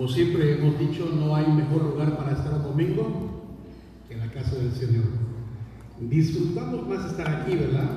[0.00, 3.52] Como siempre hemos dicho, no hay mejor lugar para estar domingo
[4.08, 5.04] que en la casa del Señor.
[6.00, 7.90] Disfrutamos más estar aquí, ¿verdad?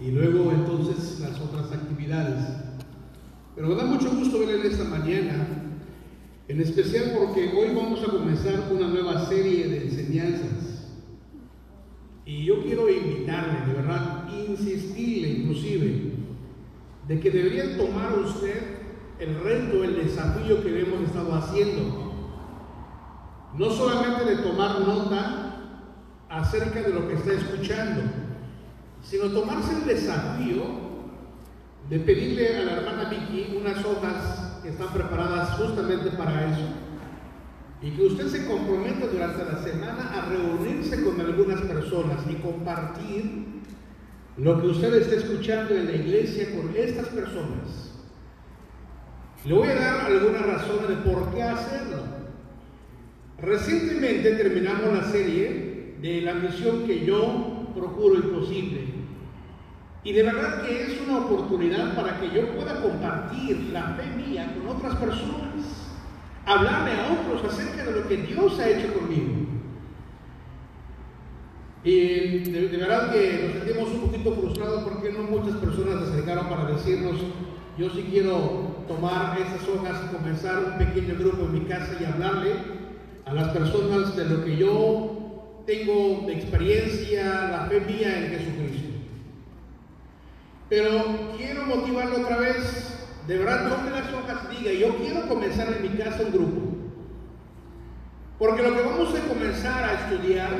[0.00, 2.42] Y luego entonces las otras actividades.
[3.54, 5.46] Pero me da mucho gusto verle esta mañana,
[6.48, 10.86] en especial porque hoy vamos a comenzar una nueva serie de enseñanzas.
[12.24, 16.12] Y yo quiero invitarle, de verdad, insistirle inclusive,
[17.06, 18.77] de que debería tomar usted
[19.18, 22.12] el reto, el desafío que hemos estado haciendo.
[23.56, 25.48] No solamente de tomar nota
[26.28, 28.02] acerca de lo que está escuchando,
[29.02, 30.88] sino tomarse el desafío
[31.88, 36.66] de pedirle a la hermana Vicky unas hojas que están preparadas justamente para eso.
[37.80, 43.46] Y que usted se comprometa durante la semana a reunirse con algunas personas y compartir
[44.36, 47.87] lo que usted está escuchando en la iglesia con estas personas.
[49.48, 52.02] Le voy a dar algunas razones de por qué hacerlo.
[53.40, 58.88] Recientemente terminamos la serie de la misión que yo procuro imposible.
[60.04, 64.54] Y de verdad que es una oportunidad para que yo pueda compartir la fe mía
[64.54, 65.88] con otras personas.
[66.44, 69.32] Hablarle a otros acerca de lo que Dios ha hecho conmigo.
[71.84, 76.50] Y de, verdad que nos sentimos un poquito frustrados porque no muchas personas se acercaron
[76.50, 77.16] para decirnos,
[77.78, 82.04] yo sí quiero tomar esas hojas y comenzar un pequeño grupo en mi casa y
[82.04, 82.54] hablarle
[83.24, 88.88] a las personas de lo que yo tengo de experiencia, la fe mía en Jesucristo.
[90.70, 95.82] Pero quiero motivarlo otra vez, de verdad, tome las hojas diga, yo quiero comenzar en
[95.82, 96.60] mi casa un grupo.
[98.38, 100.50] Porque lo que vamos a comenzar a estudiar,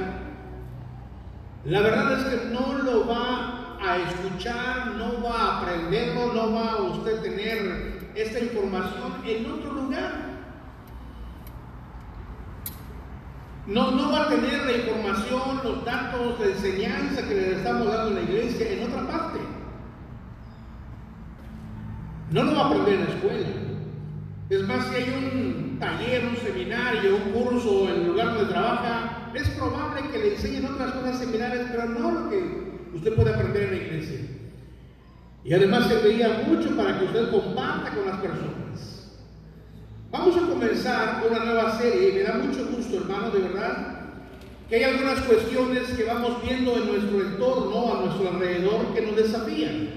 [1.65, 6.73] la verdad es que no lo va a escuchar, no va a aprenderlo, no va
[6.73, 10.29] a usted tener esta información en otro lugar.
[13.67, 18.09] No, no va a tener la información, los datos de enseñanza que le estamos dando
[18.09, 19.39] en la iglesia en otra parte.
[22.31, 23.49] No lo va a aprender en la escuela.
[24.49, 29.31] Es más, si hay un taller, un seminario, un curso en el lugar donde trabaja,
[29.35, 33.65] es probable que le enseñen otras cosas similares, pero no lo que usted puede aprender
[33.65, 34.28] en la iglesia.
[35.45, 38.59] Y además serviría mucho para que usted comparta con las personas.
[40.11, 43.99] Vamos a comenzar una nueva serie y me da mucho gusto, hermano, de verdad,
[44.69, 49.17] que hay algunas cuestiones que vamos viendo en nuestro entorno, a nuestro alrededor, que nos
[49.17, 49.89] desafían.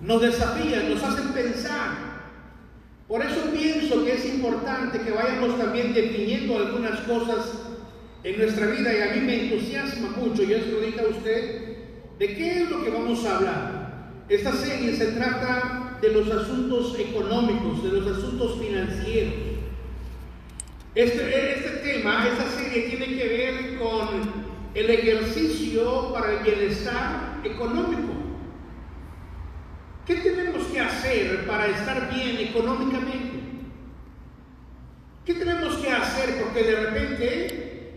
[0.00, 2.12] Nos desafían, nos hacen pensar.
[3.06, 7.52] Por eso pienso que es importante que vayamos también definiendo algunas cosas
[8.24, 11.61] en nuestra vida y a mí me entusiasma mucho, ya se lo dije a usted,
[12.18, 13.82] ¿De qué es lo que vamos a hablar?
[14.28, 19.34] Esta serie se trata de los asuntos económicos, de los asuntos financieros.
[20.94, 24.42] Este, este tema, esta serie tiene que ver con
[24.74, 28.12] el ejercicio para el bienestar económico.
[30.06, 33.40] ¿Qué tenemos que hacer para estar bien económicamente?
[35.24, 36.42] ¿Qué tenemos que hacer?
[36.42, 37.92] Porque de repente,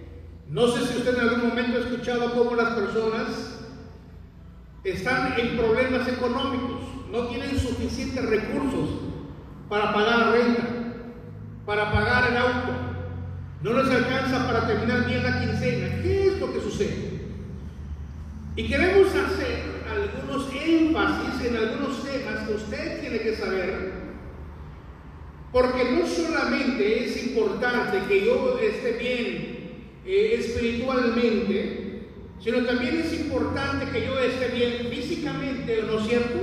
[0.48, 3.55] no sé si usted en algún momento ha escuchado cómo las personas
[4.85, 8.90] están en problemas económicos, no tienen suficientes recursos
[9.68, 10.63] para pagar la renta,
[11.66, 12.72] para pagar el auto,
[13.63, 16.01] no les alcanza para terminar bien la quincena.
[16.03, 17.16] ¿Qué es lo que sucede?
[18.56, 23.91] Y queremos hacer algunos énfasis en algunos temas que usted tiene que saber,
[25.51, 29.56] porque no solamente es importante que yo esté bien
[30.06, 31.84] eh, espiritualmente,
[32.45, 36.39] sino también es importante que yo esté bien físicamente, ¿no es cierto?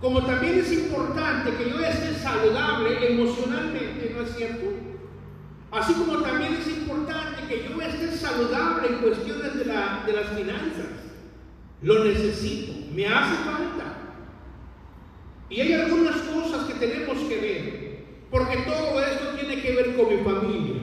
[0.00, 4.64] Como también es importante que yo esté saludable emocionalmente, ¿no es cierto?
[5.70, 10.86] Así como también es importante que yo esté saludable en cuestiones de, de las finanzas.
[11.80, 13.98] Lo necesito, me hace falta.
[15.48, 20.08] Y hay algunas cosas que tenemos que ver, porque todo esto tiene que ver con
[20.08, 20.82] mi familia.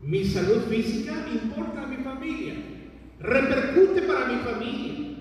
[0.00, 2.79] Mi salud física importa a mi familia
[3.20, 5.18] repercute para mi familia.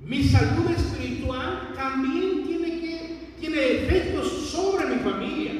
[0.00, 5.52] Mi salud espiritual también tiene, que, tiene efectos sobre mi familia.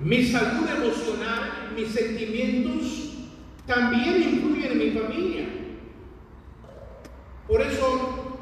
[0.00, 3.16] Mi salud emocional, mis sentimientos
[3.66, 5.48] también influyen en mi familia.
[7.46, 8.38] Por eso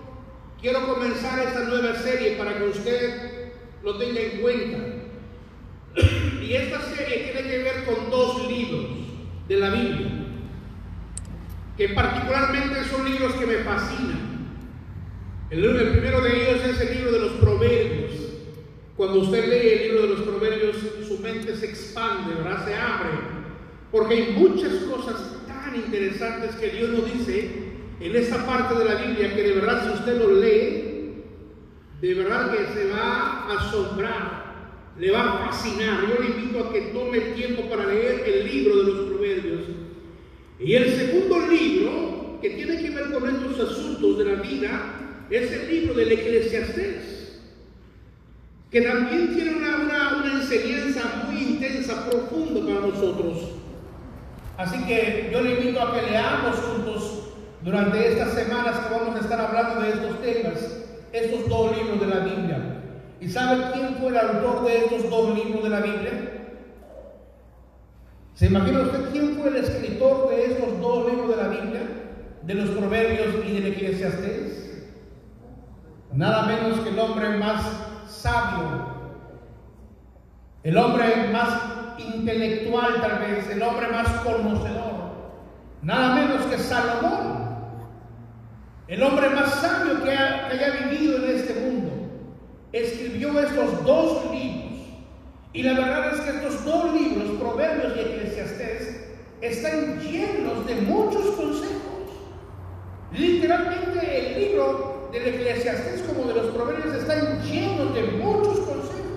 [0.61, 3.52] quiero comenzar esta nueva serie para que usted
[3.82, 4.79] lo tenga en cuenta.
[6.43, 8.87] Y esta serie tiene que ver con dos libros
[9.49, 10.15] de la Biblia
[11.76, 14.26] que particularmente son libros que me fascinan.
[15.50, 18.12] El, primero de ellos es el libro de los Proverbios
[18.96, 20.76] Cuando usted lee el libro de los proverbios,
[21.06, 22.64] su mente se expande, ¿verdad?
[22.64, 23.11] Se abre.
[23.93, 27.50] Porque hay muchas cosas tan interesantes que Dios nos dice
[28.00, 31.22] en esta parte de la Biblia que de verdad si usted lo lee,
[32.00, 34.46] de verdad que se va a asombrar,
[34.99, 36.00] le va a fascinar.
[36.08, 39.85] Yo le invito a que tome el tiempo para leer el libro de los proverbios.
[40.58, 45.53] Y el segundo libro que tiene que ver con estos asuntos de la vida es
[45.53, 47.17] el libro del Eclesiastés
[48.70, 53.53] que también tiene una, enseñanza muy intensa, profunda para nosotros.
[54.58, 57.23] Así que yo le invito a que leamos juntos
[57.62, 60.55] durante estas semanas que vamos a estar hablando de estos temas,
[61.12, 62.82] estos dos libros de la Biblia.
[63.20, 66.35] ¿Y sabe quién fue el autor de estos dos libros de la Biblia?
[68.36, 71.80] ¿Se imagina usted quién fue el escritor de estos dos libros de la Biblia?
[72.42, 74.84] De los Proverbios y del Eclesiastés.
[76.12, 77.62] Nada menos que el hombre más
[78.06, 78.88] sabio,
[80.64, 81.48] el hombre más
[81.96, 84.92] intelectual tal vez, el hombre más conocedor,
[85.80, 87.56] nada menos que Salomón,
[88.86, 91.90] el hombre más sabio que, haya vivido en este mundo,
[92.70, 94.65] escribió estos dos libros.
[95.56, 99.06] Y la verdad es que estos dos libros, Proverbios y Eclesiastés,
[99.41, 102.12] están llenos de muchos consejos.
[103.11, 109.17] Literalmente el libro del Eclesiastés como de los Proverbios están llenos de muchos consejos.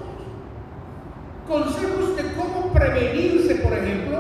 [1.46, 4.20] Consejos de cómo prevenirse, por ejemplo.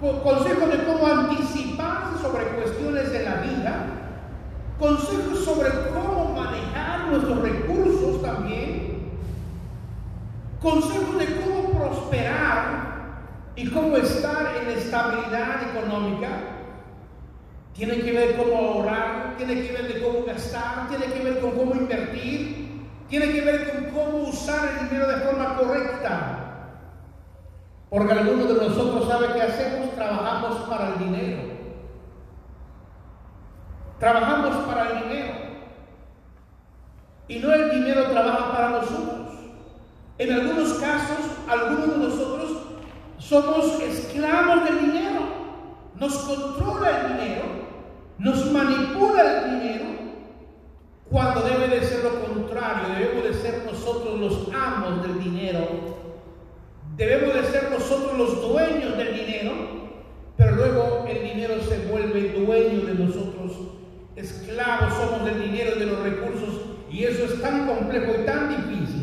[0.00, 3.86] Consejos de cómo anticiparse sobre cuestiones de la vida.
[4.80, 8.91] Consejos sobre cómo manejar nuestros recursos también.
[10.62, 12.92] Consejos de cómo prosperar
[13.56, 16.28] y cómo estar en estabilidad económica
[17.74, 21.50] tiene que ver cómo ahorrar, tiene que ver de cómo gastar, tiene que ver con
[21.52, 26.38] cómo invertir, tiene que ver con cómo usar el dinero de forma correcta.
[27.88, 31.42] Porque algunos de nosotros saben qué hacemos, trabajamos para el dinero.
[33.98, 35.32] Trabajamos para el dinero.
[37.28, 39.21] Y no el dinero trabaja para nosotros.
[40.18, 41.18] En algunos casos,
[41.48, 42.50] algunos de nosotros
[43.18, 45.20] somos esclavos del dinero.
[45.96, 47.62] Nos controla el dinero
[48.22, 49.84] nos manipula el dinero
[51.10, 55.66] cuando debe de ser lo contrario, debemos de ser nosotros los amos del dinero,
[56.96, 59.52] debemos de ser nosotros los dueños del dinero,
[60.38, 63.52] pero luego el dinero se vuelve dueño de nosotros,
[64.16, 66.60] esclavos somos del dinero y de los recursos,
[66.90, 69.01] y eso es tan complejo y tan difícil.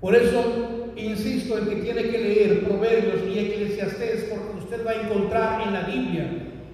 [0.00, 5.02] Por eso insisto en que tiene que leer Proverbios y Eclesiastés, porque usted va a
[5.02, 6.30] encontrar en la Biblia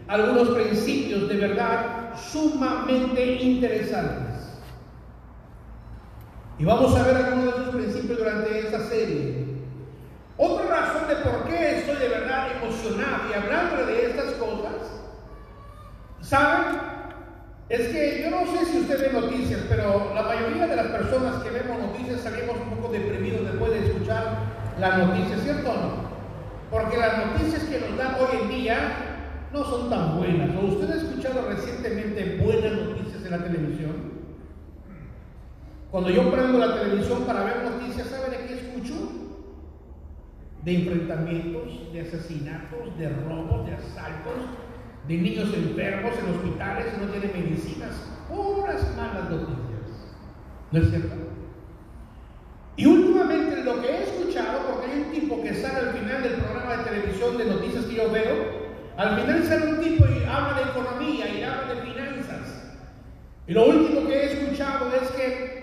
[0.08, 4.32] algunos principios de verdad sumamente interesantes.
[6.58, 9.46] Y vamos a ver algunos de esos principios durante esta serie.
[10.36, 14.72] Otra razón de por qué estoy de verdad emocionado y hablando de estas cosas,
[16.20, 17.01] ¿saben?
[17.72, 21.42] Es que yo no sé si usted ve noticias, pero la mayoría de las personas
[21.42, 24.40] que vemos noticias salimos un poco deprimidos después de escuchar
[24.78, 25.90] las noticias, ¿cierto o no?
[26.70, 28.76] Porque las noticias que nos dan hoy en día
[29.54, 30.50] no son tan buenas.
[30.54, 34.12] ¿O usted ha escuchado recientemente buenas noticias en la televisión?
[35.90, 39.12] Cuando yo prendo la televisión para ver noticias, ¿sabe de qué escucho?
[40.62, 44.44] De enfrentamientos, de asesinatos, de robos, de asaltos,
[45.08, 47.90] de niños enfermos en hospitales que no tienen medicinas.
[48.28, 49.58] Puras malas noticias.
[50.72, 51.14] ¿No es cierto?
[52.76, 56.32] Y últimamente lo que he escuchado, porque hay un tipo que sale al final del
[56.36, 58.62] programa de televisión de noticias que yo veo,
[58.96, 62.72] al final sale un tipo y habla de economía y habla de finanzas.
[63.46, 65.62] Y lo último que he escuchado es que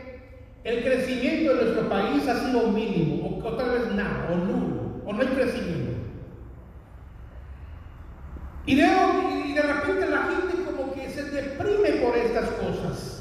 [0.64, 5.14] el crecimiento de nuestro país ha sido mínimo, o, tal vez nada, o nulo, o
[5.14, 5.98] no hay crecimiento.
[8.68, 8.84] Y de,
[9.48, 13.20] y de repente la gente como que se deprime por estas cosas.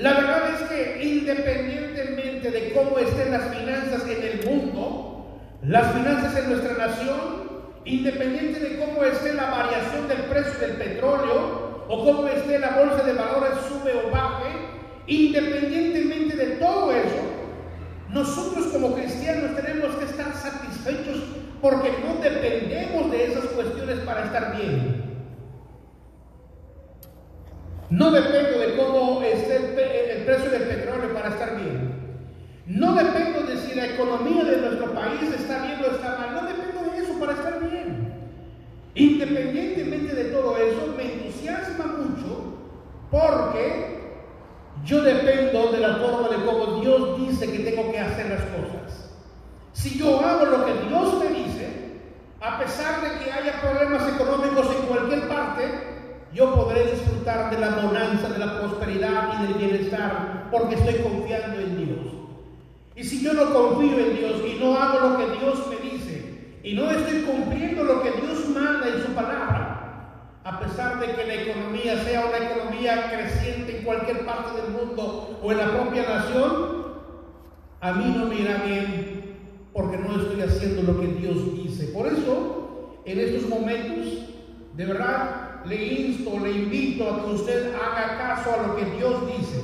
[0.00, 6.36] La verdad es que independientemente de cómo estén las finanzas en el mundo, las finanzas
[6.36, 7.50] en nuestra nación
[7.84, 13.02] independiente de cómo esté la variación del precio del petróleo o cómo esté la bolsa
[13.02, 14.48] de valores sube o baje,
[15.06, 17.22] independientemente de todo eso,
[18.08, 21.24] nosotros como cristianos tenemos que estar satisfechos
[21.60, 25.10] porque no dependemos de esas cuestiones para estar bien.
[27.90, 31.90] No dependo de cómo esté el, precio del petróleo para estar bien.
[32.66, 36.34] No dependo de si la economía de nuestro país está bien o está mal.
[36.34, 38.12] No dependo de eso para estar bien.
[38.94, 42.54] Independientemente de todo eso, me entusiasma mucho
[43.10, 44.00] porque
[44.84, 49.10] yo dependo de la forma de cómo Dios dice que tengo que hacer las cosas.
[49.72, 51.68] Si yo hago lo que Dios me dice,
[52.40, 55.90] a pesar de que haya problemas económicos en cualquier parte,
[56.32, 61.60] yo podré disfrutar de la bonanza, de la prosperidad y del bienestar, porque estoy confiando
[61.60, 62.14] en Dios.
[62.94, 66.58] Y si yo no confío en Dios y no hago lo que Dios me dice,
[66.62, 71.19] y no estoy cumpliendo lo que Dios manda en su palabra, a pesar de que
[71.34, 76.80] economía sea una economía creciente en cualquier parte del mundo o en la propia nación,
[77.80, 79.20] a mí no me irá bien
[79.72, 81.88] porque no estoy haciendo lo que Dios dice.
[81.88, 84.06] Por eso, en estos momentos,
[84.74, 89.26] de verdad, le insto, le invito a que usted haga caso a lo que Dios
[89.26, 89.60] dice.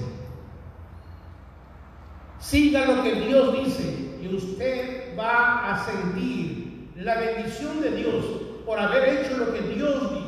[2.38, 8.24] Siga lo que Dios dice y usted va a sentir la bendición de Dios
[8.64, 10.25] por haber hecho lo que Dios dice.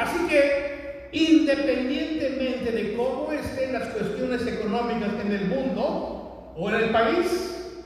[0.00, 6.90] Así que, independientemente de cómo estén las cuestiones económicas en el mundo o en el
[6.90, 7.82] país,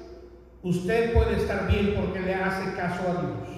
[0.63, 3.57] usted puede estar bien porque le hace caso a Dios.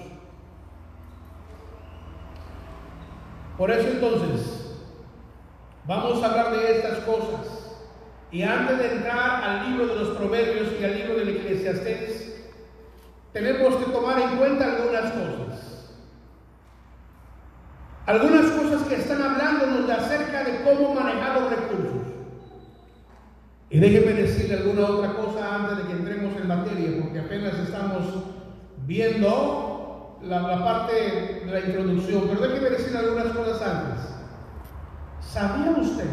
[3.57, 4.77] Por eso entonces,
[5.85, 7.59] vamos a hablar de estas cosas.
[8.31, 12.51] Y antes de entrar al libro de los Proverbios y al libro del Eclesiastés,
[13.33, 15.68] tenemos que tomar en cuenta algunas cosas.
[18.09, 22.07] Algunas cosas que están hablándonos de acerca de cómo manejar los recursos.
[23.69, 28.05] Y déjeme decirle alguna otra cosa antes de que entremos en materia, porque apenas estamos
[28.87, 30.95] viendo la, parte
[31.45, 34.05] de la introducción, pero déjeme decirle algunas cosas antes.
[35.21, 36.09] ¿Sabía usted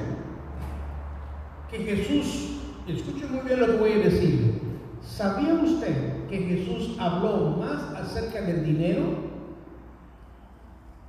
[1.70, 4.60] que Jesús, escuche muy bien lo que voy a decir,
[5.00, 9.25] ¿sabía usted que Jesús habló más acerca del dinero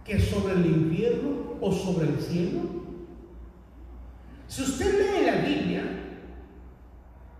[0.07, 2.61] que sobre el infierno o sobre el cielo?
[4.47, 5.83] Si usted lee la Biblia,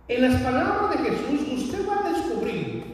[0.08, 2.84] en las palabras de Jesús, usted va a descubrir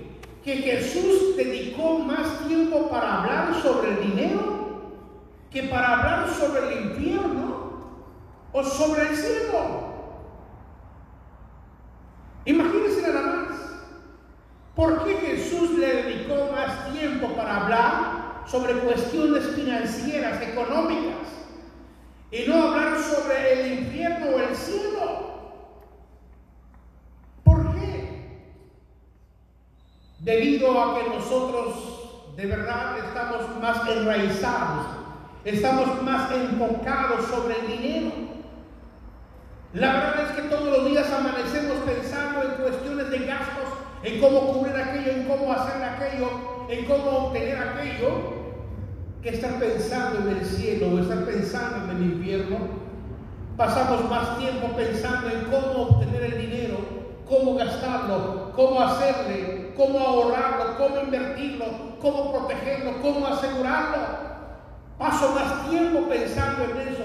[0.44, 4.54] que Jesús dedicó más tiempo para hablar sobre el dinero
[5.50, 7.70] que para hablar sobre el infierno
[8.52, 9.94] o sobre el cielo.
[12.44, 13.54] Imagínense nada más.
[14.74, 21.28] ¿Por qué Jesús le dedicó más tiempo para hablar sobre cuestiones financieras, económicas,
[22.30, 25.34] y no hablar sobre el infierno o el cielo.
[27.44, 28.48] ¿Por qué?
[30.20, 34.86] Debido a que nosotros de verdad estamos más enraizados,
[35.44, 38.12] estamos más enfocados sobre el dinero.
[39.72, 43.68] La verdad es que todos los días amanecemos pensando en cuestiones de gastos,
[44.02, 48.34] en cómo cubrir aquello, en cómo hacer aquello, en cómo obtener aquello
[49.22, 52.56] que estar pensando en el cielo o estar pensando en el infierno.
[53.56, 56.76] Pasamos más tiempo pensando en cómo obtener el dinero,
[57.28, 61.66] cómo gastarlo, cómo hacerle, cómo ahorrarlo, cómo invertirlo,
[62.00, 64.24] cómo protegerlo, cómo asegurarlo.
[64.98, 67.04] Paso más tiempo pensando en eso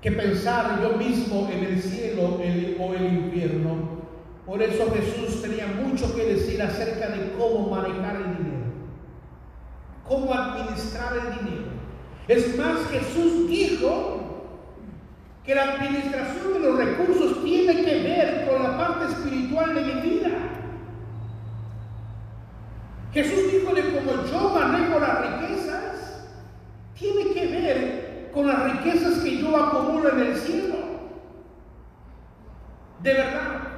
[0.00, 2.38] que pensar yo mismo en el cielo
[2.80, 3.97] o el infierno.
[4.48, 8.64] Por eso Jesús tenía mucho que decir acerca de cómo manejar el dinero,
[10.08, 11.66] cómo administrar el dinero.
[12.28, 14.46] Es más, Jesús dijo
[15.44, 20.00] que la administración de los recursos tiene que ver con la parte espiritual de mi
[20.00, 20.30] vida.
[23.12, 26.24] Jesús dijo de cómo yo manejo las riquezas,
[26.98, 30.76] tiene que ver con las riquezas que yo acumulo en el cielo.
[33.02, 33.77] De verdad.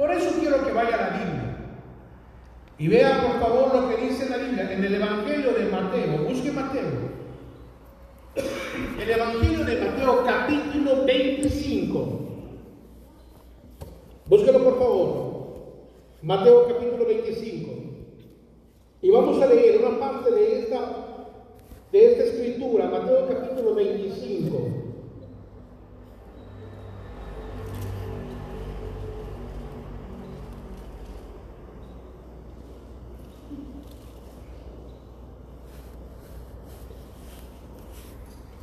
[0.00, 1.56] Por eso quiero que vaya a la Biblia.
[2.78, 6.24] Y vea por favor lo que dice la Biblia en el Evangelio de Mateo.
[6.26, 6.88] Busque Mateo.
[8.98, 12.18] El Evangelio de Mateo capítulo 25.
[14.24, 15.46] Búsquelo por favor.
[16.22, 17.70] Mateo capítulo 25.
[19.02, 20.80] Y vamos a leer una parte de esta,
[21.92, 24.79] de esta escritura, Mateo capítulo 25.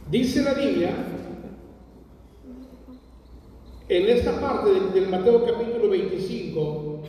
[0.10, 0.92] Dice la Biblia,
[3.90, 7.00] en esta parte del, Mateo capítulo 25,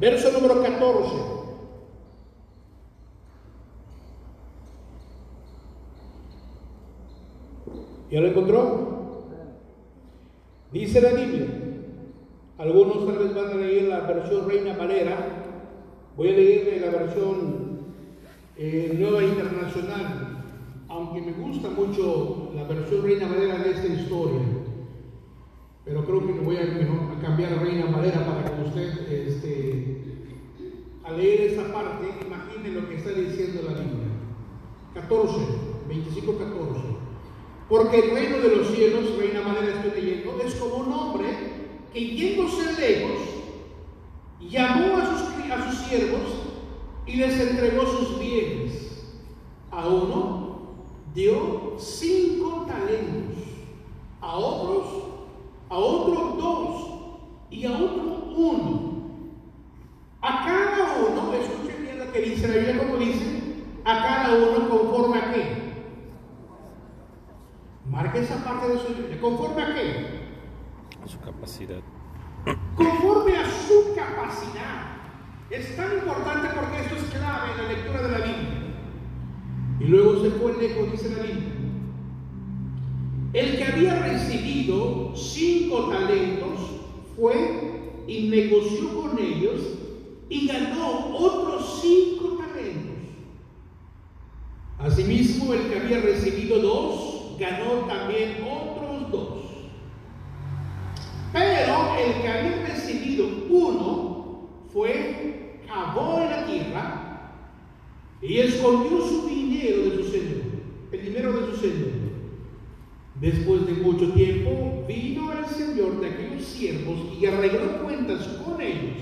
[0.00, 1.10] verso número 14.
[8.10, 9.26] ¿Ya lo encontró?
[10.72, 11.48] Dice la Biblia.
[12.56, 15.18] Algunos tal vez van a leer la versión Reina Valera.
[16.16, 17.65] Voy a leerle la versión
[18.58, 20.32] eh, Nueva Internacional.
[20.88, 24.40] aunque me gusta mucho la versión Reina Valera de esta historia,
[25.84, 30.02] pero creo que me voy a, cambiar a Reina Valera para que usted, este,
[31.04, 34.06] al leer esa parte, imagine lo que está diciendo la Biblia.
[34.94, 35.36] 14,
[35.88, 36.80] 25, 14.
[37.68, 41.26] Porque el reino de los cielos, Reina Valera estoy leyendo, es como un hombre
[41.92, 43.20] que yéndose lejos,
[44.40, 46.45] llamó a sus, a sus siervos
[47.06, 48.82] y les entregó sus bienes.
[49.70, 50.58] A uno
[51.14, 53.44] dio cinco talentos,
[54.20, 54.86] a otros,
[55.68, 56.86] a otros dos
[57.50, 58.96] y a otro uno.
[60.20, 63.42] A cada uno, escuchen bien lo que dice la Biblia, como dice,
[63.84, 65.66] a cada uno conforme a qué.
[67.88, 69.20] Marque esa parte de su Biblia.
[69.20, 70.06] ¿Conforme a qué?
[71.04, 71.80] A su capacidad.
[72.76, 74.95] Conforme a su capacidad.
[75.50, 78.56] Es tan importante porque esto es clave en la lectura de la Biblia.
[79.78, 81.52] Y luego se fue lejos, dice la Biblia.
[83.32, 86.58] El que había recibido cinco talentos
[87.16, 89.60] fue y negoció con ellos
[90.28, 92.96] y ganó otros cinco talentos.
[94.78, 99.38] Asimismo, el que había recibido dos ganó también otros dos.
[101.32, 104.05] Pero el que había recibido uno
[104.76, 107.32] fue cavó en la tierra
[108.20, 110.42] y escondió su dinero de su señor,
[110.92, 111.88] el dinero de su señor.
[113.14, 118.98] Después de mucho tiempo vino el señor de aquellos siervos y arregló cuentas con ellos.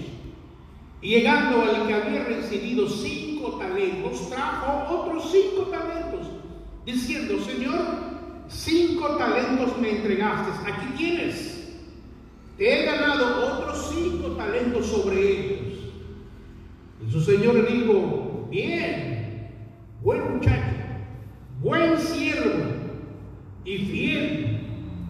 [1.03, 6.29] Llegando al que había recibido cinco talentos, trajo otros cinco talentos,
[6.87, 7.81] diciendo, Señor,
[8.49, 11.55] cinco talentos me entregaste, aquí tienes.
[12.57, 15.64] Te he ganado otros cinco talentos sobre ellos.
[17.07, 19.51] Y su Señor le dijo, bien,
[20.03, 20.77] buen muchacho,
[21.61, 22.65] buen siervo
[23.65, 24.61] y fiel,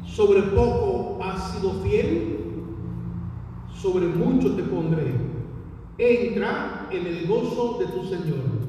[0.07, 2.39] sobre poco has sido fiel,
[3.81, 5.15] sobre mucho te pondré.
[5.99, 8.65] Entra en el gozo de tu Señor.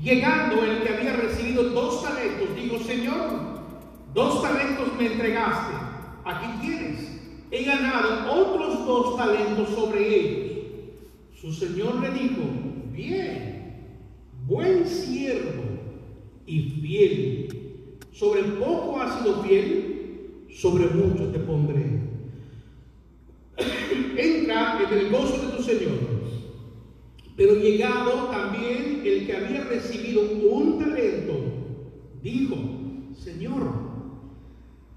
[0.00, 3.30] Llegando el que había recibido dos talentos, dijo, Señor,
[4.12, 5.74] dos talentos me entregaste,
[6.24, 7.20] aquí tienes.
[7.50, 10.53] He ganado otros dos talentos sobre ellos.
[11.44, 12.40] Su señor le dijo,
[12.90, 13.74] bien,
[14.46, 15.62] buen siervo
[16.46, 17.98] y fiel.
[18.12, 22.00] Sobre poco has sido fiel, sobre mucho te pondré.
[24.16, 25.98] Entra en el gozo de tu Señor.
[27.36, 31.34] Pero llegado también el que había recibido un talento,
[32.22, 32.56] dijo,
[33.22, 33.70] Señor,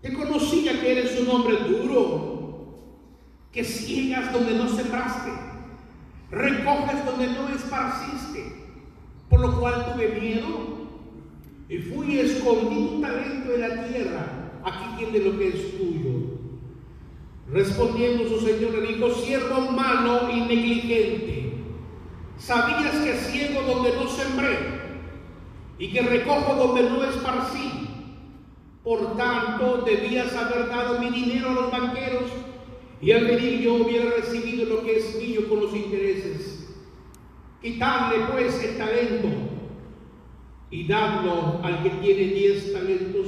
[0.01, 2.93] te conocía que eres un hombre duro,
[3.51, 5.46] que ciegas donde no sembraste
[6.31, 8.53] recoges donde no esparciste,
[9.29, 10.77] por lo cual tuve miedo
[11.69, 16.37] y fui y escondí un talento en la tierra, aquí tiene lo que es tuyo.
[17.51, 21.53] Respondiendo su señor le dijo, siervo malo y negligente,
[22.37, 24.57] sabías que ciego donde no sembré
[25.79, 27.87] y que recojo donde no esparcí.
[28.83, 32.31] Por tanto, debías haber dado mi dinero a los banqueros
[33.01, 36.75] y al venir yo hubiera recibido lo que es mío con los intereses.
[37.61, 39.27] Quitarle pues el talento
[40.71, 43.27] y dadlo al que tiene diez talentos,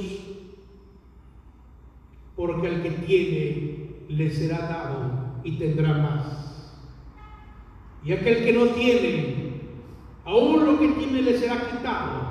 [2.36, 6.76] porque al que tiene le será dado y tendrá más.
[8.04, 9.52] Y aquel que no tiene,
[10.24, 12.30] aún lo que tiene le será quitado.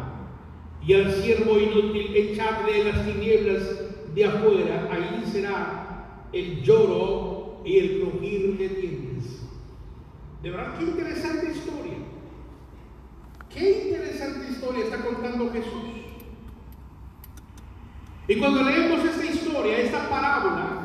[0.85, 5.88] Y al siervo inútil echarle las tinieblas de afuera, ahí será
[6.33, 9.41] el lloro y el crujir de dientes.
[10.41, 11.97] De verdad, qué interesante historia.
[13.53, 15.99] Qué interesante historia está contando Jesús.
[18.27, 20.83] Y cuando leemos esta historia, esta parábola,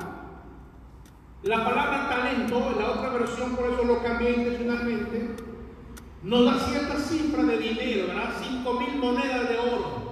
[1.43, 5.29] la palabra talento, en la otra versión, por eso lo cambié intencionalmente,
[6.23, 8.35] nos da cierta cifra de dinero, ¿verdad?
[8.43, 10.04] Cinco mil monedas de oro.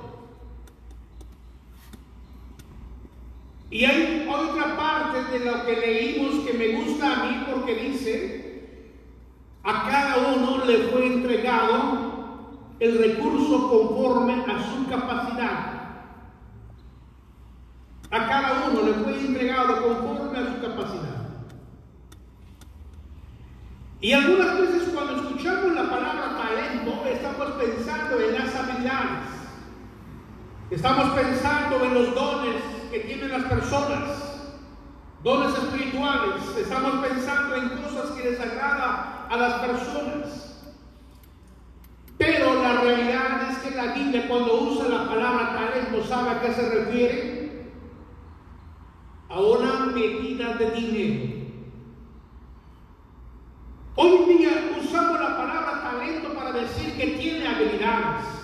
[3.73, 8.69] Y hay otra parte de lo que leímos que me gusta a mí porque dice,
[9.65, 15.73] a cada uno le fue entregado el recurso conforme a su capacidad.
[18.11, 21.29] A cada uno le fue entregado conforme a su capacidad.
[24.03, 29.29] Y algunas veces cuando escuchamos la palabra talento, estamos pensando en las habilidades.
[30.71, 34.51] Estamos pensando en los dones que tienen las personas,
[35.25, 40.67] dones espirituales, estamos pensando en cosas que les agrada a las personas.
[42.19, 46.53] Pero la realidad es que la Biblia cuando usa la palabra talento, ¿sabe a qué
[46.53, 47.73] se refiere?
[49.31, 51.43] A una medida de dinero.
[53.97, 58.42] Hoy día usamos la palabra talento para decir que tiene habilidades.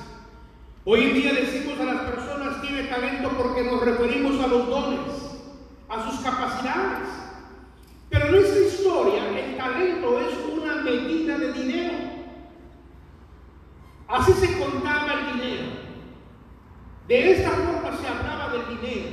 [0.91, 5.01] Hoy en día decimos a las personas tiene talento porque nos referimos a los dones,
[5.87, 7.11] a sus capacidades.
[8.09, 11.95] Pero en esta historia el talento es una medida de dinero.
[14.09, 15.67] Así se contaba el dinero.
[17.07, 19.11] De esta forma se hablaba del dinero.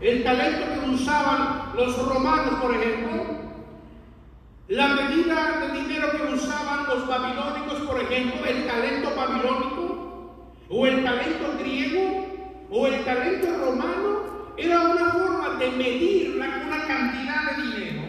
[0.00, 3.24] El talento que usaban los romanos, por ejemplo,
[4.68, 9.79] la medida de dinero que usaban los babilónicos, por ejemplo, el talento babilónico,
[10.70, 12.26] o el talento griego,
[12.70, 18.02] o el talento romano, era una forma de medir una cantidad de dinero.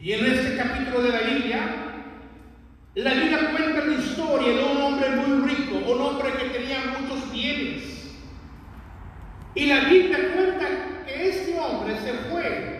[0.00, 1.60] Y en este capítulo de la Biblia,
[2.94, 7.32] la Biblia cuenta la historia de un hombre muy rico, un hombre que tenía muchos
[7.32, 8.14] bienes.
[9.54, 10.66] Y la Biblia cuenta
[11.06, 12.72] que este hombre se fue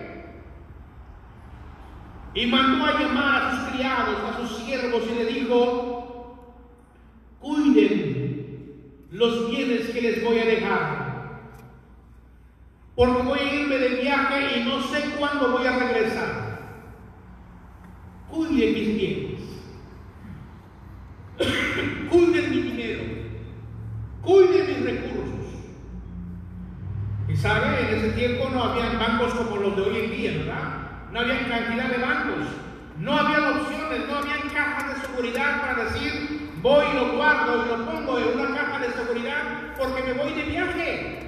[2.34, 6.36] y mandó a llamar a sus criados, a sus siervos y le dijo,
[7.40, 8.11] cuiden
[9.12, 11.40] los bienes que les voy a dejar,
[12.94, 16.52] porque voy a irme de viaje y no sé cuándo voy a regresar.
[18.30, 19.40] Cuiden mis bienes,
[22.10, 23.02] cuiden mi dinero,
[24.22, 25.22] cuiden mis recursos.
[27.28, 30.82] Y sabe, en ese tiempo no había bancos como los de hoy en día, ¿verdad?
[31.12, 32.46] no había cantidad de bancos,
[32.98, 36.31] no había opciones, no había cajas de seguridad para decir
[36.62, 40.32] voy y lo guardo y lo pongo en una caja de seguridad porque me voy
[40.32, 41.18] de viaje.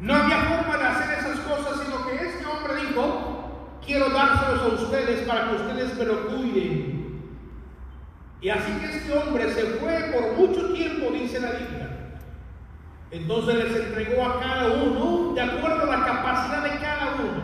[0.00, 4.82] No había forma de hacer esas cosas, sino que este hombre dijo, quiero dárselos a
[4.82, 6.92] ustedes para que ustedes me lo cuiden.
[8.40, 11.88] Y así que este hombre se fue por mucho tiempo, dice la Biblia.
[13.12, 17.42] Entonces les entregó a cada uno de acuerdo a la capacidad de cada uno.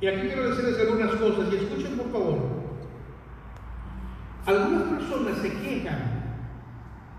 [0.00, 2.59] Y aquí quiero decirles algunas cosas y escuchen por favor.
[4.46, 6.20] Algunas personas se quejan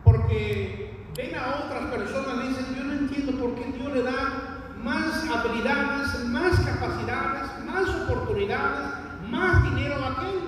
[0.04, 4.74] porque ven a otras personas y dicen, yo no entiendo por qué Dios le da
[4.82, 8.94] más habilidades, más capacidades, más oportunidades,
[9.30, 10.42] más dinero a aquel.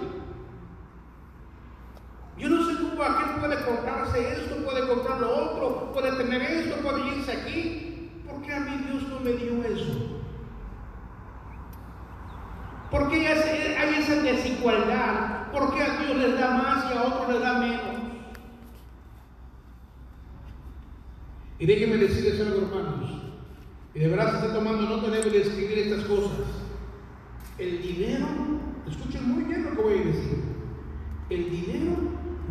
[2.38, 6.76] Yo no sé cómo aquel puede comprarse esto, puede comprar lo otro, puede tener esto,
[6.78, 8.24] puede irse aquí.
[8.28, 10.23] ¿Por qué a mí Dios no me dio eso?
[12.94, 15.52] ¿Por qué hay esa desigualdad?
[15.52, 17.82] ¿Por qué a Dios les da más y a otros les da menos?
[21.58, 23.10] Y déjenme decirles algo, hermanos.
[23.96, 26.46] Y de verdad se está tomando nota, debo de escribir estas cosas.
[27.58, 28.28] El dinero,
[28.88, 30.44] escuchen muy bien lo que voy a decir.
[31.32, 31.96] El dinero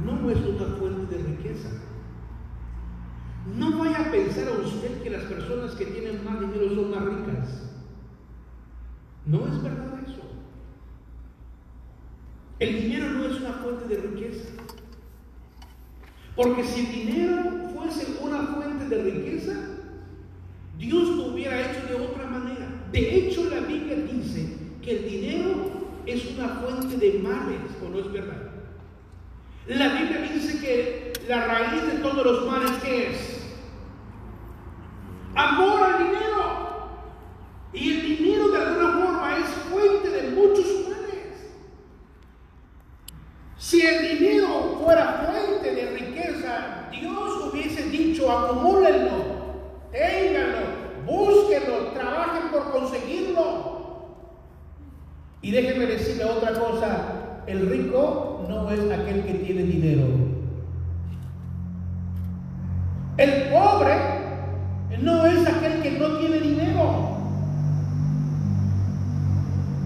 [0.05, 1.69] no es una fuente de riqueza.
[3.57, 7.05] No vaya a pensar a usted que las personas que tienen más dinero son más
[7.05, 7.72] ricas.
[9.27, 10.23] No es verdad eso.
[12.59, 14.49] El dinero no es una fuente de riqueza.
[16.35, 19.53] Porque si el dinero fuese una fuente de riqueza,
[20.79, 22.69] Dios lo hubiera hecho de otra manera.
[22.91, 25.71] De hecho, la Biblia dice que el dinero
[26.07, 28.51] es una fuente de males, ¿o no es verdad?
[29.67, 33.45] La Biblia dice que la raíz de todos los males, ¿qué es?
[35.35, 36.72] Amor al dinero.
[37.73, 40.83] Y el dinero de alguna forma es fuente de muchos
[43.73, 49.13] si el dinero fuera fuente de riqueza, Dios hubiese dicho, acumúlenlo,
[49.91, 50.59] ténganlo,
[51.07, 54.19] búsquenlo, trabajen por conseguirlo.
[55.41, 60.07] Y déjenme decirle otra cosa, el rico no es aquel que tiene dinero.
[63.17, 63.95] El pobre
[65.01, 67.12] no es aquel que no tiene dinero.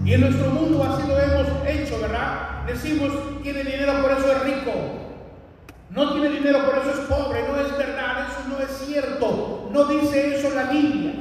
[0.07, 2.63] Y en nuestro mundo así lo hemos hecho, ¿verdad?
[2.65, 3.11] decimos
[3.43, 4.71] tiene dinero por eso es rico.
[5.89, 7.43] No tiene dinero por eso es pobre.
[7.45, 9.69] No es verdad, eso no es cierto.
[9.73, 11.11] No dice eso la Biblia.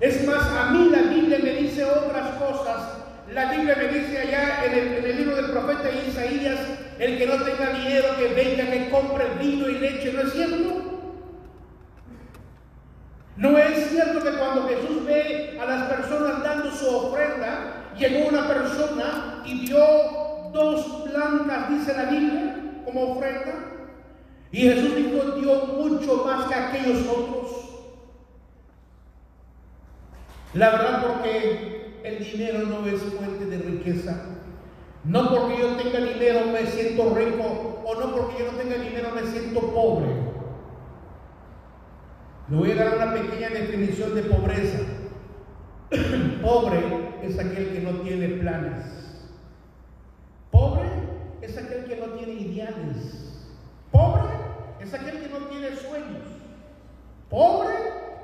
[0.00, 2.90] Es más, a mí la Biblia me dice otras cosas.
[3.32, 6.58] La Biblia me dice allá en el, en el libro del profeta Isaías,
[6.98, 10.12] el que no tenga dinero, que venga, que compre vino y leche.
[10.12, 10.83] ¿No es cierto?
[13.36, 18.46] No es cierto que cuando Jesús ve a las personas dando su ofrenda, llegó una
[18.46, 19.84] persona y dio
[20.52, 23.54] dos blancas, dice la Biblia, como ofrenda.
[24.52, 27.34] Y Jesús dijo, dio mucho más que aquellos otros.
[30.54, 34.26] La verdad porque el dinero no es fuente de riqueza.
[35.02, 39.10] No porque yo tenga dinero me siento rico o no porque yo no tenga dinero
[39.12, 40.23] me siento pobre.
[42.48, 44.78] Le voy a dar una pequeña definición de pobreza.
[46.42, 46.78] Pobre
[47.22, 48.84] es aquel que no tiene planes.
[50.50, 50.90] Pobre
[51.40, 53.42] es aquel que no tiene ideales.
[53.90, 54.28] Pobre
[54.78, 56.28] es aquel que no tiene sueños.
[57.30, 57.74] Pobre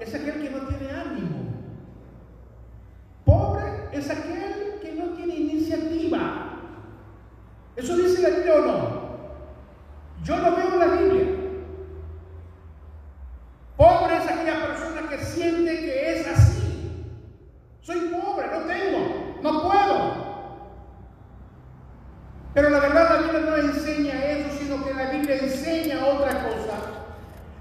[0.01, 1.39] es aquel que no tiene ánimo.
[3.25, 6.61] Pobre es aquel que no tiene iniciativa.
[7.75, 9.01] ¿Eso dice la Biblia o no?
[10.25, 11.40] Yo lo veo la Biblia.
[13.81, 17.03] Pobre es aquella persona que siente que es así.
[17.81, 20.15] Soy pobre, no tengo, no puedo.
[22.53, 26.77] Pero la verdad la Biblia no enseña eso, sino que la Biblia enseña otra cosa.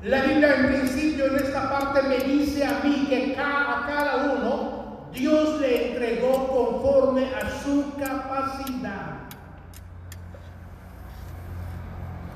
[0.03, 5.07] La Biblia en principio en esta parte me dice a mí que a cada uno
[5.13, 9.19] Dios le entregó conforme a su capacidad.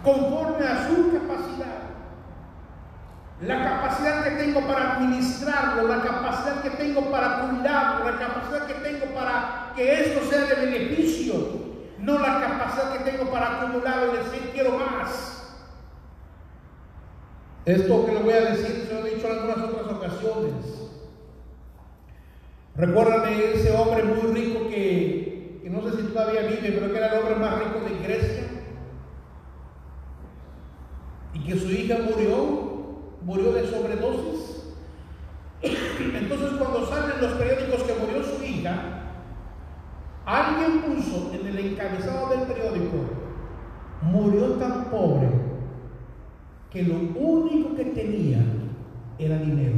[0.05, 1.92] Conforme a su capacidad.
[3.45, 8.73] La capacidad que tengo para administrarlo, la capacidad que tengo para cuidarlo, la capacidad que
[8.75, 11.33] tengo para que esto sea de beneficio,
[11.99, 15.59] no la capacidad que tengo para acumular y decir quiero más.
[17.65, 20.53] Esto que le voy a decir se lo he dicho en algunas otras ocasiones.
[22.75, 26.97] Recuerdan de ese hombre muy rico que, que, no sé si todavía vive, pero que
[26.97, 28.43] era el hombre más rico de Grecia.
[31.33, 32.62] Y que su hija murió
[33.23, 34.73] murió de sobredosis.
[35.61, 38.75] Entonces cuando salen los periódicos que murió su hija,
[40.25, 42.97] alguien puso en el encabezado del periódico,
[44.01, 45.29] murió tan pobre
[46.69, 48.39] que lo único que tenía
[49.17, 49.75] era dinero.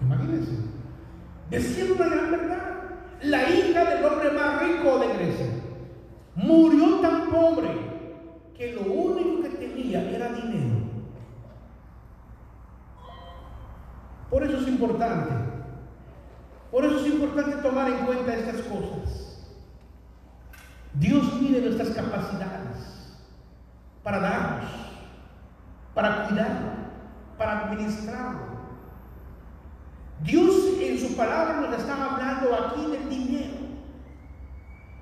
[0.00, 0.52] Imagínense,
[1.50, 2.58] decía una gran verdad.
[3.22, 5.46] La hija del hombre más rico de Grecia
[6.36, 7.87] murió tan pobre
[8.58, 10.78] que lo único que tenía era dinero.
[14.28, 15.32] Por eso es importante,
[16.70, 19.48] por eso es importante tomar en cuenta estas cosas.
[20.94, 23.16] Dios mide nuestras capacidades
[24.02, 24.70] para darnos,
[25.94, 26.70] para cuidarlo,
[27.38, 28.58] para administrarlo.
[30.24, 33.56] Dios en su palabra nos está hablando aquí del dinero,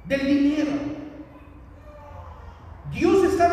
[0.04, 0.96] del dinero.
[2.92, 3.52] Dios está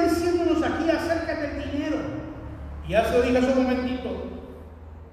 [0.62, 1.98] aquí acerca del dinero.
[2.88, 4.10] Ya se lo dije hace un momentito.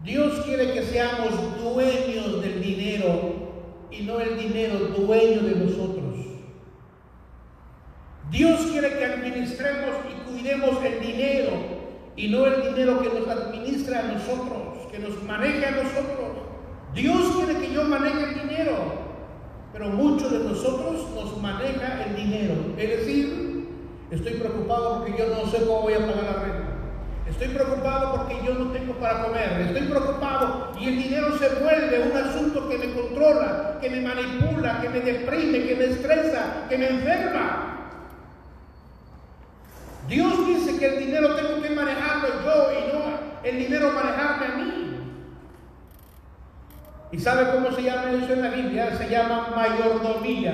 [0.02, 1.30] Dios quiere que seamos
[1.62, 3.50] dueños del dinero
[3.90, 6.16] y no el dinero dueño de nosotros.
[8.30, 11.50] Dios quiere que administremos y cuidemos el dinero
[12.16, 16.30] y no el dinero que nos administra a nosotros, que nos maneja a nosotros.
[16.94, 18.72] Dios quiere que yo maneje el dinero,
[19.72, 22.54] pero muchos de nosotros nos maneja el dinero.
[22.76, 23.49] Es decir,
[24.10, 26.70] estoy preocupado porque yo no sé cómo voy a pagar la renta.
[27.28, 29.60] Estoy preocupado porque yo no tengo para comer.
[29.60, 34.80] Estoy preocupado y el dinero se vuelve un asunto que me controla, que me manipula,
[34.80, 37.66] que me deprime, que me estresa, que me enferma.
[40.08, 43.00] Dios dice que el dinero tengo que manejarlo yo y no
[43.44, 44.96] el dinero manejarme a mí.
[47.12, 48.96] ¿Y sabe cómo se llama eso en la Biblia?
[48.96, 50.52] Se llama mayordomía.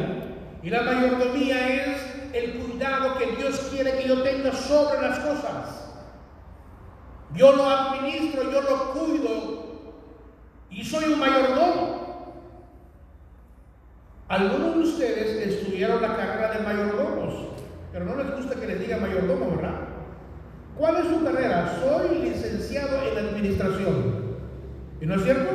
[0.62, 5.86] Y la mayordomía es el cuidado que Dios quiere que yo tenga sobre las cosas.
[7.34, 9.66] Yo lo administro, yo lo cuido
[10.70, 12.06] y soy un mayordomo.
[14.28, 17.34] Algunos de ustedes estudiaron la carrera de mayordomos,
[17.92, 19.80] pero no les gusta que les diga mayordomo, ¿verdad?
[20.76, 21.78] ¿Cuál es su carrera?
[21.80, 24.36] Soy licenciado en administración.
[25.00, 25.50] ¿Y no es cierto?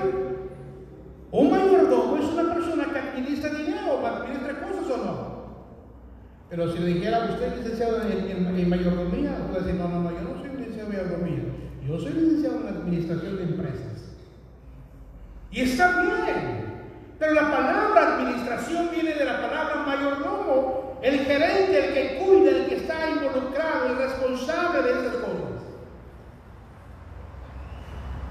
[1.31, 5.30] Un mayordomo es una persona que administra dinero, administra cosas o no.
[6.51, 10.01] Pero si le dijera, usted es licenciado en, en, en mayordomía, puede decir, no, no,
[10.01, 11.43] no, yo no soy licenciado en mayordomía.
[11.87, 14.15] Yo soy licenciado en administración de empresas.
[15.49, 16.71] Y está bien.
[17.17, 22.65] Pero la palabra administración viene de la palabra mayordomo, el gerente, el que cuida, el
[22.65, 25.63] que está involucrado, el responsable de esas cosas.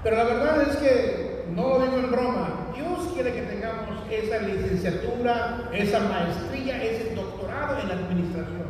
[0.03, 4.37] Pero la verdad es que, no lo digo en broma, Dios quiere que tengamos esa
[4.43, 7.30] licenciatura, esa maestría, ese doctorado
[7.83, 8.67] en administración,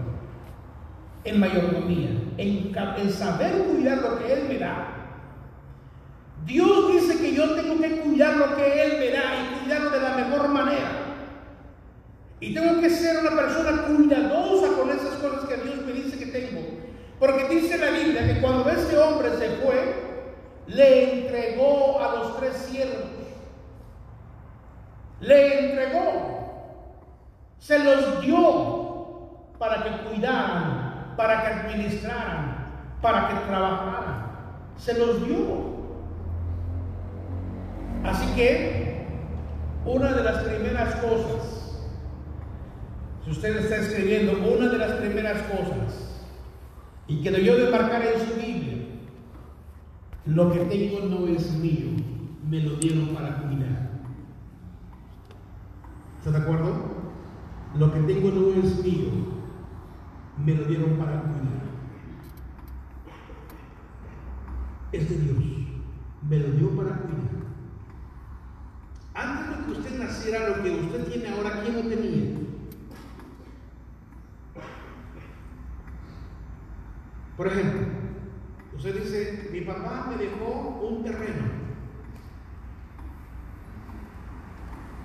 [1.24, 4.88] en mayordomía, en, en saber cuidar lo que Él me da.
[6.46, 10.02] Dios dice que yo tengo que cuidar lo que Él me da y cuidarlo de
[10.02, 10.92] la mejor manera.
[12.40, 16.26] Y tengo que ser una persona cuidadosa con esas cosas que Dios me dice que
[16.26, 16.62] tengo.
[17.20, 19.94] Porque dice la Biblia que cuando este hombre se fue,
[20.66, 23.12] le entregó a los tres siervos.
[25.20, 26.41] Le entregó.
[27.62, 32.66] Se los dio para que cuidaran, para que administraran,
[33.04, 34.32] para que trabajaran.
[34.78, 35.72] Se los dio.
[38.04, 39.06] Así que
[39.86, 41.86] una de las primeras cosas,
[43.24, 46.20] si usted está escribiendo, una de las primeras cosas,
[47.06, 48.88] y que debió de marcar en su Biblia,
[50.26, 51.92] lo que tengo no es mío,
[52.50, 53.92] me lo dieron para cuidar.
[56.18, 56.71] ¿Está de acuerdo?
[57.82, 59.10] Lo que tengo no es mío,
[60.38, 61.64] me lo dieron para cuidar.
[64.92, 65.44] Es de Dios,
[66.30, 67.42] me lo dio para cuidar.
[69.16, 72.38] Antes de que usted naciera, lo que usted tiene ahora, ¿quién lo tenía?
[77.36, 77.82] Por ejemplo,
[78.78, 81.48] usted dice, mi papá me dejó un terreno.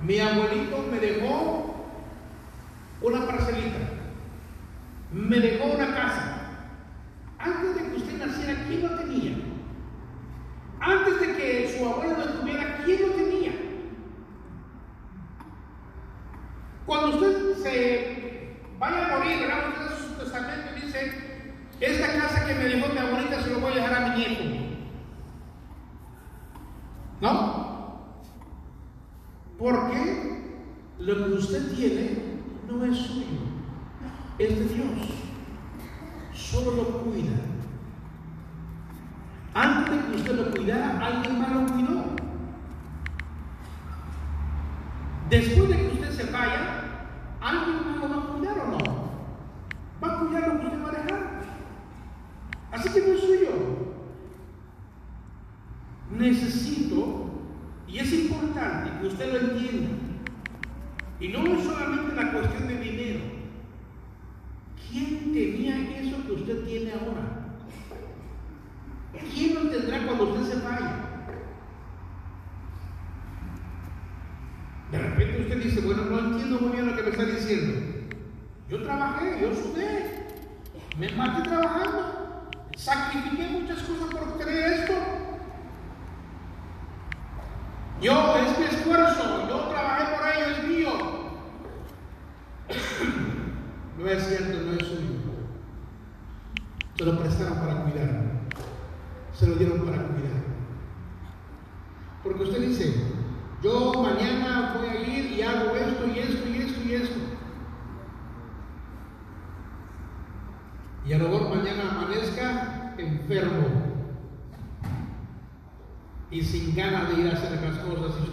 [0.03, 1.66] Mi abuelito me dejó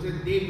[0.03, 0.42] cos'è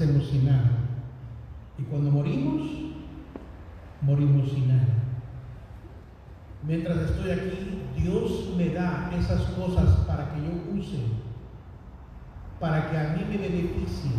[0.00, 0.48] nacemos sin.
[1.78, 2.62] Y cuando morimos,
[4.00, 4.86] morimos sin nada.
[6.62, 10.98] Mientras estoy aquí, Dios me da esas cosas para que yo use,
[12.58, 14.10] para que a mí me beneficie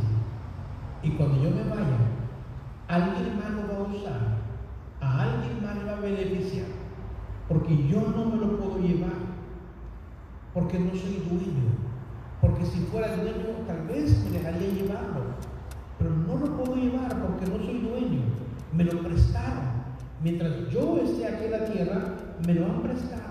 [1.04, 1.98] Y cuando yo me vaya,
[2.88, 4.38] alguien más lo va a usar,
[5.02, 6.68] a alguien más le va a beneficiar,
[7.48, 9.18] porque yo no me lo puedo llevar,
[10.54, 11.72] porque no soy dueño,
[12.40, 15.22] porque si fuera dueño tal vez me dejaría llevarlo,
[16.02, 18.22] pero no lo puedo llevar porque no soy dueño.
[18.74, 19.82] Me lo prestaron.
[20.24, 23.22] Mientras yo esté aquí en la tierra, me lo han prestado.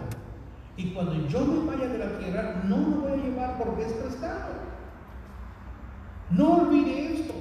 [0.76, 3.92] Y cuando yo me vaya de la tierra, no lo voy a llevar porque es
[3.92, 4.54] prestado.
[6.30, 7.34] No olvide esto.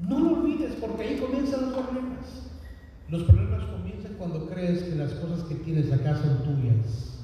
[0.00, 2.50] No lo olvides porque ahí comienzan los problemas.
[3.08, 7.20] Los problemas comienzan cuando crees que las cosas que tienes acá son tuyas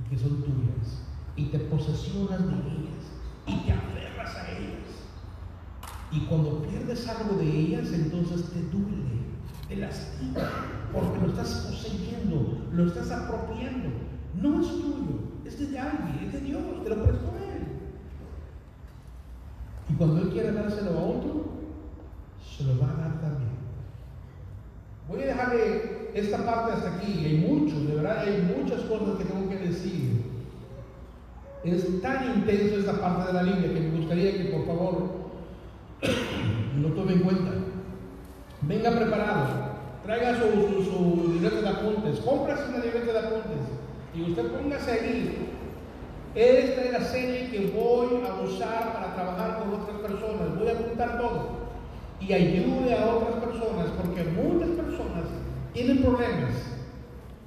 [0.00, 1.02] y que son tuyas
[1.36, 4.82] y te posesionas de ellas y te aferras a ellas.
[6.10, 9.22] Y cuando pierdes algo de ellas, entonces te duele,
[9.68, 10.40] te lastima,
[10.92, 13.88] porque lo estás poseyendo, lo estás apropiando.
[14.40, 17.66] No es tuyo, es de alguien, es de Dios, te lo prestó Él.
[19.88, 21.52] Y cuando Él quiere dárselo a otro,
[22.56, 23.52] se lo va a dar también.
[25.08, 27.24] Voy a dejarle esta parte hasta aquí.
[27.24, 30.21] Hay mucho, de verdad, hay muchas cosas que tengo que decir.
[31.64, 35.10] Es tan intenso esta parte de la Biblia que me gustaría que por favor
[36.80, 37.52] lo tome en cuenta.
[38.62, 39.46] Venga preparado,
[40.04, 43.60] traiga su, su, libreta de apuntes, cómprase una libreta de apuntes
[44.14, 45.48] y usted póngase ahí.
[46.34, 50.58] Esta es la serie que voy a usar para trabajar con otras personas.
[50.58, 51.62] Voy a apuntar todo
[52.20, 55.24] y ayude a otras personas porque muchas personas
[55.72, 56.54] tienen problemas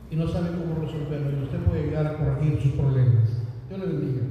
[0.09, 3.44] y no saben cómo resolverlo y usted puede ayudar a corregir sus problemas.
[3.67, 4.21] Dios le bendiga.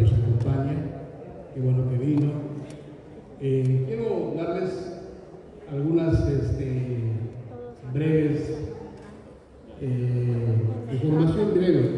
[0.00, 0.74] nos acompaña,
[1.54, 2.32] qué bueno que vino.
[3.40, 5.00] Eh, quiero darles
[5.70, 7.12] algunas este,
[7.92, 8.58] breves
[9.80, 11.97] eh, información breve.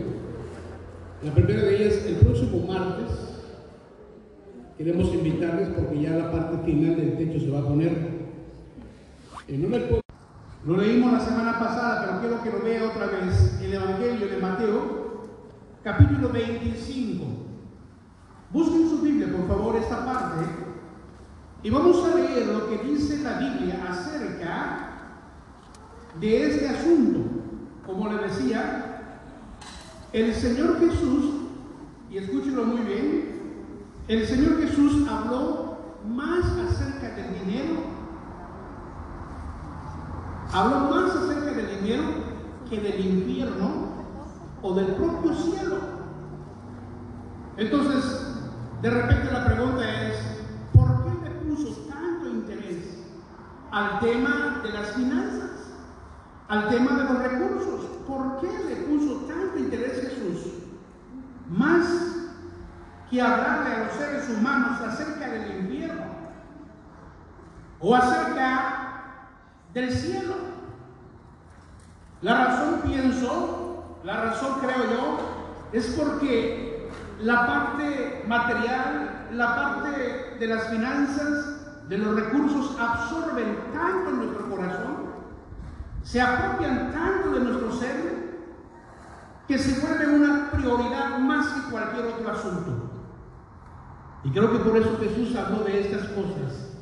[1.22, 3.10] La primera de ellas, el próximo martes,
[4.78, 7.92] queremos invitarles porque ya la parte final del techo se va a poner.
[9.46, 10.00] Eh, no me puedo...
[10.64, 13.60] Lo leímos la semana pasada, pero quiero que lo vea otra vez.
[13.62, 15.28] El Evangelio de Mateo,
[15.84, 17.24] capítulo 25.
[18.50, 20.46] Busquen su Biblia, por favor, esta parte.
[21.62, 24.88] Y vamos a leer lo que dice la Biblia acerca
[26.18, 27.20] de este asunto.
[27.84, 28.89] Como le decía,
[30.12, 31.24] el Señor Jesús,
[32.10, 33.40] y escúchenlo muy bien,
[34.08, 37.76] el Señor Jesús habló más acerca del dinero,
[40.52, 42.04] habló más acerca del dinero
[42.68, 43.68] que del infierno
[44.62, 45.76] o del propio cielo.
[47.56, 48.36] Entonces,
[48.82, 50.16] de repente la pregunta es,
[50.74, 52.98] ¿por qué le puso tanto interés
[53.70, 55.59] al tema de las finanzas?
[56.50, 57.80] Al tema de los recursos.
[58.08, 60.52] ¿Por qué le puso tanto interés Jesús?
[61.48, 61.86] Más
[63.08, 66.06] que hablarle a los seres humanos acerca del infierno
[67.78, 69.02] o acerca
[69.72, 70.34] del cielo.
[72.20, 75.18] La razón, pienso, la razón creo yo,
[75.72, 76.90] es porque
[77.20, 84.50] la parte material, la parte de las finanzas, de los recursos, absorben tanto en nuestro
[84.50, 84.99] corazón,
[86.10, 88.40] se apropian tanto de nuestro ser,
[89.46, 92.90] que se vuelve una prioridad más que cualquier otro asunto.
[94.24, 96.74] Y creo que por eso Jesús habló de estas cosas.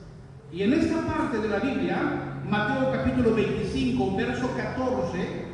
[0.50, 5.44] Y en esta parte de la Biblia, Mateo capítulo 25, verso 14,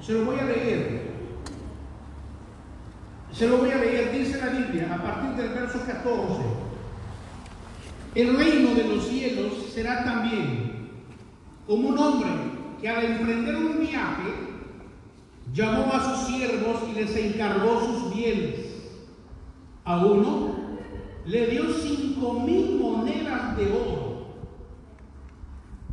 [0.00, 1.10] se lo voy a leer.
[3.30, 6.42] Se lo voy a leer, dice la Biblia, a partir del verso 14.
[8.16, 10.90] El reino de los cielos será también
[11.64, 14.32] como un hombre que al emprender un viaje
[15.52, 18.66] llamó a sus siervos y les encargó sus bienes.
[19.84, 20.54] A uno
[21.26, 24.26] le dio cinco mil monedas de oro,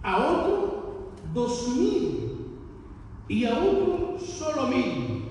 [0.04, 2.38] a otro dos mil
[3.28, 5.26] y a otro solo mil.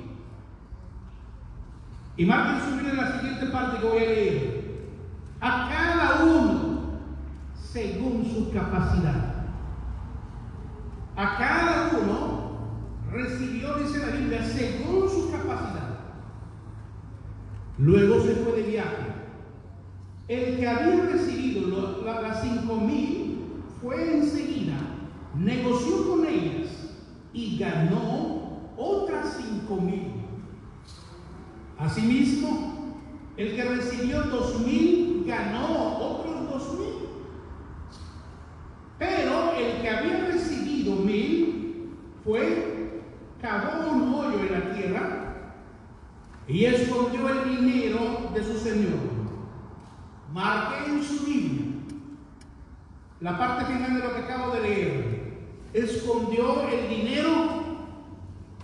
[2.18, 4.66] Y marquen su vida en la siguiente parte que voy a leer.
[5.40, 6.80] A cada uno
[7.54, 9.35] según su capacidad.
[11.16, 12.46] A cada uno
[13.10, 15.98] recibió, dice la Biblia, según su capacidad.
[17.78, 19.06] Luego se fue de viaje.
[20.28, 21.46] El que había recibido
[22.04, 24.74] las cinco mil fue enseguida,
[25.34, 26.68] negoció con ellas
[27.32, 30.12] y ganó otras cinco mil.
[31.78, 32.96] Asimismo,
[33.36, 37.08] el que recibió dos mil ganó otros dos mil.
[38.98, 40.55] Pero el que había recibido
[42.26, 43.02] fue,
[43.40, 45.52] cavó un hoyo en la tierra
[46.48, 48.98] y escondió el dinero de su señor.
[50.32, 51.66] marque en su Biblia
[53.20, 55.16] la parte final de lo que acabo de leer.
[55.72, 57.32] Escondió el dinero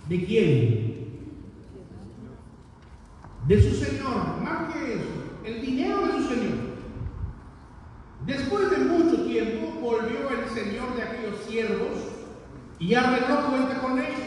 [0.07, 0.93] de quién?
[3.47, 4.41] De su Señor.
[4.41, 5.43] Marque eso.
[5.43, 6.57] El dinero de su Señor.
[8.25, 12.12] Después de mucho tiempo volvió el Señor de aquellos siervos
[12.79, 14.19] y arregló cuenta con ellos.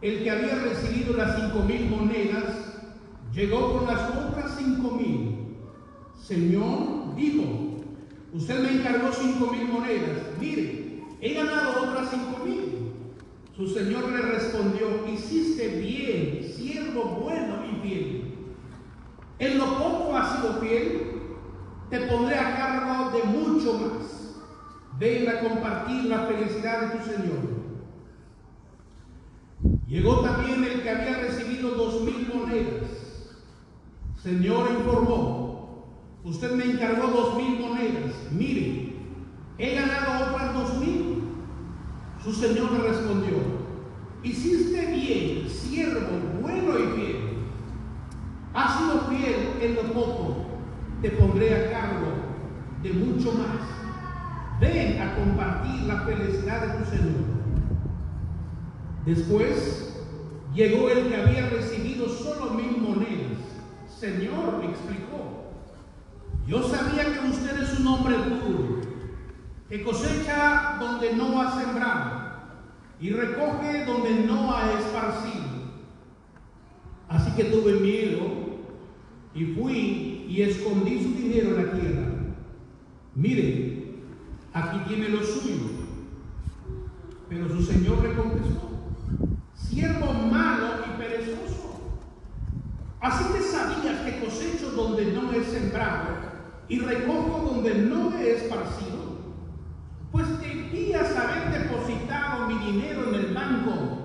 [0.00, 2.74] El que había recibido las cinco mil monedas
[3.34, 5.56] llegó con las otras cinco mil.
[6.18, 7.44] Señor, dijo,
[8.32, 10.18] usted me encargó cinco mil monedas.
[10.40, 12.92] Mire, he ganado otras cinco mil.
[13.56, 18.24] Su señor le respondió, hiciste bien, siervo bueno y fiel.
[19.38, 21.02] En lo poco has sido fiel,
[21.90, 24.19] te pondré a cargo de mucho más.
[25.00, 27.38] Ven a compartir la felicidad de tu Señor.
[29.88, 33.34] Llegó también el que había recibido dos mil monedas.
[34.22, 35.86] Señor informó,
[36.22, 38.12] usted me encargó dos mil monedas.
[38.30, 38.92] Mire,
[39.56, 41.22] he ganado otras dos mil.
[42.22, 43.36] Su Señor le respondió,
[44.22, 46.10] hiciste bien, siervo
[46.42, 47.16] bueno y fiel.
[48.52, 50.36] Has sido fiel en lo poco,
[51.00, 52.12] te pondré a cargo
[52.82, 53.69] de mucho más.
[54.60, 57.40] Ven a compartir la felicidad de tu Señor.
[59.06, 60.04] Después
[60.54, 63.38] llegó el que había recibido solo mil monedas.
[63.88, 65.52] Señor, me explicó,
[66.46, 68.80] yo sabía que usted es un hombre duro,
[69.68, 72.20] que cosecha donde no ha sembrado
[73.00, 75.44] y recoge donde no ha esparcido.
[77.08, 78.20] Así que tuve miedo
[79.34, 82.06] y fui y escondí su dinero en la tierra.
[83.14, 83.79] Mire,
[84.52, 85.90] aquí tiene lo suyo.
[87.28, 88.70] Pero su señor le contestó,
[89.54, 91.92] siervo malo y perezoso.
[93.00, 96.08] Así que sabías que cosecho donde no he sembrado
[96.68, 99.20] y recojo donde no he esparcido.
[100.10, 104.00] Pues debías haber depositado mi dinero en el banco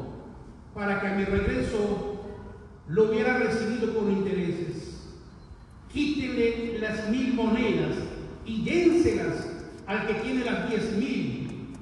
[0.74, 2.22] para que a mi regreso
[2.88, 5.10] lo hubiera recibido con intereses.
[5.92, 7.96] Quítele las mil monedas
[8.46, 9.45] y dénselas
[9.88, 11.76] al que tiene las diez mil,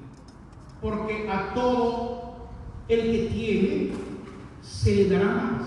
[0.80, 2.48] porque a todo
[2.88, 3.90] el que tiene
[4.60, 5.62] se le dará más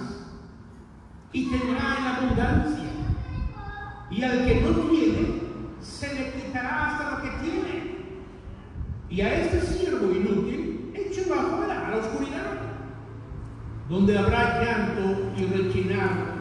[1.33, 2.89] y tendrá en abundancia,
[4.09, 5.41] y al que no tiene
[5.81, 7.97] se le quitará hasta lo que tiene.
[9.09, 12.57] Y a este siervo inútil, échelo afuera, a la oscuridad,
[13.89, 16.35] donde habrá llanto y rechinar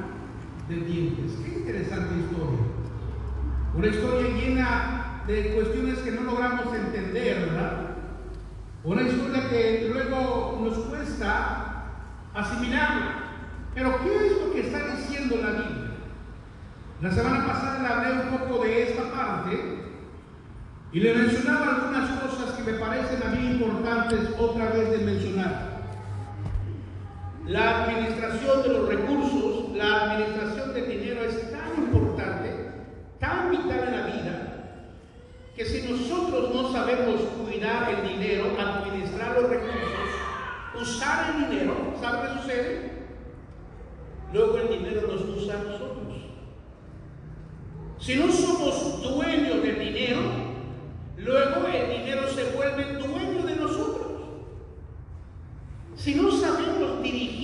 [0.69, 1.33] de dientes.
[1.45, 2.59] Qué interesante historia.
[3.77, 7.97] Una historia llena de cuestiones que no logramos entender, ¿verdad?
[8.85, 11.67] Una historia que luego nos cuesta
[12.33, 13.25] asimilarla.
[13.75, 15.91] Pero ¿qué es lo que está diciendo la Biblia?
[17.03, 19.79] La semana pasada le hablé un poco de esta parte
[20.93, 25.77] y le mencionaba algunas cosas que me parecen a mí importantes otra vez de mencionar.
[27.47, 32.71] La administración de los recursos, la administración del dinero es tan importante,
[33.21, 34.46] tan vital en la vida,
[35.57, 39.81] que si nosotros no sabemos cuidar el dinero, administrar los recursos,
[40.79, 42.91] usar el dinero, ¿sabe qué sucede?
[44.35, 45.97] Luego el dinero nos usa a nosotros.
[47.99, 50.21] Si no somos dueños del dinero,
[51.17, 54.07] luego el dinero se vuelve dueño de nosotros.
[55.97, 57.36] Si no sabemos dirigir,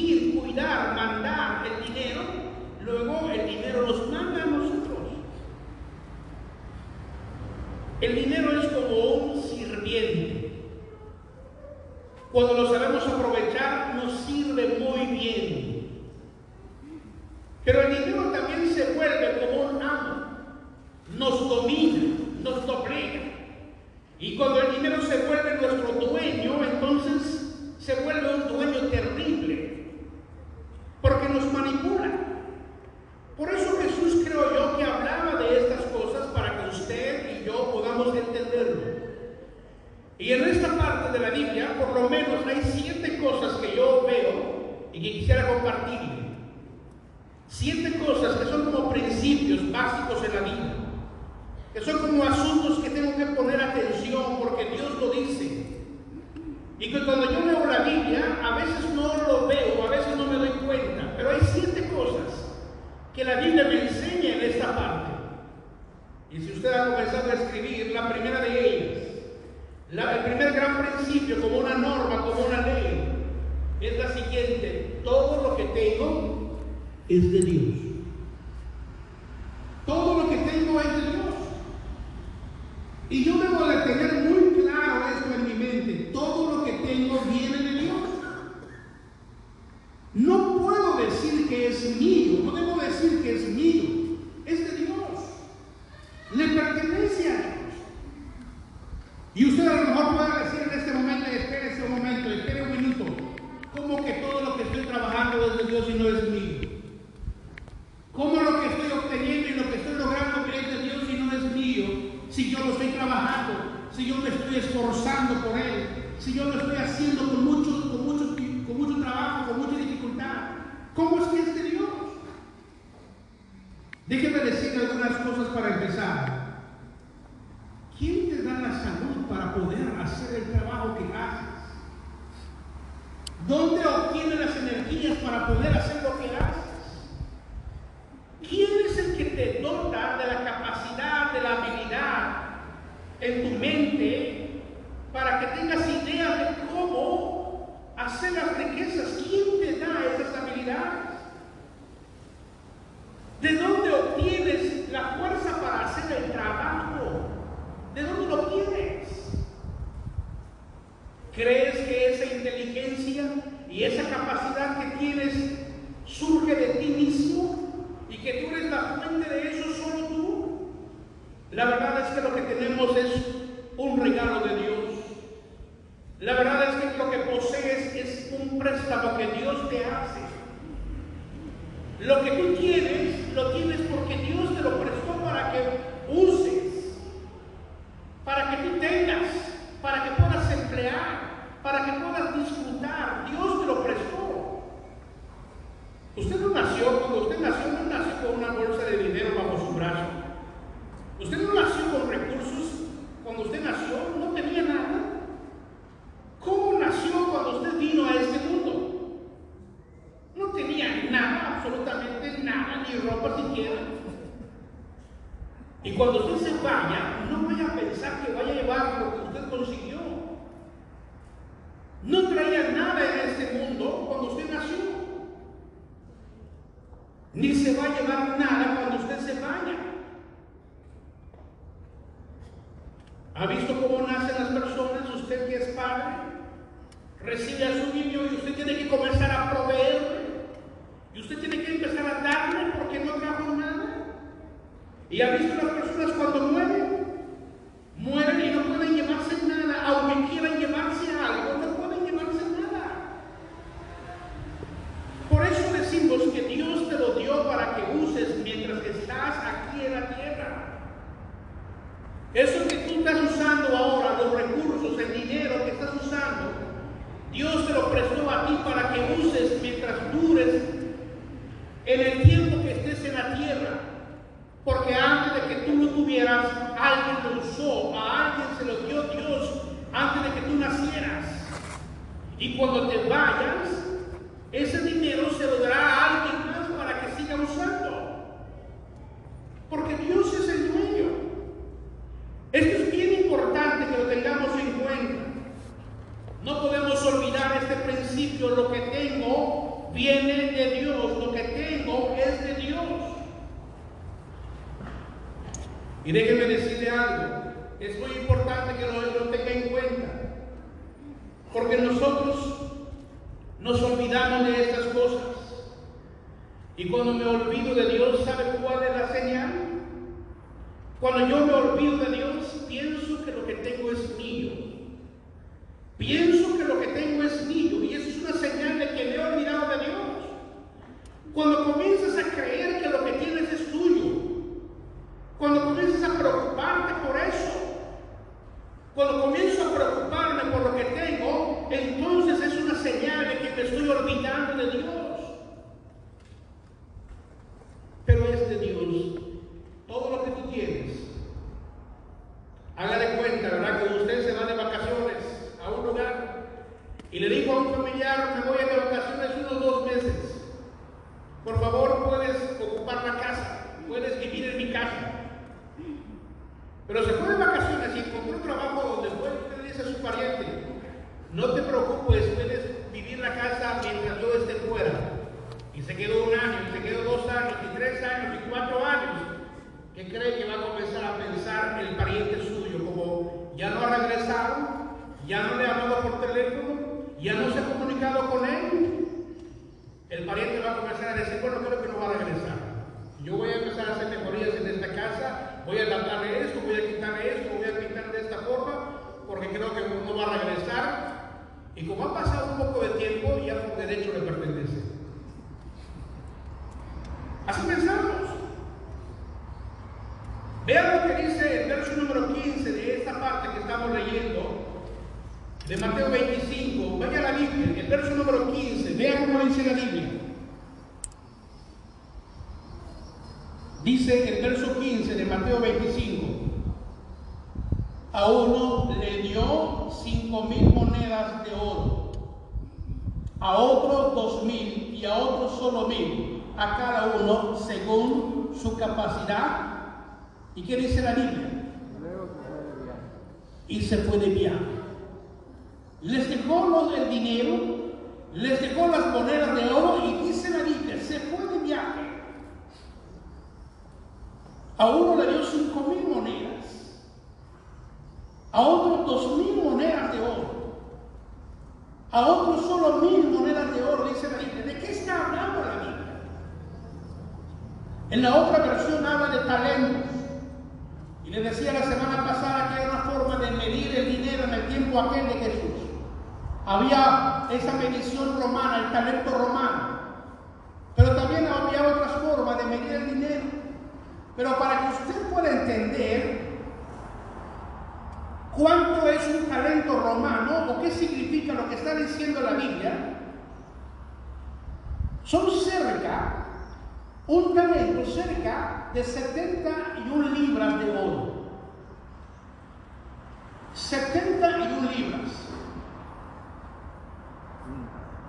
[245.13, 246.92] ¿Y ha visto las personas cuando mueren?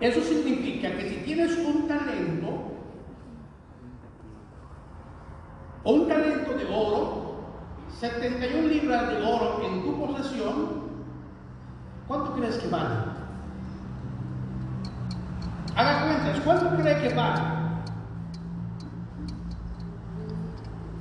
[0.04, 2.74] Eso significa que si tienes un talento,
[5.86, 7.36] o un talento de oro,
[8.02, 10.90] 71 libras de oro en tu posesión,
[12.06, 12.96] ¿cuánto crees que vale?
[15.74, 17.42] Haga cuentas, ¿cuánto cree que vale?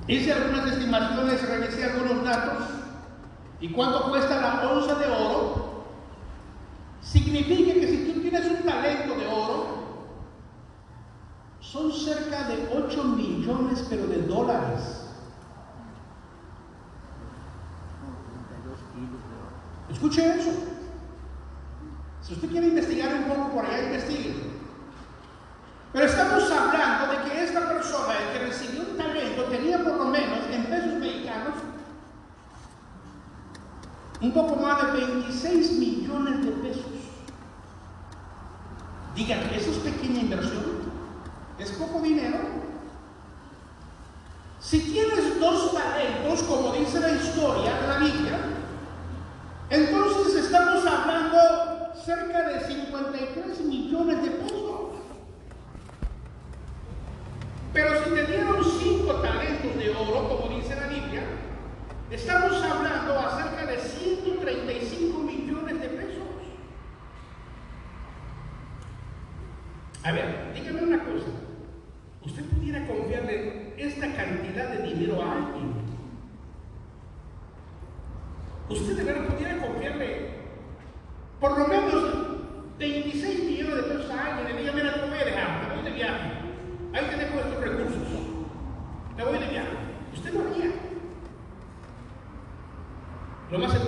[0.07, 2.69] Hice algunas estimaciones, revisé algunos datos.
[3.61, 5.87] ¿Y cuánto cuesta la onza de oro?
[7.01, 8.02] Significa que si
[8.33, 9.67] tienes un talento de oro,
[11.61, 15.07] son cerca de 8 millones, pero de dólares.
[19.91, 20.51] Escuche eso.
[22.23, 24.35] Si usted quiere investigar un poco por allá, investigue.
[25.93, 30.07] Pero estamos hablando de que esta persona, el que recibió un talento, tenía por lo
[30.07, 31.55] menos en pesos mexicanos
[34.23, 36.92] un poco más de 26 millones de pesos.
[39.15, 40.93] Digan, ¿eso es pequeña inversión?
[41.59, 42.39] ¿Es poco dinero?
[44.59, 48.39] Si tienes dos talentos, como dice la historia, la Biblia,
[49.69, 54.63] entonces estamos hablando cerca de 53 millones de pesos.
[57.75, 61.23] Pero si te dieron cinco talentos de oro, como dice la Biblia,
[62.11, 65.02] estamos hablando acerca de 135
[93.53, 93.82] Lo más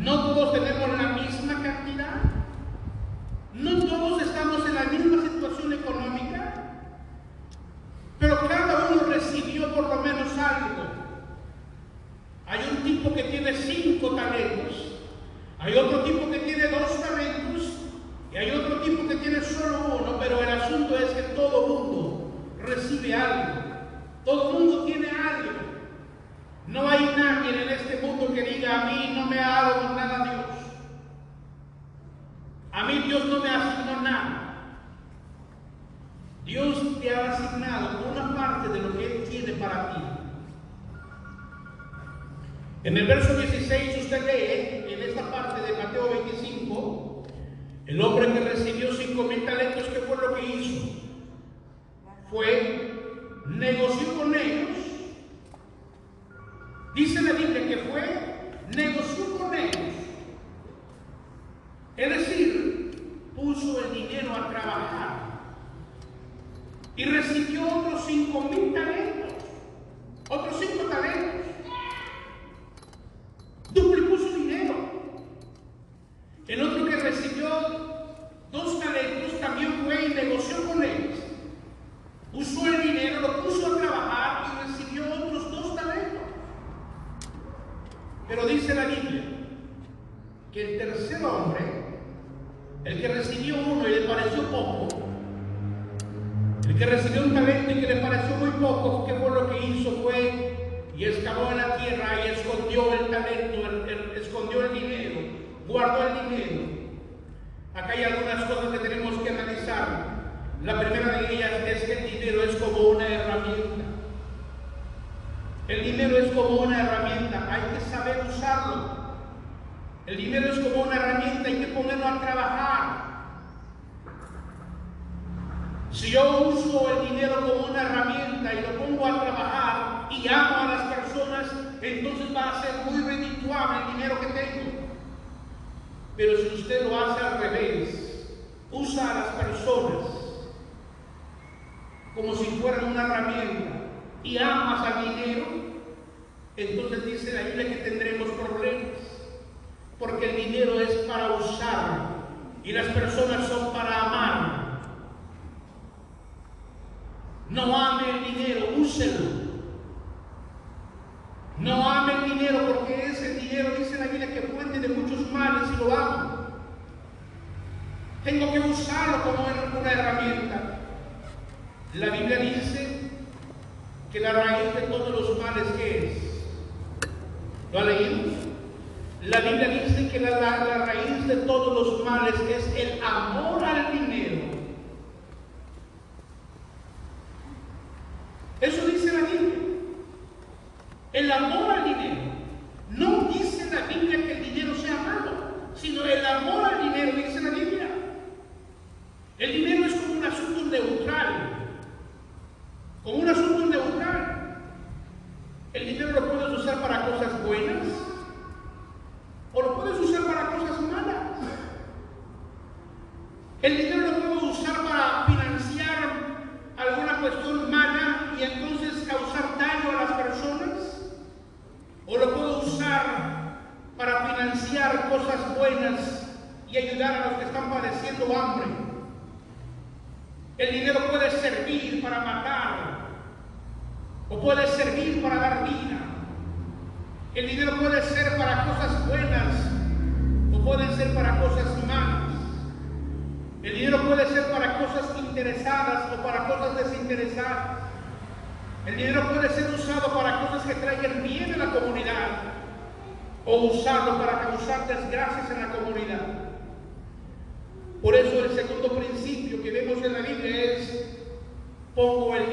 [0.00, 2.31] No todos tenemos la misma cantidad.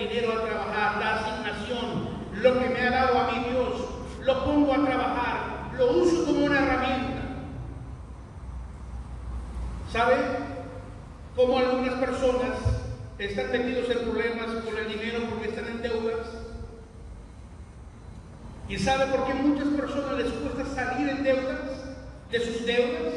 [0.09, 3.85] dinero a trabajar, la asignación, lo que me ha dado a mí Dios,
[4.23, 7.21] lo pongo a trabajar, lo uso como una herramienta.
[9.91, 10.15] ¿Sabe
[11.35, 12.57] cómo algunas personas
[13.17, 16.27] están metidos en problemas con el dinero porque están en deudas?
[18.67, 21.59] ¿Y sabe por qué muchas personas les cuesta salir en deudas,
[22.31, 23.13] de sus deudas?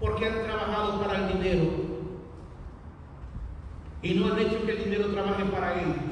[0.00, 1.79] Porque han trabajado para el dinero
[4.02, 6.09] y no han hecho que el dinero trabaje para ellos.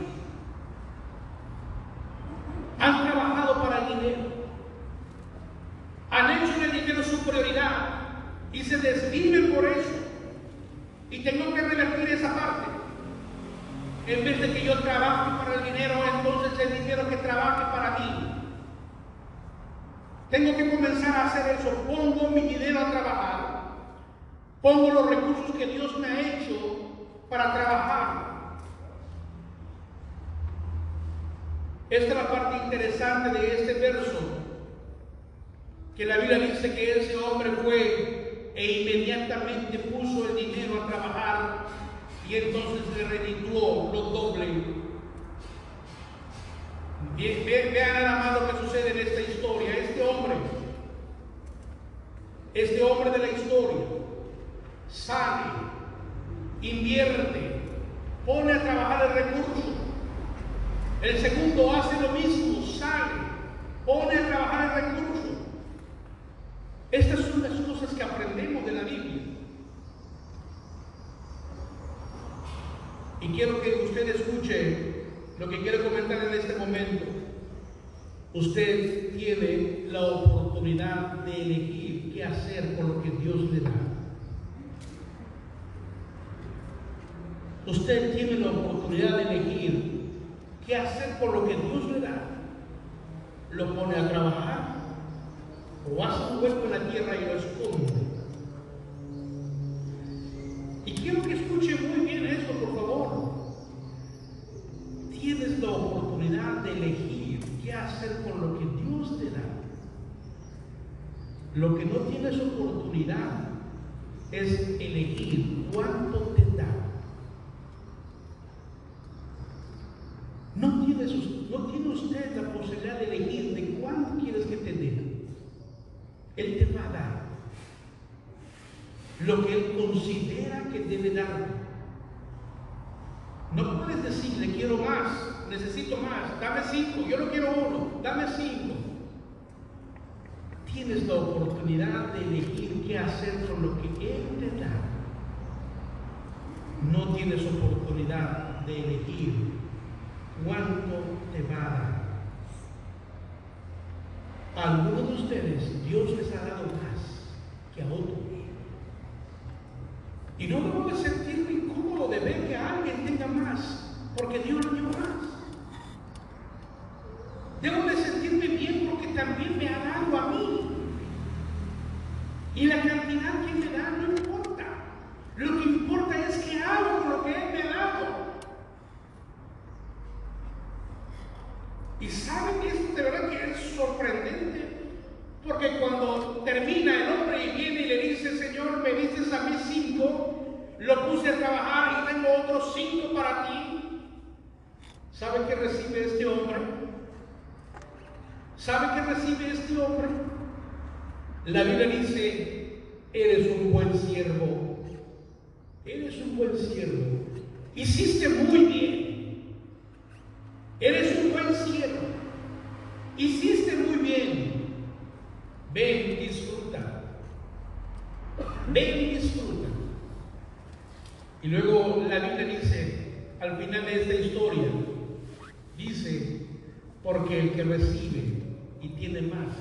[227.02, 228.42] Porque el que recibe
[228.80, 229.54] y tiene más,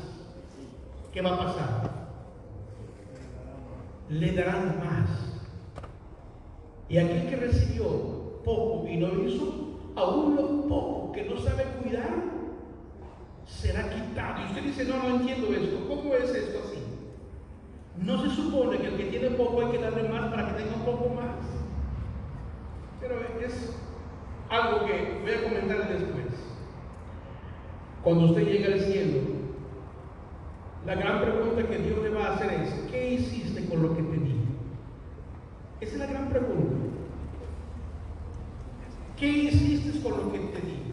[1.11, 1.91] ¿qué va a pasar?
[4.09, 5.09] Le darán más.
[6.89, 12.38] Y aquel que recibió poco y no hizo, aún lo poco que no sabe cuidar,
[13.45, 14.41] será quitado.
[14.41, 15.88] Y usted dice, no, no entiendo esto.
[15.88, 16.79] ¿Cómo es esto así?
[17.97, 20.75] No se supone que el que tiene poco hay que darle más para que tenga
[20.75, 21.35] un poco más.
[23.01, 23.15] Pero
[23.45, 23.75] es
[24.49, 26.26] algo que voy a comentar después.
[28.08, 29.20] Cuando usted llega al cielo,
[30.86, 34.01] la gran pregunta que Dios le va a hacer es, ¿qué hiciste con lo que
[34.01, 34.36] te di?
[35.82, 36.78] Esa es la gran pregunta.
[39.18, 40.86] ¿Qué hiciste con lo que te di?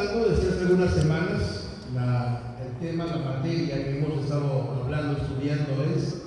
[0.00, 1.42] Desde hace algunas semanas,
[2.64, 6.22] el tema, la materia que hemos estado hablando, estudiando es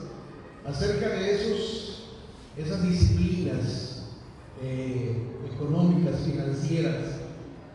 [0.63, 2.03] acerca de esos,
[2.55, 4.03] esas disciplinas
[4.61, 6.97] eh, económicas, financieras,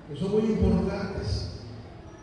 [0.09, 1.49] que son muy importantes.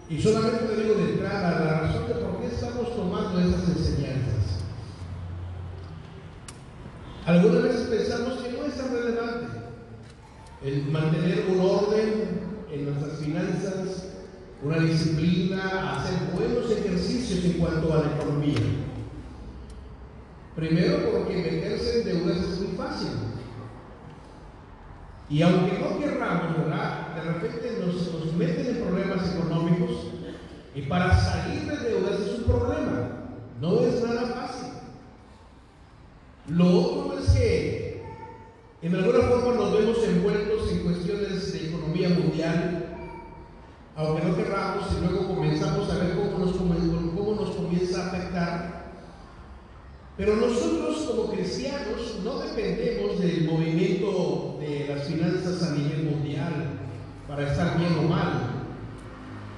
[0.10, 4.62] Y solamente le digo de entrada la razón de por qué estamos tomando esas enseñanzas.
[7.26, 9.48] Algunas veces pensamos que no es tan relevante
[10.64, 14.10] el mantener un orden en nuestras finanzas,
[14.64, 18.60] una disciplina, hacer buenos ejercicios en cuanto a la economía.
[20.56, 23.10] Primero porque meterse en deudas es muy fácil.
[25.30, 27.16] Y aunque no querramos, ¿verdad?
[27.16, 30.12] De repente nos, nos meten en problemas económicos
[30.76, 33.10] Y para salir de deudas es un problema.
[33.60, 34.70] No es nada fácil.
[36.50, 37.85] Lo otro es que
[38.86, 42.86] en alguna forma nos vemos envueltos en cuestiones de economía mundial,
[43.96, 48.86] aunque no querramos, y luego comenzamos a ver cómo nos, comienza a afectar.
[50.18, 56.54] Pero nosotros como cristianos no dependemos del movimiento de las finanzas a nivel mundial
[57.28, 58.56] para estar bien o mal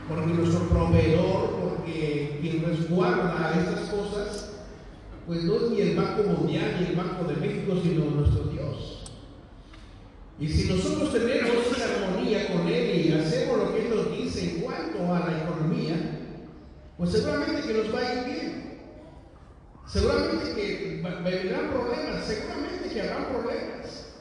[0.08, 4.54] porque nuestro proveedor, porque quien resguarda estas cosas,
[5.26, 8.57] pues no es ni el Banco Mundial ni el Banco de México, sino nuestro Dios.
[10.40, 14.52] Y si nosotros tenemos esa armonía con Él y hacemos lo que Él nos dice
[14.52, 15.96] en cuanto a la economía,
[16.98, 18.80] pues seguramente que nos va a ir bien.
[19.88, 24.14] Seguramente que vendrán problemas, seguramente que habrá problemas.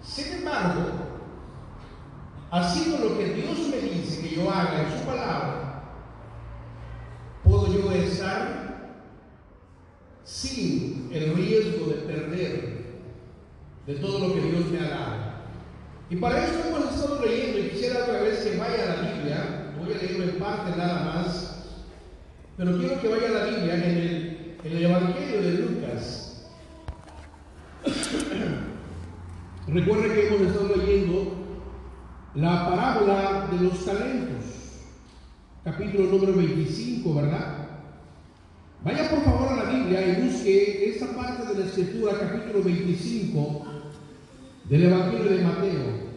[0.00, 0.84] Sin embargo,
[2.50, 5.82] haciendo lo que Dios me dice que yo haga en su palabra,
[7.44, 8.68] puedo yo estar
[10.24, 12.78] sin el riesgo de perder
[13.86, 15.27] de todo lo que Dios me ha dado.
[16.10, 19.72] Y para eso hemos estado leyendo, y quisiera otra vez que vaya a la Biblia,
[19.78, 21.66] voy a leerlo en parte nada más,
[22.56, 26.46] pero quiero que vaya a la Biblia en el, Evangelio de Lucas.
[29.68, 31.34] Recuerden que hemos estado leyendo
[32.34, 34.44] la parábola de los talentos,
[35.62, 37.68] capítulo número 25, ¿verdad?
[38.82, 43.67] Vaya por favor a la Biblia y busque esta parte de la escritura, capítulo 25
[44.68, 46.08] del Evangelio de Mateo.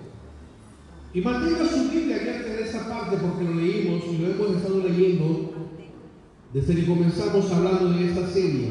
[1.13, 4.79] Y mantenga su Biblia abierta en esta parte porque lo leímos y lo hemos estado
[4.79, 5.51] leyendo
[6.53, 8.69] desde que comenzamos hablando de esta serie.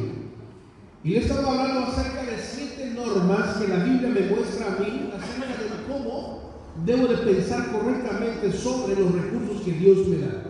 [1.02, 4.80] Y le he estado hablando acerca de siete normas que la Biblia me muestra a
[4.80, 6.50] mí acerca de cómo
[6.84, 10.44] debo de pensar correctamente sobre los recursos que Dios me da.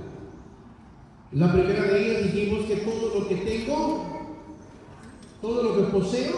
[1.32, 4.38] La primera de ellas dijimos que todo lo que tengo,
[5.40, 6.34] todo lo que poseo,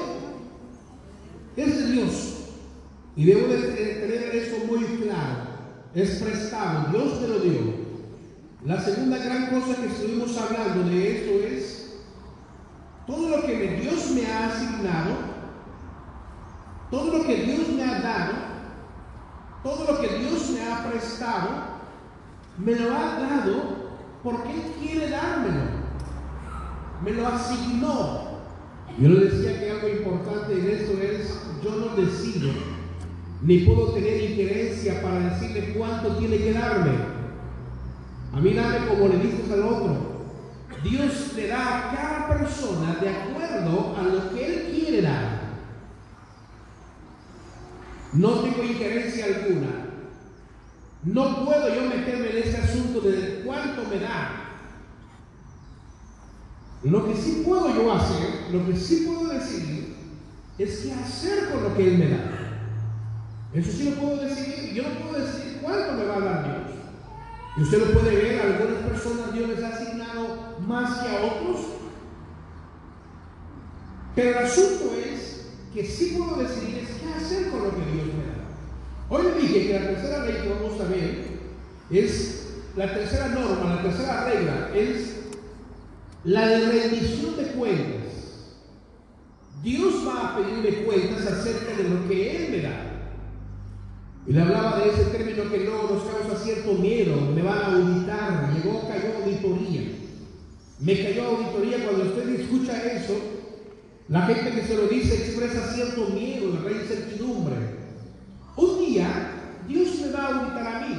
[1.57, 2.32] es de Dios.
[3.17, 5.53] Y debo de tener eso muy claro.
[5.95, 7.83] Es prestado, Dios me lo dio.
[8.65, 12.01] La segunda gran cosa que estuvimos hablando de esto es
[13.07, 15.17] todo lo que Dios me ha asignado,
[16.91, 18.33] todo lo que Dios me ha dado,
[19.63, 21.49] todo lo que Dios me ha prestado,
[22.59, 23.83] me lo ha dado
[24.23, 25.83] porque Él quiere dármelo.
[27.05, 28.33] Me lo asignó.
[28.99, 32.53] Yo le decía que algo importante en esto es, yo no decido,
[33.43, 36.93] ni puedo tener injerencia para decirle cuánto tiene que darme.
[38.33, 40.13] A mí dame como le dices al otro.
[40.85, 45.41] Dios le da a cada persona de acuerdo a lo que Él quiere dar.
[48.13, 49.69] No tengo injerencia alguna.
[51.05, 54.39] No puedo yo meterme en ese asunto de cuánto me da.
[56.85, 59.95] Lo que sí puedo yo hacer, lo que sí puedo decidir,
[60.59, 62.42] es qué hacer con lo que Él me da.
[63.55, 64.73] Eso sí lo puedo decidir.
[64.75, 66.79] Yo no puedo decidir cuánto me va a dar Dios.
[67.57, 71.25] Y usted lo puede ver, a algunas personas Dios les ha asignado más que a
[71.25, 71.67] otros.
[74.15, 78.25] Pero el asunto es que sí puedo decidir qué hacer con lo que Dios me
[78.25, 78.43] da.
[79.09, 81.33] Hoy le dije que la tercera ley que vamos a ver
[81.91, 82.47] es
[82.77, 85.17] la tercera norma, la tercera regla, es
[86.25, 88.03] la de rendición de cuentas.
[89.63, 93.02] Dios va a pedirme cuentas acerca de lo que Él me da.
[94.27, 97.67] Y le hablaba de ese término que luego nos causa cierto miedo, me van a
[97.75, 99.83] auditar, llegó, cayó auditoría.
[100.79, 103.15] Me cayó auditoría cuando usted escucha eso,
[104.09, 107.57] la gente que se lo dice expresa cierto miedo, la incertidumbre.
[108.57, 109.33] Un día
[109.67, 110.95] Dios me va a auditar a mí.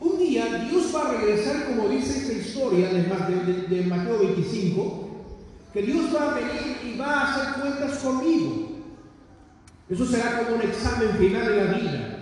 [0.00, 5.10] Un día Dios va a regresar, como dice esta historia de, Mateo 25,
[5.72, 8.69] que Dios va a venir y va a hacer cuentas conmigo.
[9.90, 12.16] Eso será como un examen final de la vida.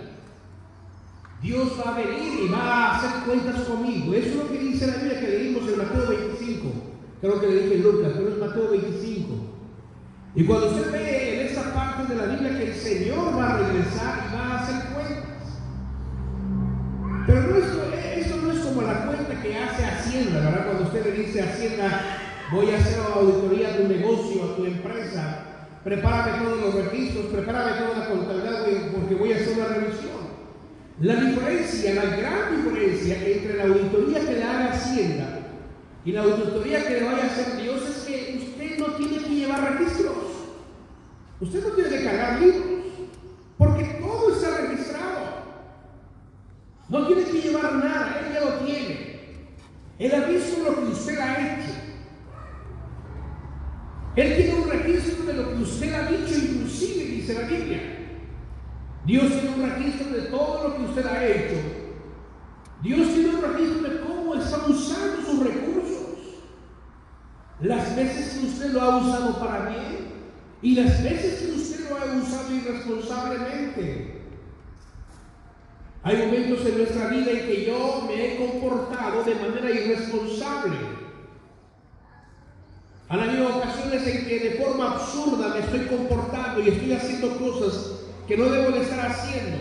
[1.41, 4.13] Dios va a venir y va a hacer cuentas conmigo.
[4.13, 6.67] Eso es lo que dice la Biblia que leímos en Mateo 25.
[7.21, 9.33] Creo que le dije Lucas, pero es Mateo 25.
[10.35, 13.57] Y cuando usted ve en esta parte de la Biblia que el Señor va a
[13.57, 15.43] regresar y va a hacer cuentas.
[17.27, 17.65] Pero no es,
[18.17, 20.65] esto no es como la cuenta que hace Hacienda, ¿verdad?
[20.65, 22.17] Cuando usted le dice a Hacienda,
[22.51, 25.45] voy a hacer auditoría a tu negocio, a tu empresa,
[25.83, 30.29] prepárame todos los registros, prepárame toda la contabilidad porque voy a hacer una revisión.
[31.01, 35.39] La diferencia, la gran diferencia entre la auditoría que le haga Hacienda
[36.03, 39.35] y la auditoría que le vaya a hacer Dios es que usted no tiene que
[39.35, 40.15] llevar registros.
[41.41, 42.63] Usted no tiene que cargar libros.
[43.57, 45.19] Porque todo está registrado.
[46.89, 49.19] No tiene que llevar nada, Él ya lo tiene.
[49.99, 51.88] Él ha visto lo que usted ha hecho.
[54.19, 57.81] Él tiene un registro de lo que usted ha dicho, inclusive, dice la Biblia.
[59.05, 61.55] Dios tiene un registro de todo lo que usted ha hecho.
[62.81, 66.07] Dios tiene un registro de cómo está usando sus recursos.
[67.61, 70.09] Las veces que usted lo ha usado para bien
[70.61, 74.21] y las veces que usted lo ha usado irresponsablemente.
[76.03, 80.98] Hay momentos en nuestra vida en que yo me he comportado de manera irresponsable.
[83.09, 88.01] Han habido ocasiones en que de forma absurda me estoy comportando y estoy haciendo cosas
[88.27, 89.57] que no debo de estar haciendo.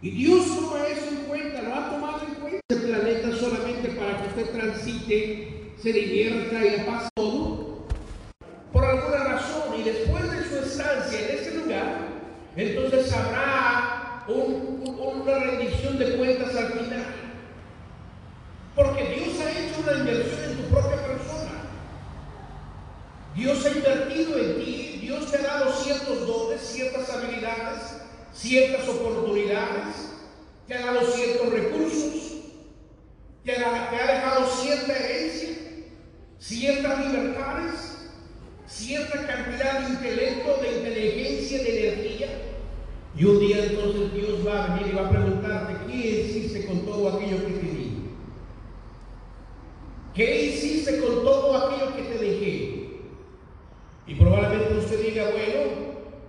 [0.00, 2.60] Y Dios toma eso en cuenta, lo ha tomado en cuenta.
[2.66, 7.86] Este planeta solamente para que usted transite, se divierta y pase todo.
[8.72, 11.98] Por alguna razón, y después de su estancia en ese lugar,
[12.56, 17.06] entonces habrá una rendición de cuentas al final.
[18.74, 21.37] Porque Dios ha hecho una inversión en tu propia persona.
[23.38, 28.00] Dios ha invertido en ti, Dios te ha dado ciertos dones, ciertas habilidades,
[28.34, 29.94] ciertas oportunidades,
[30.66, 32.32] te ha dado ciertos recursos,
[33.44, 35.50] te ha, dejado cierta herencia,
[36.40, 37.74] ciertas libertades,
[38.66, 42.28] cierta cantidad de intelecto, de inteligencia, de energía.
[43.16, 46.84] Y un día entonces Dios va a venir y va a preguntarte, ¿qué hiciste con
[46.84, 48.02] todo aquello que te di?
[50.12, 52.77] ¿Qué hiciste con todo aquello que te dejé?
[54.08, 55.88] Y probablemente usted diga, bueno,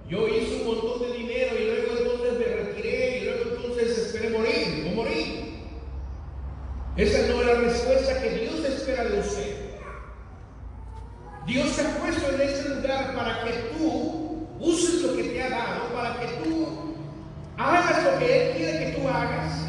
[0.09, 4.29] yo hice un montón de dinero y luego entonces me retiré y luego entonces esperé
[4.31, 5.39] morir o morir.
[6.97, 9.55] Esa no es la respuesta que Dios espera de usted.
[11.47, 15.49] Dios te ha puesto en ese lugar para que tú uses lo que te ha
[15.49, 16.95] dado, para que tú
[17.57, 19.65] hagas lo que Él quiere que tú hagas.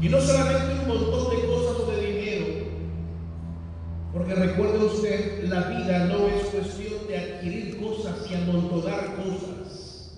[0.00, 1.99] Y no solamente un montón de cosas o de dinero.
[4.12, 10.16] Porque recuerde usted, la vida no es cuestión de adquirir cosas y amontonar cosas.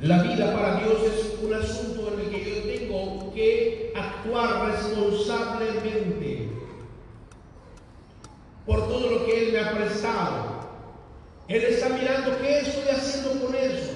[0.00, 6.48] La vida para Dios es un asunto en el que yo tengo que actuar responsablemente
[8.64, 10.64] por todo lo que Él me ha prestado.
[11.48, 13.92] Él está mirando qué estoy haciendo con eso.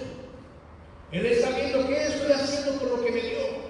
[1.13, 3.68] Él está viendo qué estoy haciendo con lo que me dio.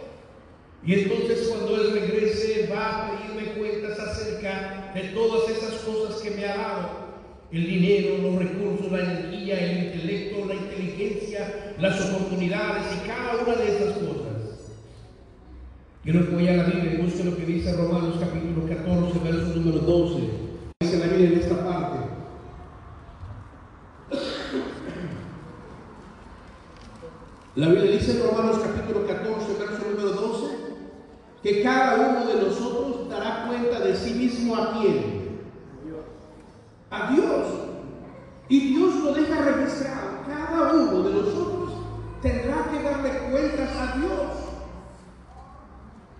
[0.86, 6.30] Y entonces cuando Él regrese va a pedirme cuentas acerca de todas esas cosas que
[6.30, 7.08] me ha dado.
[7.50, 13.54] El dinero, los recursos, la energía, el intelecto, la inteligencia, las oportunidades y cada una
[13.56, 14.28] de esas cosas.
[16.04, 19.78] Quiero que vaya a la Biblia y lo que dice Romanos capítulo 14, verso número
[19.78, 20.30] 12.
[20.80, 21.98] Dice la Biblia en esta parte.
[27.56, 30.67] La Biblia dice en Romanos capítulo 14, verso número 12,
[31.48, 35.40] que cada uno de nosotros dará cuenta de sí mismo a quién.
[36.90, 37.46] A Dios.
[38.50, 40.24] Y Dios lo deja registrado.
[40.26, 41.72] Cada uno de nosotros
[42.20, 44.32] tendrá que darle cuentas a Dios.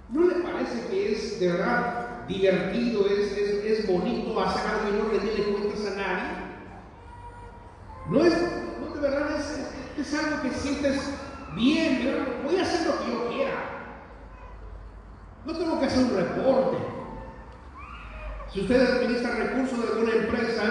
[0.08, 5.10] ¿No le parece que es de verdad divertido, es, es, bonito hacer algo y no
[5.10, 6.28] rendirle cuentas a nadie?
[8.08, 8.34] No es,
[8.80, 11.02] no de verdad es, es, algo que sientes
[11.54, 13.17] bien, voy a hacer lo que yo.
[15.48, 16.76] No tengo que hacer un reporte.
[18.52, 20.62] Si usted administra recursos de alguna empresa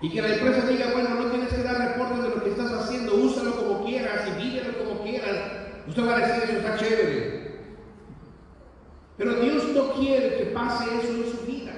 [0.00, 2.72] y que la empresa diga, bueno, no tienes que dar reportes de lo que estás
[2.72, 5.36] haciendo, úsalo como quieras y vívelo como quieras,
[5.86, 7.66] usted va a decir, eso está chévere.
[9.18, 11.72] Pero Dios no quiere que pase eso en su vida.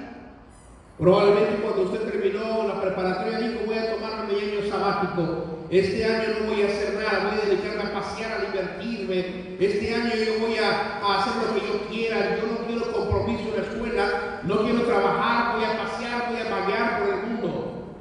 [0.97, 5.48] Probablemente cuando usted terminó la preparatoria dijo, voy a tomarme mi año sabático.
[5.71, 9.55] Este año no voy a hacer nada, voy a dedicarme a pasear, a divertirme.
[9.59, 12.37] Este año yo voy a, hacer lo que yo quiera.
[12.37, 16.49] Yo no quiero compromiso en la escuela, no quiero trabajar, voy a pasear, voy a
[16.49, 17.95] vaguear por el mundo.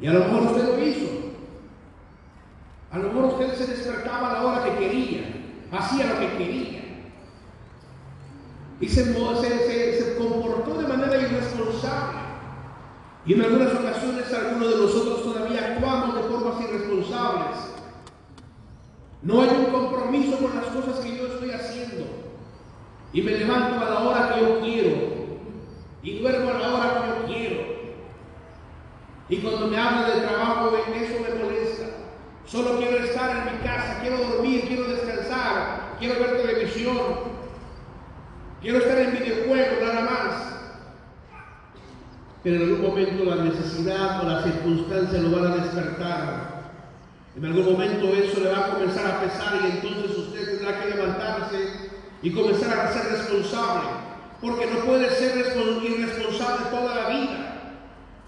[0.00, 1.10] Y a lo mejor usted lo hizo.
[2.90, 5.22] A lo mejor usted se despertaba a la hora que quería,
[5.72, 6.80] hacía lo que quería.
[8.80, 9.14] Y se,
[10.18, 12.33] comportó de manera irresponsable.
[13.26, 17.58] Y en algunas ocasiones algunos de nosotros todavía actuamos de formas irresponsables.
[19.22, 22.04] No hay un compromiso con las cosas que yo estoy haciendo.
[23.12, 25.14] Y me levanto a la hora que yo quiero.
[26.02, 27.74] Y duermo a la hora que yo quiero.
[29.30, 31.86] Y cuando me hablan de trabajo, eso me molesta.
[32.44, 37.34] Solo quiero estar en mi casa, quiero dormir, quiero descansar, quiero ver televisión,
[38.64, 40.53] Quiero estar en videojuegos nada más.
[42.44, 46.54] Pero en algún momento la necesidad o las circunstancias lo van a despertar.
[47.36, 50.90] En algún momento eso le va a comenzar a pesar y entonces usted tendrá que
[50.90, 51.56] levantarse
[52.22, 53.88] y comenzar a ser responsable,
[54.42, 57.80] porque no puede ser irresponsable toda la vida.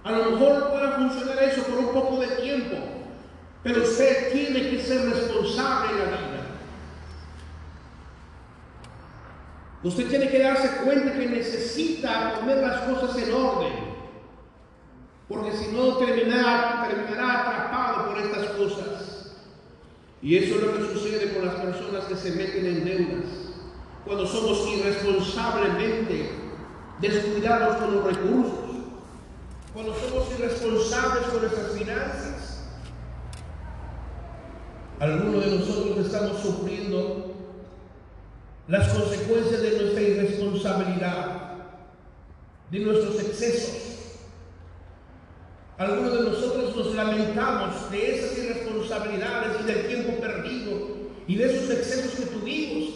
[0.03, 2.77] A lo mejor puede funcionar eso por un poco de tiempo,
[3.63, 6.37] pero usted tiene que ser responsable en la vida.
[9.83, 13.86] Usted tiene que darse cuenta que necesita poner las cosas en orden,
[15.29, 19.33] porque si no terminará, terminará atrapado por estas cosas.
[20.23, 23.27] Y eso es lo que sucede con las personas que se meten en deudas,
[24.05, 26.31] cuando somos irresponsablemente
[27.01, 28.59] descuidados con los recursos,
[29.75, 32.65] cuando somos irresponsables con nuestras finanzas.
[34.99, 37.35] Algunos de nosotros estamos sufriendo
[38.69, 41.53] las consecuencias de nuestra irresponsabilidad,
[42.71, 43.96] de nuestros excesos.
[45.79, 50.89] Algunos de nosotros nos lamentamos de esas irresponsabilidades y del tiempo perdido
[51.29, 52.95] y de esos excesos que tuvimos,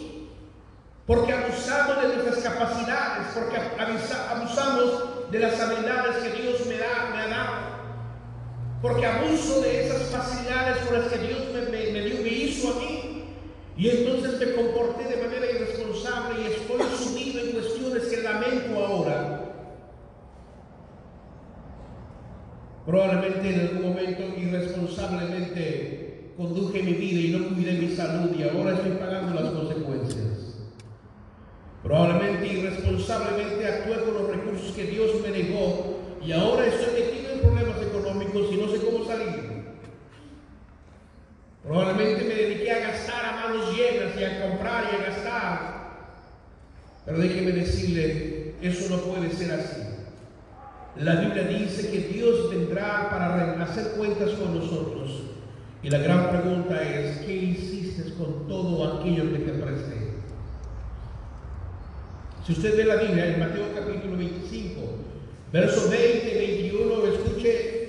[1.05, 7.21] porque abusamos de nuestras capacidades, porque abusamos de las habilidades que Dios me, da, me
[7.21, 7.53] ha dado,
[8.81, 12.79] porque abuso de esas facilidades con las que Dios me, me, dio, me hizo a
[12.79, 13.07] mí.
[13.77, 19.00] Y entonces me comporté de manera irresponsable y estoy sumido en cuestiones que lamento ahora.
[22.85, 28.73] Probablemente en algún momento irresponsablemente conduje mi vida y no cuidé mi salud y ahora
[28.73, 30.55] estoy pagando las consecuencias.
[31.83, 37.39] Probablemente irresponsablemente actué con los recursos que Dios me negó y ahora estoy metido en
[37.41, 39.51] problemas económicos y no sé cómo salir.
[41.63, 45.81] Probablemente me dediqué a gastar a manos llenas y a comprar y a gastar.
[47.05, 49.90] Pero déjeme decirle, eso no puede ser así.
[50.97, 55.23] La Biblia dice que Dios vendrá para hacer cuentas con nosotros.
[55.81, 60.11] Y la gran pregunta es, ¿qué hiciste con todo aquello que te presté?
[62.45, 64.81] Si usted ve la Biblia en Mateo capítulo 25,
[65.53, 67.81] verso 20 y 21, escuche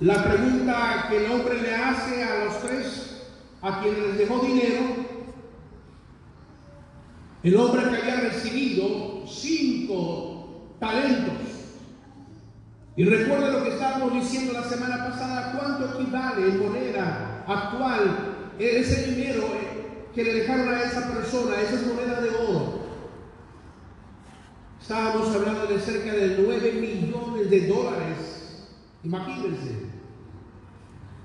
[0.00, 3.22] la pregunta que el hombre le hace a los tres,
[3.62, 4.82] a quienes les dejó dinero,
[7.42, 10.33] el hombre que había recibido cinco
[10.84, 11.34] talentos.
[12.96, 19.10] Y recuerda lo que estábamos diciendo la semana pasada, cuánto equivale en moneda actual ese
[19.10, 19.44] dinero
[20.14, 22.84] que le dejaron a esa persona, esas monedas de oro.
[24.80, 28.68] Estábamos hablando de cerca de 9 millones de dólares.
[29.02, 29.94] Imagínense.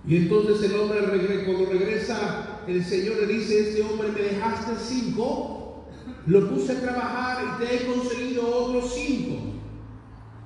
[0.08, 5.86] Y entonces el hombre cuando regresa, el Señor le dice, este hombre me dejaste cinco,
[6.26, 9.49] lo puse a trabajar y te he conseguido otros cinco.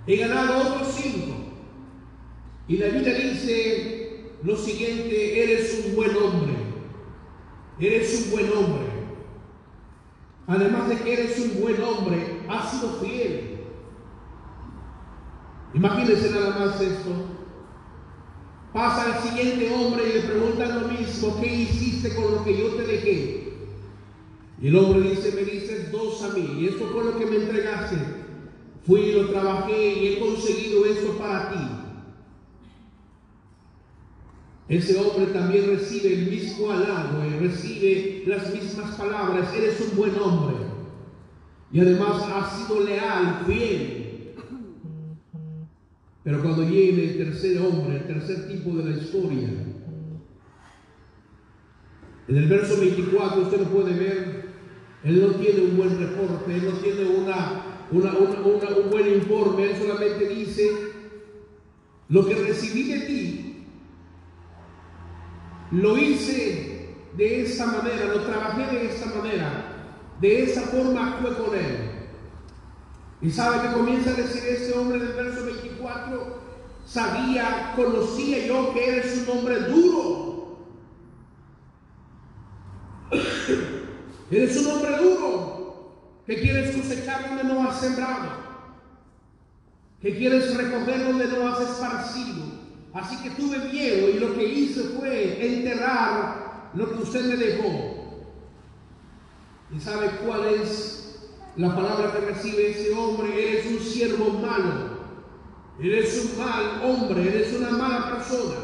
[0.06, 1.36] He ganado otros cinco.
[2.68, 6.54] Y la Biblia dice lo siguiente, eres un buen hombre.
[7.80, 8.84] Eres un buen hombre.
[10.48, 13.60] Además de que eres un buen hombre, has sido fiel.
[15.74, 17.12] Imagínense nada más esto.
[18.74, 22.70] Pasa al siguiente hombre y le pregunta lo mismo, ¿qué hiciste con lo que yo
[22.76, 23.54] te dejé?
[24.60, 27.36] Y el hombre dice, me dices dos a mí, y esto fue lo que me
[27.38, 28.23] entregaste.
[28.86, 31.60] Fui y lo trabajé y he conseguido esto para ti.
[34.68, 39.54] Ese hombre también recibe el mismo halago y recibe las mismas palabras.
[39.54, 40.56] Eres un buen hombre.
[41.72, 44.04] Y además has sido leal, fiel.
[46.24, 49.50] Pero cuando llegue el tercer hombre, el tercer tipo de la historia,
[52.28, 54.46] en el verso 24 usted lo puede ver,
[55.04, 60.28] él no tiene un buen reporte, él no tiene una, un buen informe, él solamente
[60.28, 60.72] dice,
[62.10, 63.66] lo que recibí de ti,
[65.72, 69.66] lo hice de esta manera, lo trabajé de esta manera,
[70.20, 71.90] de esa forma actué con él.
[73.22, 76.42] Y sabe que comienza a decir este hombre del verso 24,
[76.86, 80.34] sabía, conocía yo que eres un hombre duro.
[84.32, 85.53] eres un hombre duro,
[86.26, 88.30] que quieres cosechar donde no has sembrado,
[90.02, 92.64] que quieres recoger donde no has esparcido.
[92.94, 98.30] Así que tuve miedo y lo que hice fue enterrar lo que usted me dejó.
[99.76, 101.04] ¿Y sabe cuál es
[101.56, 104.90] la palabra que recibe ese hombre, eres un siervo malo,
[105.80, 108.56] eres un mal hombre, eres una mala persona,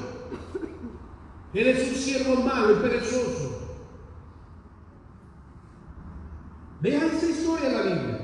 [1.54, 3.49] eres un siervo malo y perezoso.
[6.82, 8.20] Deja esa historia en la Biblia.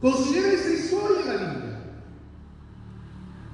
[0.00, 1.80] Considera esa historia en la Biblia.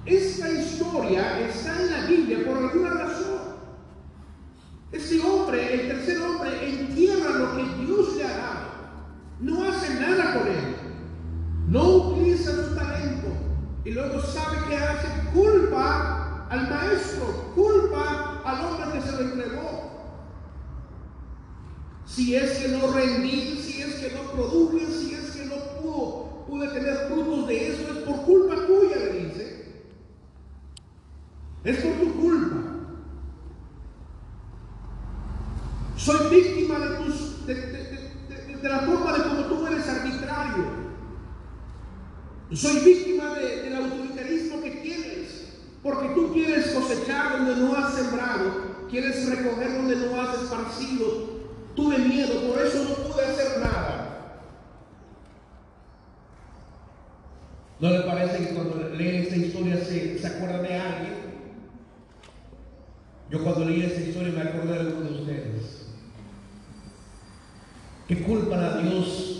[0.07, 3.57] Esta historia está en la Biblia por alguna razón.
[4.93, 8.67] Ese hombre, el tercer hombre, entierra lo que Dios le ha dado.
[9.41, 10.77] No hace nada con él.
[11.69, 13.27] No utiliza su talento.
[13.85, 19.86] Y luego sabe que hace culpa al maestro, culpa al hombre que se lo entregó.
[22.07, 26.45] Si es que no rendí, si es que no produje, si es que no pudo,
[26.47, 29.83] pude tener frutos de eso, es por culpa tuya, le dice.
[31.65, 32.57] Es por tu culpa.
[35.97, 40.87] Soy víctima de, tus, de, la forma de como tú eres arbitrario.
[42.53, 45.49] Soy víctima del autoritarismo que tienes,
[45.83, 48.53] porque tú quieres cosechar donde no has sembrado,
[48.89, 51.36] quieres recoger donde no has esparcido.
[51.77, 54.07] Tuve miedo, por eso no pude hacer nada.
[57.79, 61.15] ¿No le parece que cuando leen esta historia se, se acuerda de alguien?
[63.31, 65.87] Yo cuando leí esta historia me acordé de alguno de ustedes.
[68.09, 69.37] Que culpan a Dios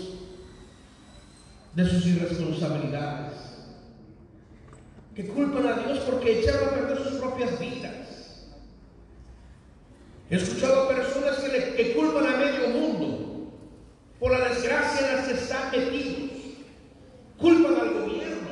[1.73, 3.33] de sus irresponsabilidades,
[5.15, 8.06] que culpan a Dios porque echaron a perder sus propias vidas.
[10.29, 13.51] He escuchado personas que, le, culpan a medio mundo
[14.19, 16.31] por la desgracia en la que están metidos,
[17.37, 18.49] culpan al gobierno,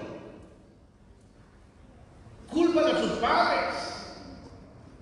[2.49, 3.75] culpan a sus padres,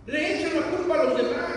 [0.07, 1.53] le echan la culpa a los demás.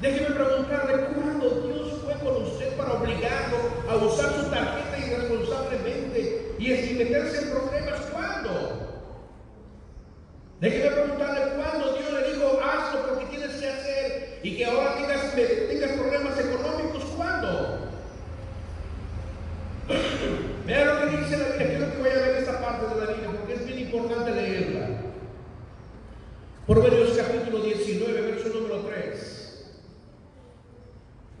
[0.00, 3.58] Déjeme preguntarle cuándo Dios fue con usted para obligarlo
[3.88, 8.00] a usar su tarjeta irresponsablemente y meterse en problemas.
[8.12, 8.90] ¿Cuándo?
[10.60, 15.34] Déjeme preguntarle cuándo Dios le dijo hazlo porque tienes que hacer y que ahora tengas,
[15.34, 17.04] tengas problemas económicos.
[17.16, 17.78] ¿Cuándo?
[20.66, 21.66] Vea lo que dice la Biblia.
[21.66, 24.88] Quiero que voy a ver esta parte de la Biblia porque es bien importante leerla.
[26.66, 29.80] Proverbios capítulo 19, verso número 3.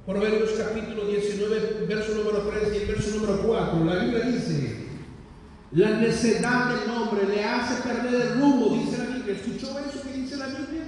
[0.06, 3.84] Proverbios capítulo 19, verso número 3 y el verso número 4.
[3.84, 4.76] La Biblia dice,
[6.10, 9.34] la necedad del hombre le hace perder el rumbo, dice la Biblia.
[9.34, 10.82] ¿Escuchó eso que dice la Biblia?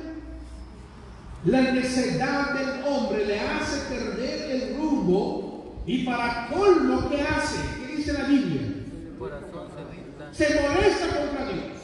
[1.45, 7.59] La necedad del hombre le hace perder el rumbo y para colmo, ¿qué hace?
[7.79, 8.63] ¿Qué dice la Biblia?
[10.33, 11.79] Se molesta contra Dios.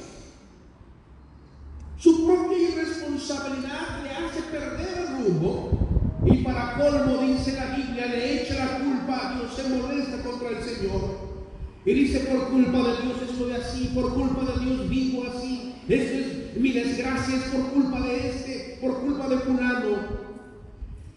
[1.98, 5.70] Su propia irresponsabilidad le hace perder el rumbo
[6.24, 10.48] y para colmo dice la Biblia, le echa la culpa a Dios, se molesta contra
[10.48, 11.28] el Señor.
[11.89, 15.74] Y dice, por culpa de Dios estoy así, por culpa de Dios vivo así.
[15.89, 20.19] Esto es mi desgracia, es por culpa de este, por culpa de fulano.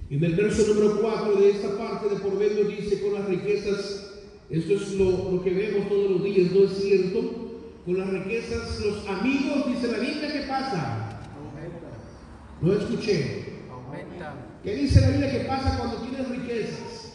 [0.10, 3.26] Y en el verso número 4 de esta parte de por medio dice, con las
[3.26, 4.12] riquezas,
[4.50, 7.20] esto es lo, lo que vemos todos los días, ¿no es cierto?
[7.86, 11.20] Con las riquezas, los amigos, dice la Biblia, ¿qué pasa?
[12.62, 13.52] No escuché.
[14.64, 17.14] ¿Qué dice la Biblia que pasa cuando tienes riquezas?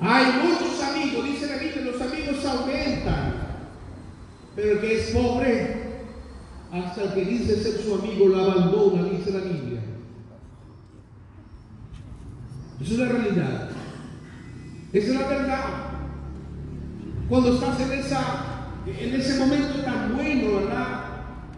[0.00, 3.51] Hay muchos amigos, dice la Biblia, los amigos aumentan.
[4.54, 5.82] Pero que es pobre,
[6.72, 9.80] hasta que dice ser su amigo lo abandona, dice la Biblia.
[12.80, 13.68] Esa es la realidad.
[14.92, 15.64] Esa es la verdad.
[17.28, 18.20] Cuando estás en, esa,
[18.86, 21.04] en ese momento tan bueno, ¿verdad?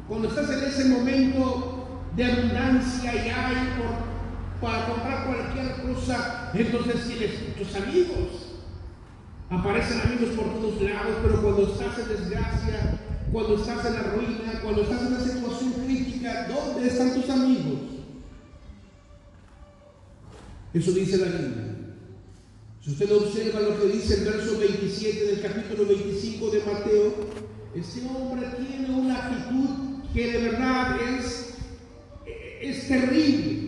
[0.06, 4.14] Cuando estás en ese momento de abundancia y hay por
[4.60, 8.43] para comprar cualquier cosa, entonces tienes muchos amigos.
[9.58, 12.98] Aparecen amigos por todos lados, pero cuando estás en desgracia,
[13.30, 17.80] cuando estás en la ruina, cuando estás en una situación crítica, ¿dónde están tus amigos?
[20.72, 21.74] Eso dice la Biblia.
[22.80, 27.14] Si usted observa lo que dice el verso 27 del capítulo 25 de Mateo,
[27.76, 31.54] este hombre tiene una actitud que de verdad es,
[32.60, 33.63] es terrible.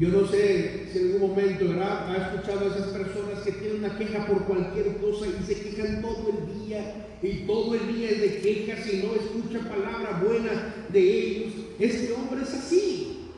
[0.00, 3.98] Yo no sé si en algún momento ha escuchado a esas personas que tienen una
[3.98, 8.20] queja por cualquier cosa y se quejan todo el día y todo el día es
[8.22, 11.52] de quejas y no escucha palabra buena de ellos.
[11.78, 13.28] Este hombre es así.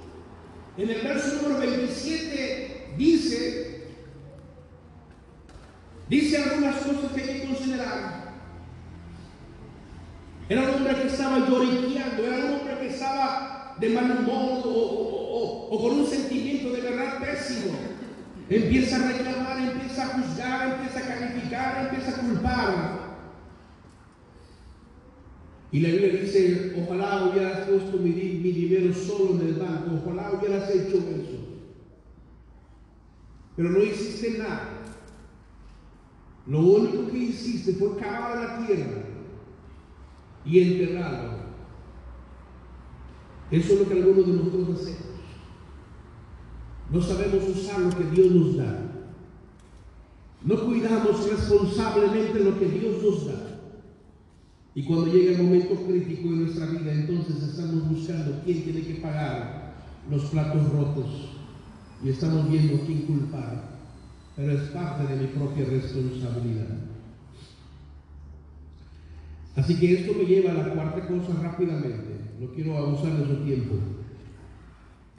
[0.76, 3.86] En el verso número 27 dice,
[6.08, 8.34] dice algunas cosas que hay que considerar.
[10.48, 15.68] Era un hombre que estaba lloriqueando, era un hombre que estaba de mal humor o,
[15.70, 17.72] o, con un sentimiento de verdad pésimo.
[18.48, 23.02] Empieza a reclamar, empieza a juzgar, empieza a calificar, empieza a culpar.
[25.72, 30.32] Y la Biblia dice, ojalá hubieras puesto mi, mi, dinero solo en el banco, ojalá
[30.32, 31.38] hubieras hecho eso.
[33.56, 34.68] Pero no hiciste nada.
[36.46, 39.02] Lo único que hiciste fue cavar la tierra
[40.44, 41.41] y enterrarlo.
[43.52, 45.12] Eso es lo que algunos de nosotros hacemos.
[46.90, 48.92] No sabemos usar lo que Dios nos da.
[50.42, 53.60] No cuidamos responsablemente lo que Dios nos da.
[54.74, 58.94] Y cuando llega el momento crítico de nuestra vida, entonces estamos buscando quién tiene que
[58.94, 59.74] pagar
[60.10, 61.28] los platos rotos
[62.02, 63.70] y estamos viendo quién culpar.
[64.34, 66.68] Pero es parte de mi propia responsabilidad.
[69.56, 72.11] Así que esto me lleva a la cuarta cosa rápidamente.
[72.42, 73.76] No quiero abusar de su tiempo.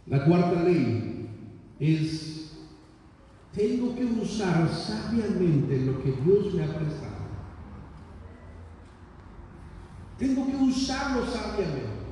[0.07, 1.29] La cuarta ley
[1.79, 2.51] es,
[3.53, 7.23] tengo que usar sabiamente lo que Dios me ha prestado.
[10.19, 12.03] Tengo que usarlo sabiamente.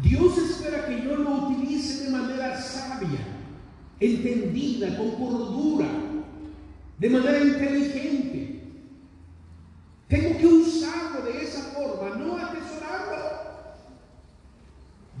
[0.00, 3.20] Dios espera que yo lo utilice de manera sabia,
[4.00, 5.88] entendida, con cordura,
[6.98, 8.62] de manera inteligente.
[10.08, 13.27] Tengo que usarlo de esa forma, no atesorarlo.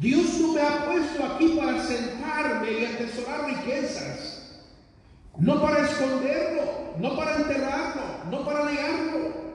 [0.00, 4.62] Dios no me ha puesto aquí para sentarme y atesorar riquezas,
[5.38, 9.48] no para esconderlo, no para enterrarlo, no para negarlo.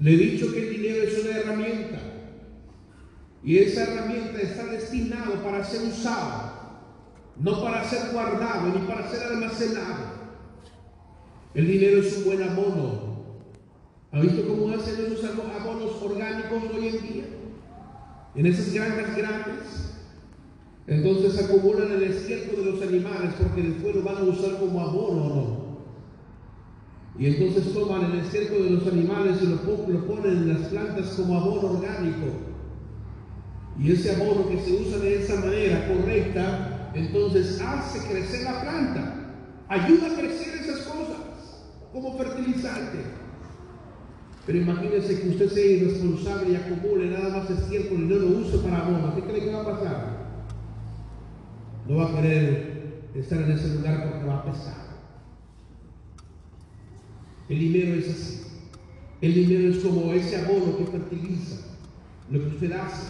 [0.00, 1.98] Le he dicho que el dinero es una herramienta
[3.42, 6.80] y esa herramienta está destinada para ser usada,
[7.36, 10.20] no para ser guardado ni para ser almacenado.
[11.54, 13.10] El dinero es un buen abono
[14.12, 17.24] ¿Ha visto cómo hacen esos abonos orgánicos hoy en día?
[18.34, 19.94] En esas granjas grandes.
[20.86, 25.24] Entonces acumulan el estiércol de los animales porque después lo van a usar como abono
[25.24, 25.70] o no.
[27.18, 29.56] Y entonces toman el estiércol de los animales y lo,
[29.88, 32.26] lo ponen en las plantas como abono orgánico.
[33.78, 39.14] Y ese abono que se usa de esa manera correcta, entonces hace crecer la planta.
[39.68, 41.62] Ayuda a crecer esas cosas
[41.92, 43.19] como fertilizante.
[44.46, 48.58] Pero imagínense que usted sea irresponsable y acumule nada más estiércol y no lo use
[48.58, 49.14] para abono.
[49.14, 50.20] ¿Qué cree que va a pasar?
[51.86, 54.90] No va a querer estar en ese lugar porque va a pesar.
[57.48, 58.42] El dinero es así.
[59.20, 61.56] El dinero es como ese abono que fertiliza
[62.30, 63.08] lo que usted hace,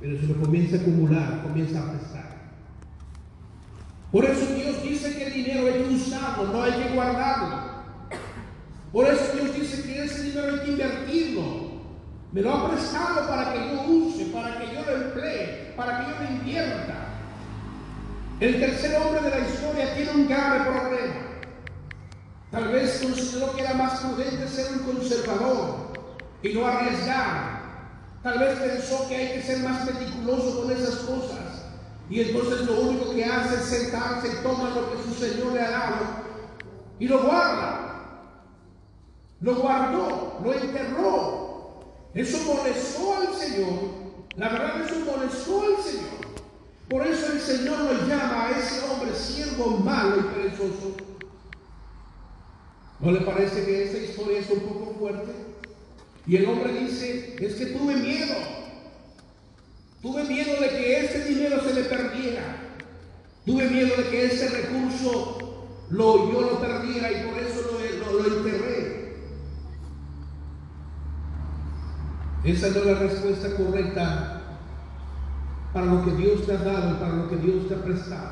[0.00, 2.36] pero se lo comienza a acumular, comienza a pesar.
[4.12, 7.75] Por eso Dios dice que el dinero hay que usarlo, no hay que guardarlo.
[8.96, 11.42] Por eso Dios dice que ese dinero hay que invertirlo.
[12.32, 16.10] Me lo ha prestado para que yo use, para que yo lo emplee, para que
[16.10, 16.94] yo lo invierta.
[18.40, 21.14] El tercer hombre de la historia tiene un grave problema.
[22.50, 25.92] Tal vez consideró que era más prudente ser un conservador
[26.42, 27.60] y no arriesgar.
[28.22, 31.66] Tal vez pensó que hay que ser más meticuloso con esas cosas.
[32.08, 35.60] Y entonces lo único que hace es sentarse y toma lo que su Señor le
[35.60, 35.96] ha dado
[36.98, 37.85] y lo guarda
[39.46, 41.84] lo guardó, lo enterró.
[42.14, 43.78] Eso molestó al Señor.
[44.34, 46.26] La verdad, eso molestó al Señor.
[46.88, 50.96] Por eso el Señor lo llama a ese hombre siervo malo y perezoso.
[52.98, 55.32] ¿No le parece que esta historia es un poco fuerte?
[56.26, 58.34] Y el hombre dice, es que tuve miedo.
[60.02, 62.56] Tuve miedo de que este dinero se le perdiera.
[63.44, 68.36] Tuve miedo de que ese recurso lo, yo lo perdiera y por eso lo, lo
[68.38, 68.75] enterré.
[72.46, 74.40] Esa no es la respuesta correcta
[75.72, 78.30] para lo que Dios te ha dado y para lo que Dios te ha prestado.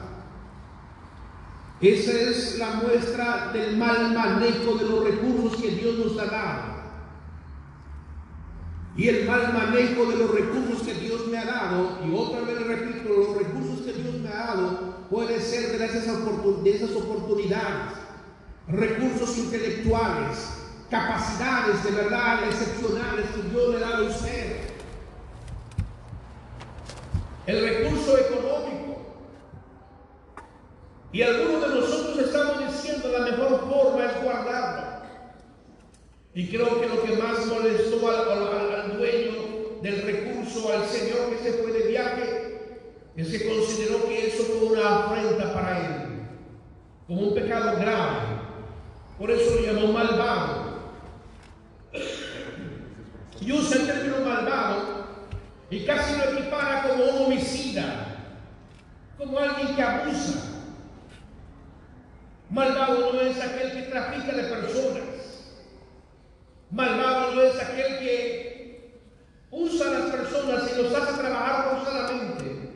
[1.81, 6.63] Esa es la muestra del mal manejo de los recursos que Dios nos ha dado.
[8.97, 12.65] Y el mal manejo de los recursos que Dios me ha dado, y otra vez
[12.65, 17.97] repito, los recursos que Dios me ha dado puede ser de esas oportunidades,
[18.69, 20.64] recursos intelectuales,
[20.95, 24.57] capacidades de verdad excepcionales que Dios le da a usted.
[27.47, 29.03] El recurso económico.
[31.13, 34.85] Y algunos de nosotros estamos diciendo la mejor forma es guardarlo.
[36.33, 39.33] Y creo que lo que más molestó al, dueño
[39.83, 42.81] del recurso, al Señor que se fue de viaje,
[43.17, 46.27] es que consideró que eso fue una afrenta para él,
[47.09, 48.21] como un pecado grave.
[49.19, 50.64] Por eso lo llamó malvado
[53.41, 55.05] y usa el término malvado
[55.71, 58.17] y casi lo equipara como un homicida,
[59.19, 60.51] como alguien que abusa.
[62.51, 65.03] Malvado no es aquel que trafica de personas.
[66.71, 69.01] Malvado no es aquel que
[69.51, 72.71] usa a las personas y los hace trabajar forzadamente.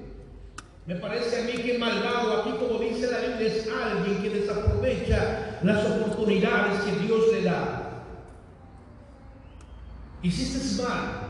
[0.86, 5.58] Me parece a mí que malvado aquí, como dice la Biblia, es alguien que desaprovecha
[5.62, 7.87] las oportunidades que Dios le da.
[10.22, 11.28] Hiciste mal.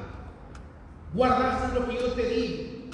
[1.13, 2.91] Guardaste lo que yo te di.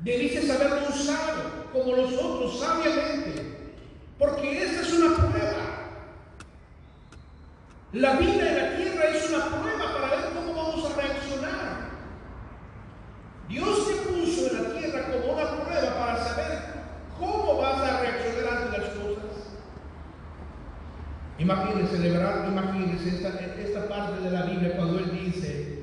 [0.00, 3.74] Debiste haberlo usado como los otros, sabiamente.
[4.18, 5.64] Porque esta es una prueba.
[7.92, 11.90] La vida en la tierra es una prueba para ver cómo vamos a reaccionar.
[13.48, 16.58] Dios te puso en la tierra como una prueba para saber
[17.18, 18.93] cómo vas a reaccionar ante las.
[21.44, 25.80] Imagínense, de verdad, imagínense esta, esta parte de la Biblia cuando Él dice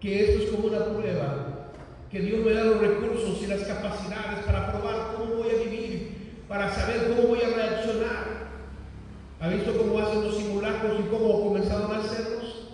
[0.00, 1.70] que esto es como una prueba,
[2.08, 6.44] que Dios me da los recursos y las capacidades para probar cómo voy a vivir,
[6.46, 8.44] para saber cómo voy a reaccionar.
[9.40, 12.68] ¿Ha visto cómo hacen los simulacros y cómo comenzaron a hacerlos?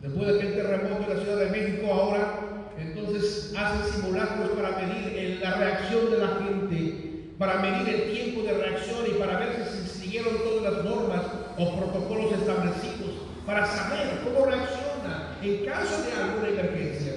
[0.00, 2.40] Después de aquel terremoto en la Ciudad de México, ahora
[2.76, 8.52] entonces hacen simulacros para medir la reacción de la gente, para medir el tiempo de
[8.52, 9.79] reacción y para ver si
[10.10, 11.20] siguieron todas las normas
[11.56, 17.12] o protocolos establecidos, para saber cómo reacciona en caso de alguna emergencia.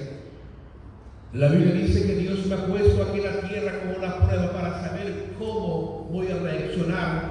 [1.32, 4.52] La Biblia dice que Dios me ha puesto aquí en la tierra como una prueba
[4.52, 7.22] para saber cómo voy a reaccionar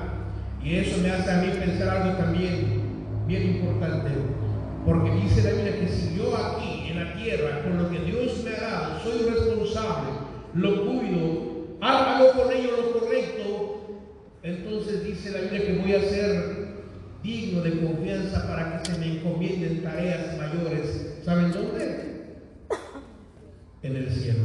[0.62, 2.82] y eso me hace a mí pensar algo también
[3.26, 4.10] bien importante.
[4.86, 8.44] Porque dice la Biblia que si yo aquí en la tierra, con lo que Dios
[8.44, 10.10] me ha dado, soy responsable,
[10.56, 12.93] lo cuido, hago con ello lo
[14.44, 16.64] entonces dice la Biblia que voy a ser
[17.24, 21.20] digno de confianza para que se me encomienden tareas mayores.
[21.24, 22.36] ¿Saben dónde?
[23.82, 24.44] En el cielo.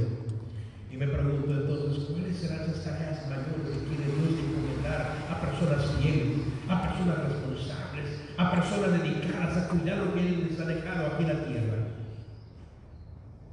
[0.92, 5.84] Y me pregunto entonces, ¿cuáles serán esas tareas mayores que quiere Dios encomendar a personas
[6.00, 6.38] fieles,
[6.68, 8.06] a personas responsables,
[8.36, 11.76] a personas dedicadas a cuidar lo que Él les ha dejado aquí en la tierra?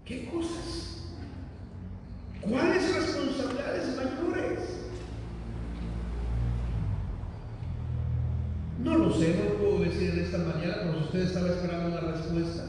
[0.06, 1.10] ¿Qué cosas?
[2.42, 4.75] ¿Cuáles responsabilidades mayores?
[8.86, 12.12] No lo sé, no lo puedo decir en esta mañana, si usted estaba esperando una
[12.12, 12.66] respuesta.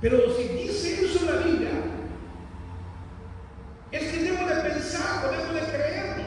[0.00, 1.70] Pero si dice eso la Biblia,
[3.90, 6.24] es que debo de pensar, debo de creerlo.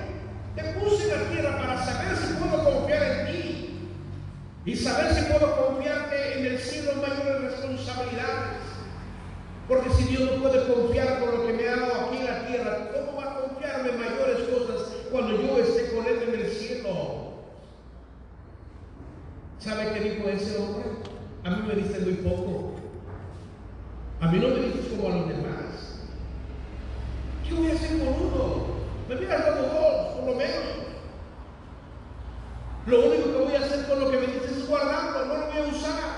[0.58, 3.70] Te puse en la tierra para saber si puedo confiar en ti
[4.66, 8.60] y saber si puedo confiarte en el cielo mayores responsabilidades.
[9.70, 12.46] Porque si Dios no puede confiar con lo que me ha dado aquí en la
[12.46, 17.27] tierra, ¿cómo va a confiarme mayores cosas cuando yo esté con Él en el cielo?
[19.68, 20.86] ¿Sabe qué dijo ese hombre?
[21.44, 22.76] A mí me diste muy poco.
[24.22, 26.04] A mí no me dices como a los demás.
[27.46, 28.66] ¿Qué voy a hacer con uno?
[29.10, 30.64] Me hubieras dado dos, por lo menos.
[32.86, 35.48] Lo único que voy a hacer con lo que me dices es guardarlo, no lo
[35.48, 36.18] voy a usar.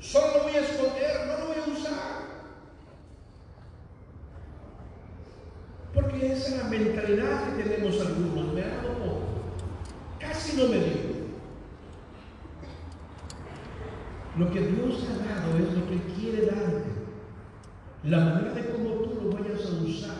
[0.00, 2.18] Solo lo voy a esconder, no lo voy a usar.
[5.94, 8.52] Porque esa es la mentalidad que tenemos algunos.
[8.54, 9.20] Me hago.
[10.18, 11.17] Casi no me digo.
[14.36, 16.98] Lo que Dios ha dado es lo que quiere darte.
[18.04, 20.16] La manera de cómo tú lo vayas a usar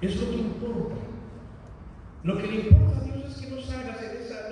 [0.00, 0.94] es lo que importa.
[2.24, 4.48] Lo que le importa a Dios es que no salgas en esa,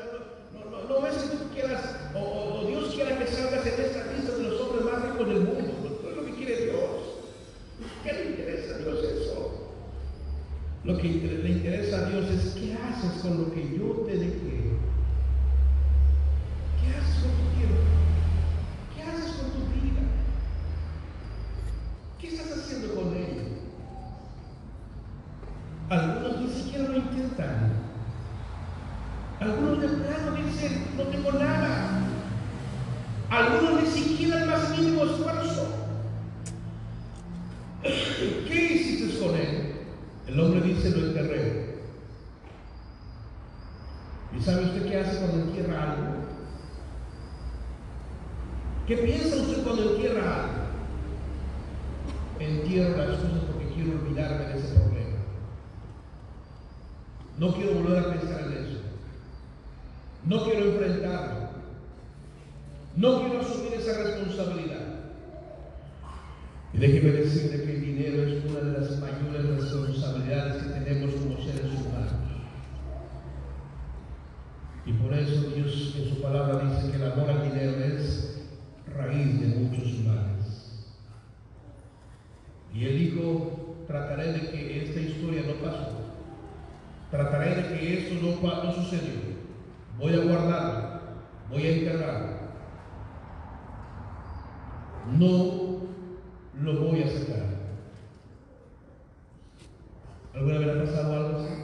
[0.53, 1.83] no, no, no, es que tú quieras,
[2.15, 6.01] o, Dios quiera que salgas en esta lista de los hombres más ricos del mundo.
[6.03, 7.01] No es lo que quiere Dios.
[8.05, 9.75] ¿Qué le interesa a Dios eso?
[10.85, 14.80] Lo que le interesa a Dios es qué haces con lo que yo te dejé.
[44.41, 46.20] ¿Y sabe usted qué hace cuando entierra algo?
[48.91, 50.63] ¿Qué piensa usted cuando entierra algo?
[52.41, 55.19] Entierro las cosas porque quiero olvidarme de ese problema.
[57.39, 58.81] No quiero volver a pensar en eso.
[60.25, 61.51] No quiero enfrentarlo.
[62.97, 64.87] No quiero asumir esa responsabilidad.
[66.75, 71.37] Y déjeme decirle que el dinero es una de las mayores responsabilidades que tenemos como
[71.37, 72.13] seres humanos.
[74.85, 78.30] Y por eso Dios en su palabra dice que el amor al dinero es
[78.97, 80.91] raíz de muchos males.
[82.75, 86.01] Y él dijo, trataré de que esta historia no pasó.
[87.11, 89.15] Trataré de que esto no, no sucedió.
[89.99, 91.01] Voy a guardarlo.
[91.51, 92.41] Voy a enterrarlo.
[95.19, 95.81] No
[96.63, 97.61] lo voy a sacar.
[100.35, 101.55] ¿Alguna vez ha pasado algo así?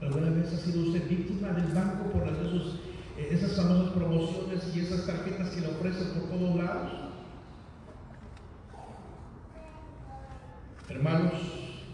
[0.00, 2.80] ¿Alguna vez ha sido usted víctima del banco por esos,
[3.28, 6.92] esas famosas promociones y esas tarjetas que le ofrecen por todos lados?
[10.88, 11.32] Hermanos,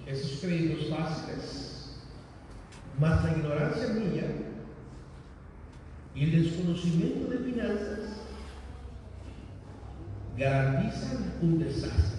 [0.06, 1.66] esos créditos fáciles
[2.98, 4.24] Mas la ignorancia mía
[6.14, 7.98] y el desconocimiento de finanzas
[10.38, 12.15] garantizan un desastre.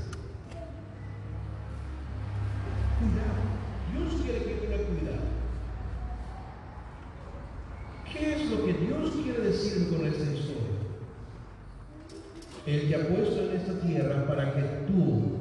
[12.68, 15.38] Él te ha puesto en esta tierra para que tú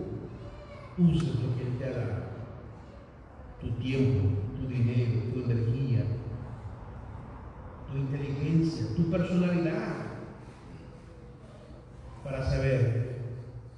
[0.97, 2.23] uses lo que Él te ha dado.
[3.61, 6.05] Tu tiempo, tu dinero, tu energía,
[7.90, 10.07] tu inteligencia, tu personalidad,
[12.23, 13.23] para saber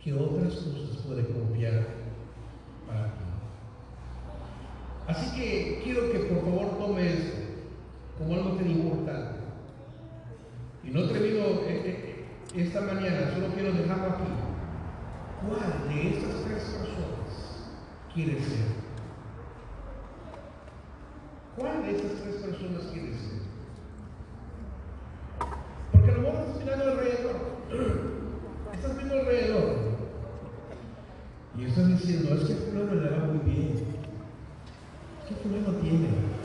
[0.05, 1.87] qué otras cosas puede confiar
[2.87, 3.25] para ti.
[5.07, 7.33] Así que quiero que por favor tomes
[8.19, 9.39] como algo tan importante.
[10.85, 12.08] Y no termino eh, eh,
[12.55, 14.25] esta mañana, solo quiero dejarlo aquí.
[15.47, 17.75] ¿Cuál de estas tres personas
[18.15, 18.66] quieres ser?
[21.57, 23.39] ¿Cuál de estas tres personas quieres ser?
[25.93, 27.37] Porque lo mejor estás mirando alrededor.
[28.73, 29.79] Estás viendo alrededor.
[31.57, 33.75] Y estás diciendo, es que fulano le va muy bien.
[35.29, 36.38] ¿Qué fulano tiene?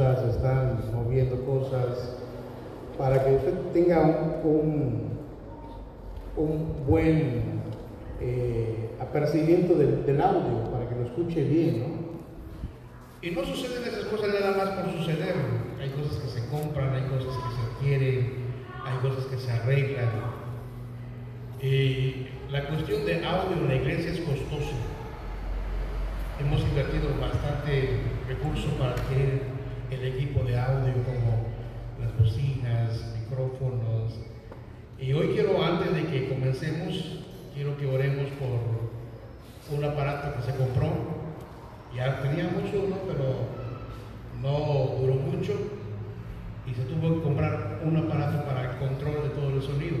[0.00, 2.16] Están moviendo cosas,
[2.98, 5.18] para que usted tenga un,
[6.36, 7.62] un buen
[8.20, 12.06] eh, apercibimiento del, audio, para que lo escuche bien, ¿no?
[13.22, 15.34] Y no suceden esas cosas nada más por suceder.
[15.80, 18.32] Hay cosas que se compran, hay cosas que se adquieren,
[18.84, 20.10] hay cosas que se arreglan.
[22.50, 24.76] La cuestión de audio en la iglesia es costosa.
[26.38, 27.98] Hemos invertido bastante
[28.28, 29.55] recursos para adquirir
[29.90, 31.46] el equipo de audio como
[32.00, 34.18] las bocinas, micrófonos.
[34.98, 37.22] Y hoy quiero, antes de que comencemos,
[37.54, 41.16] quiero que oremos por un aparato que se compró
[41.96, 43.48] ya teníamos uno, pero
[44.42, 45.54] no duró mucho
[46.66, 49.96] y se tuvo que comprar un aparato para el control de todo el sonido.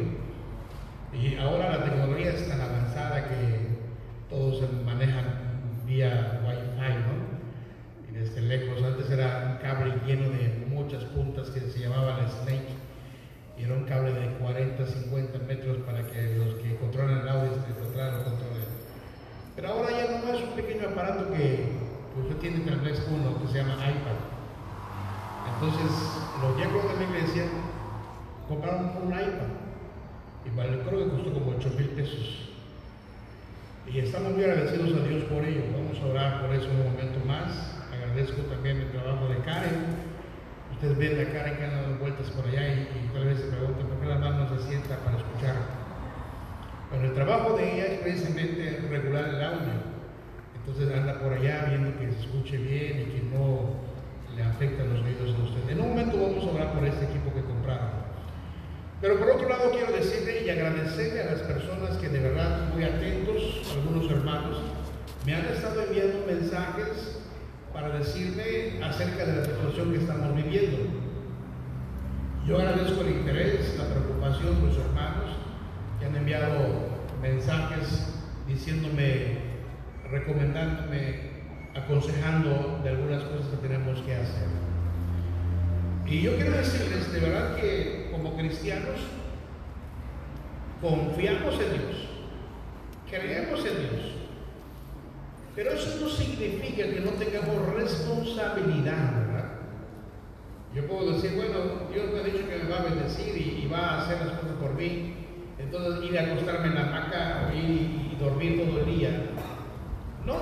[1.14, 3.78] Y ahora la tecnología es tan avanzada que
[4.28, 5.24] todos se manejan
[5.86, 6.65] vía Wi-Fi,
[8.36, 12.68] desde lejos, antes era un cable lleno de muchas puntas que se llamaban Snake
[13.58, 17.52] y era un cable de 40, 50 metros para que los que controlan el audio
[17.54, 18.50] se controlen el control.
[19.56, 21.64] Pero ahora ya no es un pequeño aparato que
[22.20, 24.20] usted tiene tal vez uno que se llama iPad.
[25.54, 25.96] Entonces,
[26.42, 27.44] los diáconos de la iglesia
[28.46, 29.48] compraron un iPad.
[30.44, 32.50] Y vale, creo que costó como 8 mil pesos.
[33.90, 35.62] Y estamos muy agradecidos a Dios por ello.
[35.72, 37.75] Vamos a orar por eso un momento más.
[38.16, 39.76] Agradezco también el trabajo de Karen.
[40.72, 43.48] Ustedes ven a Karen que anda dando vueltas por allá y, y tal vez se
[43.48, 45.56] preguntan por qué la mano se sienta para escuchar.
[46.90, 49.76] Pero el trabajo de ella es precisamente regular el audio.
[50.56, 53.84] Entonces anda por allá viendo que se escuche bien y que no
[54.34, 55.68] le afecten los oídos a usted.
[55.68, 58.00] En un momento vamos a hablar por este equipo que compraron.
[59.02, 62.82] Pero por otro lado quiero decirle y agradecerle a las personas que de verdad muy
[62.82, 64.56] atentos, algunos hermanos,
[65.26, 67.25] me han estado enviando mensajes
[67.76, 70.78] para decirme acerca de la situación que estamos viviendo.
[72.46, 75.36] Yo agradezco el interés, la preocupación de los hermanos
[76.00, 76.56] que han enviado
[77.20, 78.14] mensajes
[78.48, 79.44] diciéndome
[80.10, 81.20] recomendándome,
[81.74, 84.48] aconsejando de algunas cosas que tenemos que hacer.
[86.06, 89.00] Y yo quiero decirles, de verdad que como cristianos,
[90.80, 92.08] confiamos en Dios,
[93.10, 94.25] creemos en Dios,
[95.56, 99.52] pero eso no significa que no tengamos responsabilidad, ¿verdad?
[100.74, 103.78] Yo puedo decir, bueno, Dios me ha dicho que me va a bendecir y, va
[103.78, 105.14] a hacer las cosas por mí,
[105.58, 109.26] entonces ir a acostarme en la hamaca y, y dormir todo el día
[110.26, 110.34] no,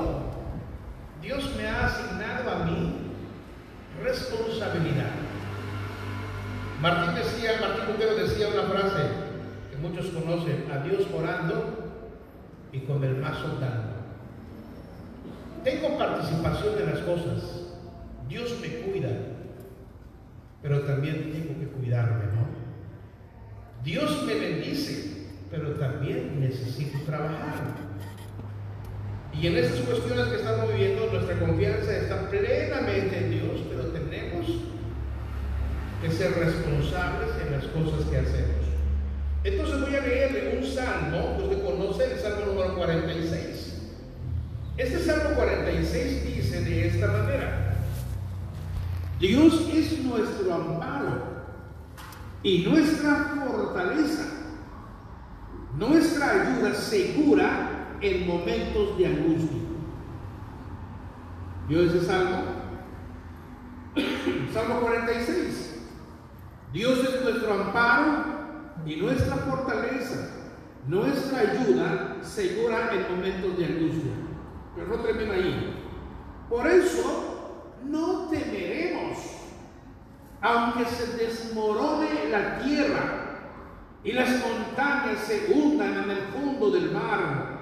[1.21, 3.13] Dios me ha asignado a mí
[4.03, 5.11] responsabilidad.
[6.81, 9.11] Martín decía, Martín Lutero decía una frase
[9.71, 11.93] que muchos conocen, a Dios orando
[12.73, 13.94] y con el mazo dando.
[15.65, 17.43] Tengo participación en las cosas,
[18.29, 19.09] Dios me cuida,
[20.63, 22.45] pero también tengo que cuidarme, ¿no?
[23.83, 27.77] Dios me bendice, pero también necesito trabajar.
[29.33, 34.47] Y en estas cuestiones que estamos viviendo, nuestra confianza está plenamente en Dios, pero tenemos
[36.03, 38.65] que ser responsables en las cosas que hacemos.
[39.43, 43.74] Entonces voy a leerle un salmo, usted conoce, el salmo número 46.
[44.77, 47.77] Este salmo 46 dice de esta manera,
[49.21, 51.23] Dios es nuestro amparo
[52.43, 54.25] y nuestra fortaleza,
[55.79, 59.61] nuestra ayuda segura en momentos de angustia.
[61.69, 62.43] ¿Vio ese salmo?
[64.53, 65.83] Salmo 46.
[66.73, 68.25] Dios es nuestro amparo
[68.85, 70.31] y nuestra fortaleza,
[70.89, 74.24] nuestra ayuda segura en momentos de angustia.
[74.75, 75.75] Pero no termina ahí.
[76.49, 79.19] Por eso no temeremos,
[80.41, 83.41] aunque se desmorone la tierra
[84.03, 87.55] y las montañas se hundan en el fondo del mar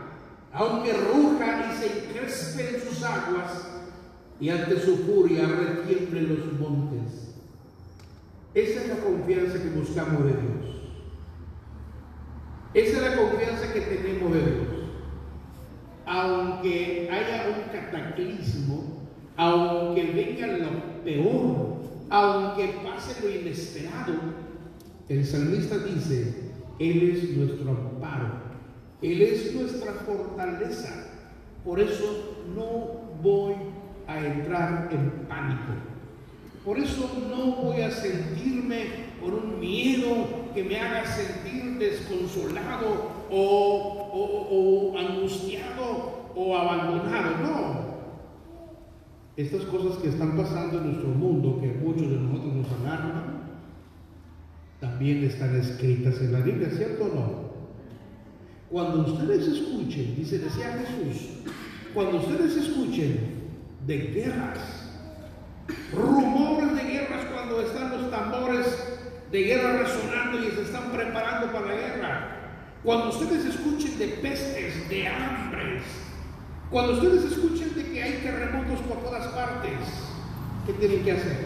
[0.52, 3.68] aunque ruja y se encrespen sus aguas,
[4.39, 7.34] y ante su furia retiemblen los montes.
[8.55, 10.82] Esa es la confianza que buscamos de Dios.
[12.74, 14.72] Esa es la confianza que tenemos de Dios.
[16.14, 21.78] Aunque haya un cataclismo, aunque venga lo peor,
[22.10, 24.12] aunque pase lo inesperado,
[25.09, 28.52] el salmista dice, Él es nuestro amparo
[29.02, 31.09] él es nuestra fortaleza.
[31.64, 33.55] Por eso no voy
[34.06, 35.72] a entrar en pánico.
[36.64, 38.86] Por eso no voy a sentirme
[39.20, 47.31] por un miedo que me haga sentir desconsolado o, angustiado o abandonado.
[47.43, 47.83] No.
[49.37, 53.43] Estas cosas que están pasando en nuestro mundo, que muchos de nosotros nos alarman,
[54.81, 57.53] también están escritas en la Biblia, ¿cierto o no?
[58.71, 61.29] Cuando ustedes escuchen, dice, decía Jesús,
[61.95, 63.43] cuando ustedes escuchen
[63.87, 64.91] de guerras,
[65.93, 68.99] rumores de guerras cuando están los tambores
[69.31, 72.41] de guerra resonando y se están preparando para la guerra,
[72.83, 75.83] cuando ustedes escuchen de pestes, de hambres,
[76.71, 79.79] cuando ustedes escuchen de que hay terremotos por todas partes,
[80.67, 81.39] ¿qué tienen que hacer?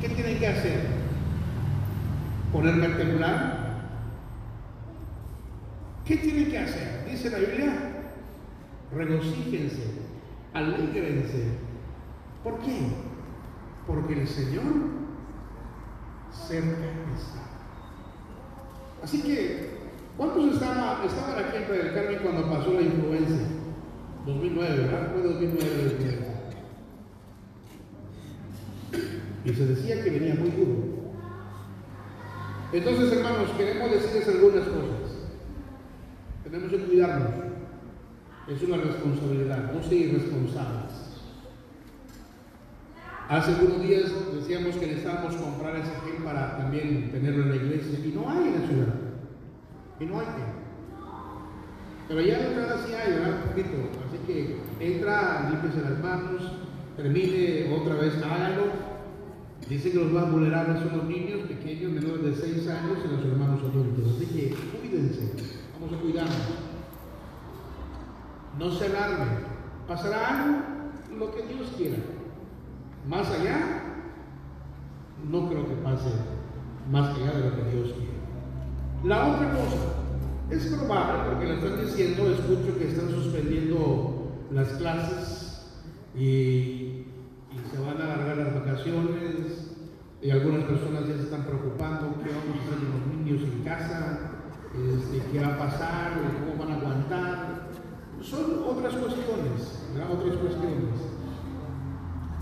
[0.00, 0.86] ¿Qué tienen que hacer?
[2.52, 3.68] ¿Ponerme a temblar?
[6.04, 7.06] ¿Qué tienen que hacer?
[7.10, 7.74] Dice la Biblia,
[8.94, 9.82] regocíjense,
[10.52, 11.44] alegrense.
[12.44, 12.78] ¿Por qué?
[13.86, 14.64] Porque el Señor
[16.30, 16.86] cerca
[17.16, 17.47] está.
[19.02, 19.70] Así que,
[20.16, 23.46] ¿cuántos estaban, estaban aquí en del Carmen cuando pasó la influencia?
[24.26, 25.12] 2009, ¿verdad?
[25.12, 26.28] Fue 2009
[29.44, 30.98] Y se decía que venía muy duro.
[32.72, 34.98] Entonces, hermanos, queremos decirles algunas cosas.
[36.44, 37.30] Tenemos que cuidarnos.
[38.46, 41.07] Es una responsabilidad, no ser irresponsables.
[43.28, 47.98] Hace algunos días decíamos que necesitábamos comprar ese gel para también tenerlo en la iglesia
[48.02, 48.94] y no hay en la ciudad.
[50.00, 50.58] Y no hay gel.
[52.08, 53.42] Pero ya de entrada sí hay, ¿verdad?
[53.42, 53.76] Un poquito.
[54.08, 56.52] Así que entra, límpiese las manos,
[56.96, 58.88] termine otra vez, hágalo.
[59.68, 63.26] Dice que los más vulnerables son los niños pequeños, menores de 6 años y los
[63.26, 64.16] hermanos adultos.
[64.16, 65.32] Así que cuídense,
[65.78, 66.36] vamos a cuidarnos.
[68.58, 69.28] No se alarmen.
[69.86, 70.58] Pasará algo,
[71.18, 71.98] lo que Dios quiera.
[73.08, 73.84] Más allá,
[75.30, 76.10] no creo que pase
[76.90, 78.18] más allá de lo que Dios quiere.
[79.02, 79.98] La otra cosa,
[80.50, 85.66] es probable, porque le están diciendo, escucho que están suspendiendo las clases
[86.14, 87.04] y,
[87.72, 89.74] se van a alargar las vacaciones
[90.22, 93.64] y algunas personas ya se están preocupando qué vamos a hacer con los niños en
[93.64, 94.18] casa,
[94.74, 97.68] este, qué va a pasar, cómo van a aguantar.
[98.22, 101.07] Son otras cuestiones, otras cuestiones.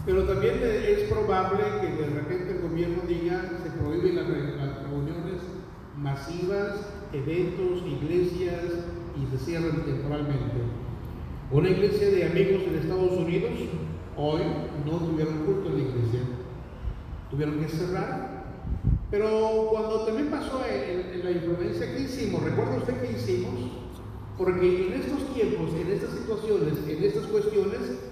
[0.07, 5.43] Pero también es probable que de repente el gobierno diga se prohíben las, reuniones
[5.99, 8.62] masivas, eventos, iglesias
[9.16, 10.62] y se cierran temporalmente.
[11.51, 13.51] Una iglesia de amigos en Estados Unidos
[14.16, 14.43] hoy
[14.85, 16.20] no tuvieron culto en la iglesia,
[17.28, 18.55] tuvieron que cerrar.
[19.11, 22.45] Pero cuando también pasó en, la influencia, ¿qué hicimos?
[22.45, 23.55] ¿Recuerda usted qué hicimos?
[24.39, 28.06] Porque en estos tiempos, en estas situaciones, en estas cuestiones,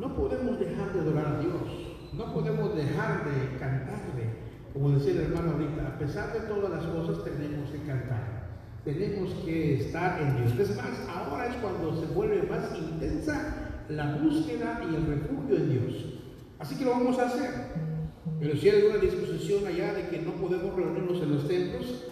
[0.00, 1.60] no podemos dejar de adorar a Dios,
[2.14, 4.40] no podemos dejar de cantarle.
[4.72, 8.48] Como decía el hermano ahorita, a pesar de todas las cosas tenemos que cantar,
[8.82, 10.58] tenemos que estar en Dios.
[10.58, 15.70] Es más, ahora es cuando se vuelve más intensa la búsqueda y el refugio en
[15.70, 16.14] Dios.
[16.58, 17.50] Así que lo vamos a hacer.
[18.38, 22.06] Pero si hay alguna disposición allá de que no podemos reunirnos en los templos,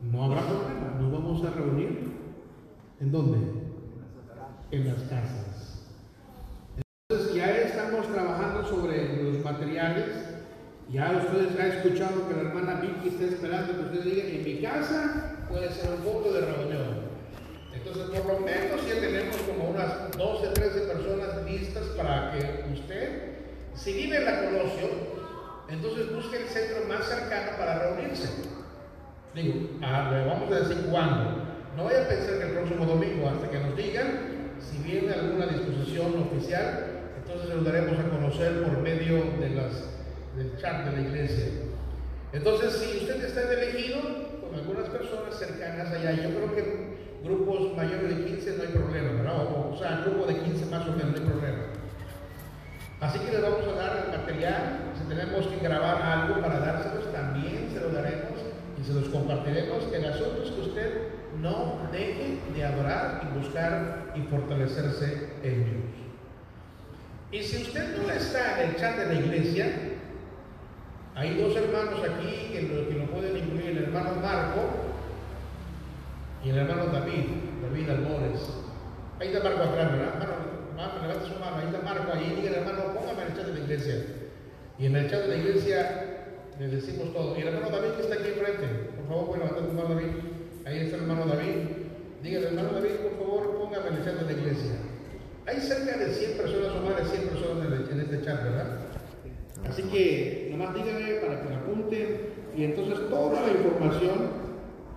[0.00, 0.96] no habrá problema.
[1.00, 2.20] Nos vamos a reunir.
[3.00, 3.38] ¿En dónde?
[4.70, 5.49] En las casas
[7.40, 10.08] ya estamos trabajando sobre los materiales.
[10.90, 14.60] Ya ustedes han escuchado que la hermana Vicky está esperando que ustedes digan, en mi
[14.60, 17.10] casa puede ser un punto de reunión.
[17.72, 23.22] Entonces, por lo menos ya tenemos como unas 12, 13 personas listas para que usted,
[23.74, 24.88] si vive en la Colosio,
[25.68, 28.28] entonces busque el centro más cercano para reunirse.
[29.34, 31.42] Digo, ah, vamos a decir cuándo.
[31.76, 35.46] No voy a pensar que el próximo domingo, hasta que nos digan si viene alguna
[35.46, 36.89] disposición oficial,
[37.32, 41.46] entonces lo daremos a conocer por medio del chat de la iglesia.
[42.32, 44.00] Entonces, si usted está elegido
[44.40, 46.90] con algunas personas cercanas allá, yo creo que
[47.22, 49.46] grupos mayores de 15 no hay problema, ¿verdad?
[49.70, 51.58] O, sea, grupo de 15 más o menos no hay problema.
[53.00, 54.92] Así que les vamos a dar el material.
[54.98, 58.40] Si tenemos que grabar algo para dárselos, también se lo daremos
[58.80, 59.84] y se los compartiremos.
[59.92, 61.08] El asunto es que usted
[61.40, 66.09] no deje de adorar y buscar y fortalecerse en Dios.
[67.32, 69.72] Y si usted no está en el chat de la iglesia,
[71.14, 74.62] hay dos hermanos aquí que lo, pueden incluir, el hermano Marco
[76.44, 77.26] y el hermano David,
[77.62, 78.40] David Albores.
[79.20, 80.14] Ahí está Marco atrás, ¿verdad?
[80.14, 83.46] Hermano, levanta su mano, ahí está Marco, ahí diga el hermano, póngame en el chat
[83.46, 84.06] de la iglesia.
[84.78, 86.06] Y en el chat de la iglesia
[86.58, 87.38] le decimos todo.
[87.38, 88.66] Y el hermano David que está aquí enfrente,
[88.96, 90.12] por favor, bueno, levantar tu mano David.
[90.66, 91.54] Ahí está el hermano David.
[92.24, 94.89] Dígale, hermano David, por favor, póngame en el chat de la iglesia.
[95.50, 98.66] Hay cerca de 100 personas o más de 100 personas en este chat, ¿verdad?
[99.68, 102.20] Así que nomás díganme para que me apunten
[102.56, 104.30] y entonces toda la información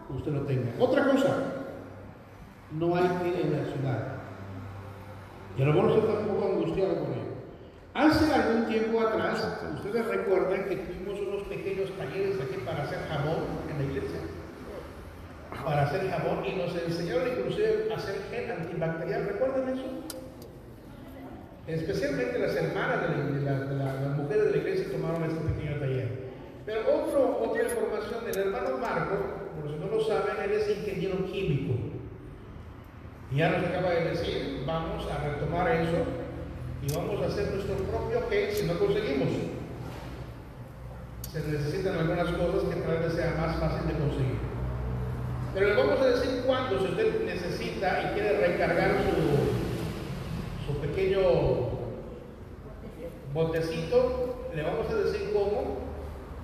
[0.10, 0.70] usted lo tenga.
[0.80, 1.38] Otra cosa,
[2.72, 4.18] no hay que ciudad.
[5.58, 7.34] Y a lo mejor usted está un poco angustiado con ello.
[7.96, 13.42] Hace algún tiempo atrás, ustedes recuerdan que tuvimos unos pequeños talleres aquí para hacer jabón
[13.72, 14.20] en la iglesia.
[15.66, 19.26] Para hacer jabón y nos enseñaron inclusive a hacer gel antibacterial.
[19.26, 20.23] ¿Recuerdan eso?
[21.66, 26.10] Especialmente las hermanas de, las mujeres de la iglesia tomaron este pequeño taller.
[26.66, 29.16] Pero otro, otra información, el hermano Marco,
[29.56, 31.74] por si no lo saben, él es ingeniero químico.
[33.32, 36.04] Y ya nos acaba de decir, vamos a retomar eso
[36.82, 39.30] y vamos a hacer nuestro propio cake si no conseguimos.
[41.32, 44.38] Se necesitan algunas cosas que tal vez sea más fácil de conseguir.
[45.54, 49.63] Pero le vamos a decir cuándo, si usted necesita y quiere recargar su
[50.94, 51.22] pequeño
[53.34, 55.78] botecito, le vamos a decir cómo,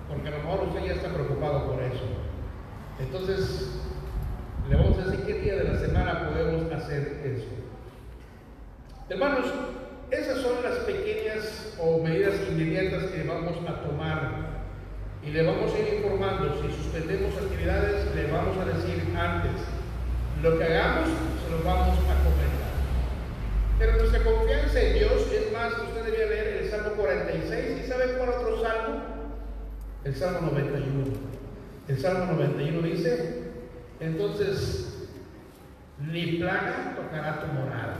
[0.08, 2.02] porque a lo mejor usted ya está preocupado por eso.
[2.98, 3.80] Entonces,
[4.68, 7.46] le vamos a decir qué día de la semana podemos hacer eso.
[9.08, 9.46] Hermanos,
[10.10, 14.50] esas son las pequeñas o medidas inmediatas que vamos a tomar
[15.24, 16.60] y le vamos a ir informando.
[16.60, 19.52] Si suspendemos actividades, le vamos a decir antes.
[20.42, 22.59] Lo que hagamos, se lo vamos a comentar.
[23.80, 27.82] Pero nuestra confianza en Dios, es más, usted debía leer el Salmo 46.
[27.82, 29.00] ¿Y sabe cuál otro salmo?
[30.04, 31.04] El Salmo 91.
[31.88, 33.42] El Salmo 91 dice,
[34.00, 35.08] entonces,
[35.98, 37.96] ni plaga tocará tu morada.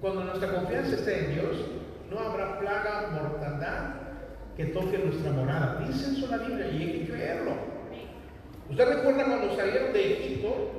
[0.00, 1.56] Cuando nuestra confianza esté en Dios,
[2.08, 3.94] no habrá plaga, mortandad
[4.56, 5.84] que toque nuestra morada.
[5.88, 7.52] Dice eso la Biblia y hay que creerlo.
[8.70, 10.70] ¿Usted recuerda cuando salieron de Egipto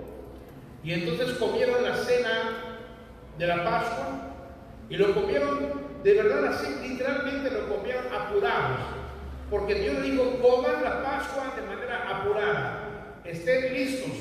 [0.85, 2.74] y entonces comieron la cena
[3.37, 4.07] de la Pascua
[4.89, 8.77] y lo comieron de verdad así, literalmente lo comieron apurados?
[9.49, 14.11] Porque Dios dijo, coman la Pascua de manera apurada, estén listos,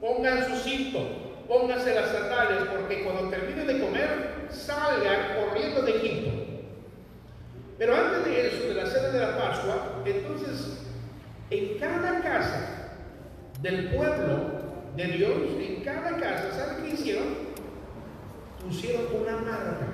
[0.00, 6.30] pongan su cinto, pónganse las sandalias, porque cuando terminen de comer, salgan corriendo de Egipto.
[7.78, 10.78] Pero antes de eso, de la cena de la Pascua, entonces
[11.50, 12.90] en cada casa
[13.62, 14.60] del pueblo
[14.96, 17.49] de Dios, en cada casa, ¿saben qué hicieron?
[18.62, 19.86] Pusieron una marca.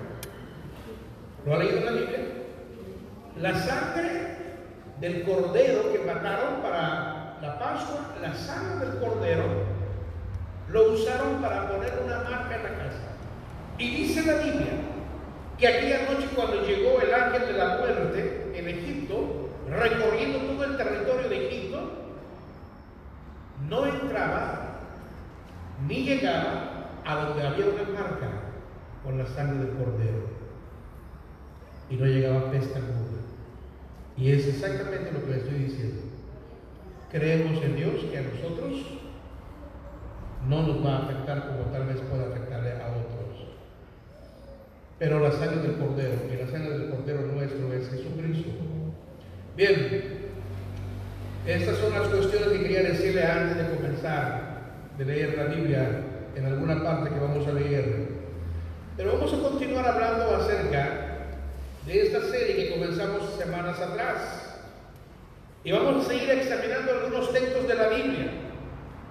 [1.44, 2.18] ¿Lo ha leído la Biblia?
[3.40, 4.36] La sangre
[5.00, 9.44] del cordero que mataron para la Pascua, la sangre del cordero,
[10.68, 13.12] lo usaron para poner una marca en la casa.
[13.78, 14.72] Y dice la Biblia
[15.58, 20.76] que aquella noche cuando llegó el ángel de la muerte en Egipto, recorriendo todo el
[20.76, 21.90] territorio de Egipto,
[23.68, 24.80] no entraba
[25.86, 28.35] ni llegaba a donde había una marca
[29.06, 30.26] con la sangre del cordero.
[31.88, 33.22] Y no llegaba peste alguna.
[34.16, 36.02] Y es exactamente lo que le estoy diciendo.
[37.12, 38.98] Creemos en Dios que a nosotros
[40.48, 43.46] no nos va a afectar como tal vez pueda afectarle a otros.
[44.98, 48.50] Pero la sangre del Cordero, y la sangre del Cordero nuestro es Jesucristo.
[49.56, 50.02] Bien,
[51.46, 54.56] estas son las cuestiones que quería decirle antes de comenzar
[54.98, 56.00] de leer la Biblia
[56.34, 58.25] en alguna parte que vamos a leer.
[58.96, 61.26] Pero vamos a continuar hablando acerca
[61.84, 64.58] de esta serie que comenzamos semanas atrás.
[65.64, 68.30] Y vamos a seguir examinando algunos textos de la Biblia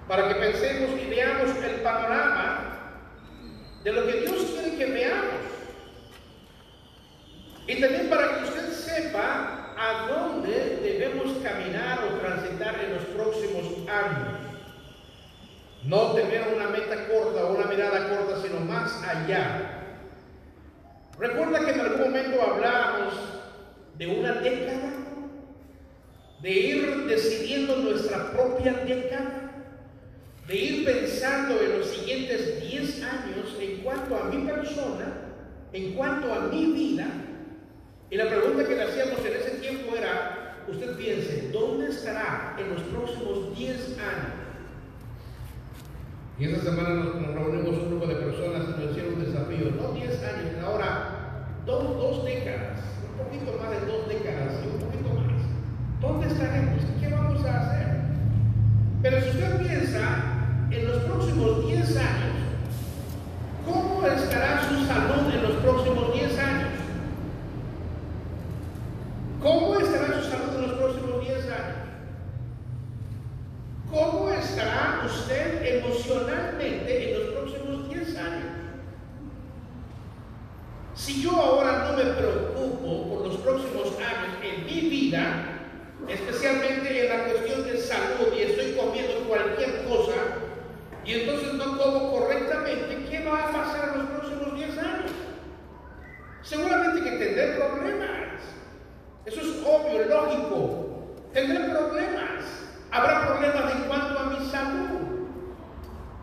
[0.08, 2.66] para que pensemos y veamos el panorama
[3.84, 5.46] de lo que Dios quiere que veamos.
[7.68, 13.88] Y también para que usted sepa a dónde debemos caminar o transitar en los próximos
[13.88, 14.46] años.
[15.84, 19.75] No tener una meta corta o una mirada corta, sino más allá.
[21.18, 23.14] Recuerda que en algún momento hablábamos
[23.96, 24.92] de una década,
[26.42, 29.64] de ir decidiendo nuestra propia década,
[30.46, 35.32] de ir pensando en los siguientes 10 años en cuanto a mi persona,
[35.72, 37.06] en cuanto a mi vida.
[38.10, 42.74] Y la pregunta que le hacíamos en ese tiempo era, usted piense, ¿dónde estará en
[42.74, 44.45] los próximos 10 años?
[46.38, 49.92] Y esta semana nos, reunimos un grupo de personas y nos hicieron un desafío, no
[49.92, 52.76] 10 años, ahora dos, dos décadas,
[53.08, 55.40] un poquito más de dos décadas y un poquito más.
[56.02, 56.82] ¿Dónde estaremos?
[57.00, 57.86] ¿Qué vamos a hacer?
[59.00, 60.00] Pero si usted piensa
[60.70, 62.36] en los próximos 10 años,
[63.64, 66.68] ¿cómo estará su salud en los próximos 10 años?
[69.42, 71.85] ¿Cómo estará su salud en los próximos 10 años?
[73.90, 78.44] ¿Cómo estará usted emocionalmente en los próximos 10 años?
[80.94, 85.44] Si yo ahora no me preocupo por los próximos años en mi vida,
[86.08, 90.14] especialmente en la cuestión de salud, y estoy comiendo cualquier cosa,
[91.04, 95.10] y entonces no como correctamente, ¿qué va a pasar en los próximos 10 años?
[96.42, 98.40] Seguramente que tendré problemas.
[99.24, 100.86] Eso es obvio, lógico.
[101.32, 102.65] Tendré problemas.
[102.90, 105.26] Habrá problemas en cuanto a mi salud.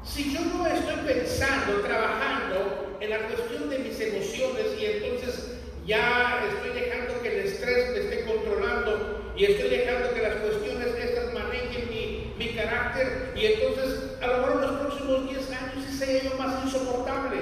[0.04, 5.52] Si yo no estoy pensando, trabajando en la cuestión de mis emociones y entonces
[5.86, 10.88] ya estoy dejando que el estrés me esté controlando y estoy dejando que las cuestiones
[10.88, 15.86] estas manejen mi, mi carácter y entonces a lo mejor en los próximos 10 años
[15.90, 17.40] sí sea yo más insoportable.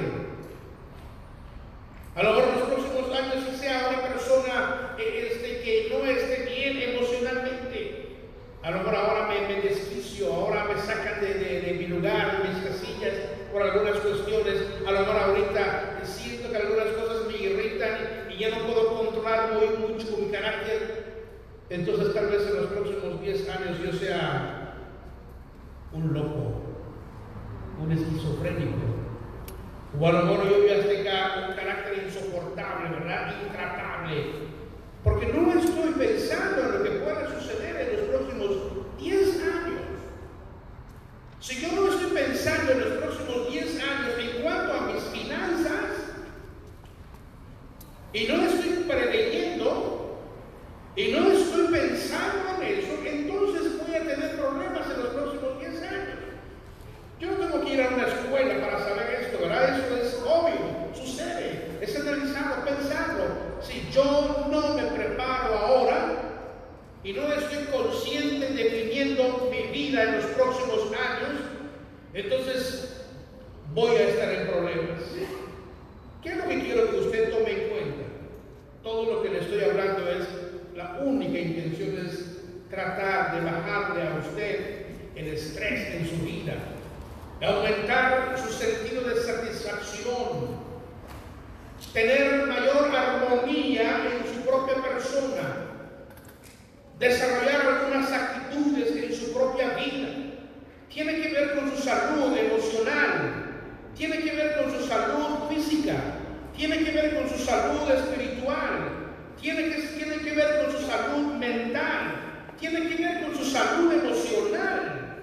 [2.16, 6.46] A lo mejor en los próximos años sí sea una persona este, que no esté
[6.46, 8.01] bien emocionalmente.
[8.64, 12.64] A lo mejor ahora me, me desquicio, ahora me sacan de, mi lugar, de mis
[12.64, 13.14] casillas,
[13.52, 14.66] por algunas cuestiones.
[14.88, 19.54] A lo mejor ahorita siento que algunas cosas me irritan y, ya no puedo controlar
[19.54, 21.26] muy mucho mi carácter.
[21.70, 24.76] Entonces tal vez en los próximos 10 años yo sea
[25.94, 26.62] un loco,
[27.82, 28.78] un esquizofrénico.
[30.00, 33.34] O a lo mejor yo ya tenga un carácter insoportable, ¿verdad?
[33.44, 34.51] Intratable.
[35.04, 39.82] Porque no estoy pensando en lo que pueda suceder en los próximos 10 años.
[41.40, 45.86] Si yo no estoy pensando en los próximos 10 años en cuanto a mis finanzas,
[48.14, 50.20] y no estoy preveyendo,
[50.96, 55.82] y no estoy pensando en eso, entonces voy a tener problemas en los próximos 10
[55.82, 56.20] años.
[57.20, 59.80] Yo no tengo que ir a una escuela para saber esto, ¿verdad?
[59.80, 66.16] Eso es obvio, sucede, es analizado, pensado si yo no me preparo ahora
[67.04, 71.42] y no estoy consciente definiendo mi vida en los próximos años,
[72.14, 73.06] entonces
[73.74, 75.02] voy a estar en problemas.
[76.22, 78.04] ¿Qué es lo que quiero que usted tome en cuenta?
[78.84, 80.28] Todo lo que le estoy hablando es,
[80.76, 84.86] la única intención es tratar de bajarle a usted
[85.16, 86.54] el estrés en su vida,
[87.40, 90.61] de aumentar su sentido de satisfacción,
[91.94, 95.68] tener mayor armonía en su propia persona,
[97.00, 100.08] desarrollar algunas actitudes en su propia vida.
[100.90, 103.52] Tiene que ver con su salud emocional,
[103.96, 105.96] tiene que ver con su salud física,
[106.56, 108.92] tiene que ver con su salud espiritual,
[109.42, 112.16] tiene que, tiene que ver con su salud mental,
[112.60, 115.18] tiene que ver con su salud emocional,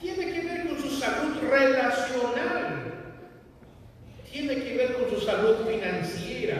[0.00, 2.87] tiene que ver con su salud relacional
[4.38, 6.57] tiene que ver con su salud financiera.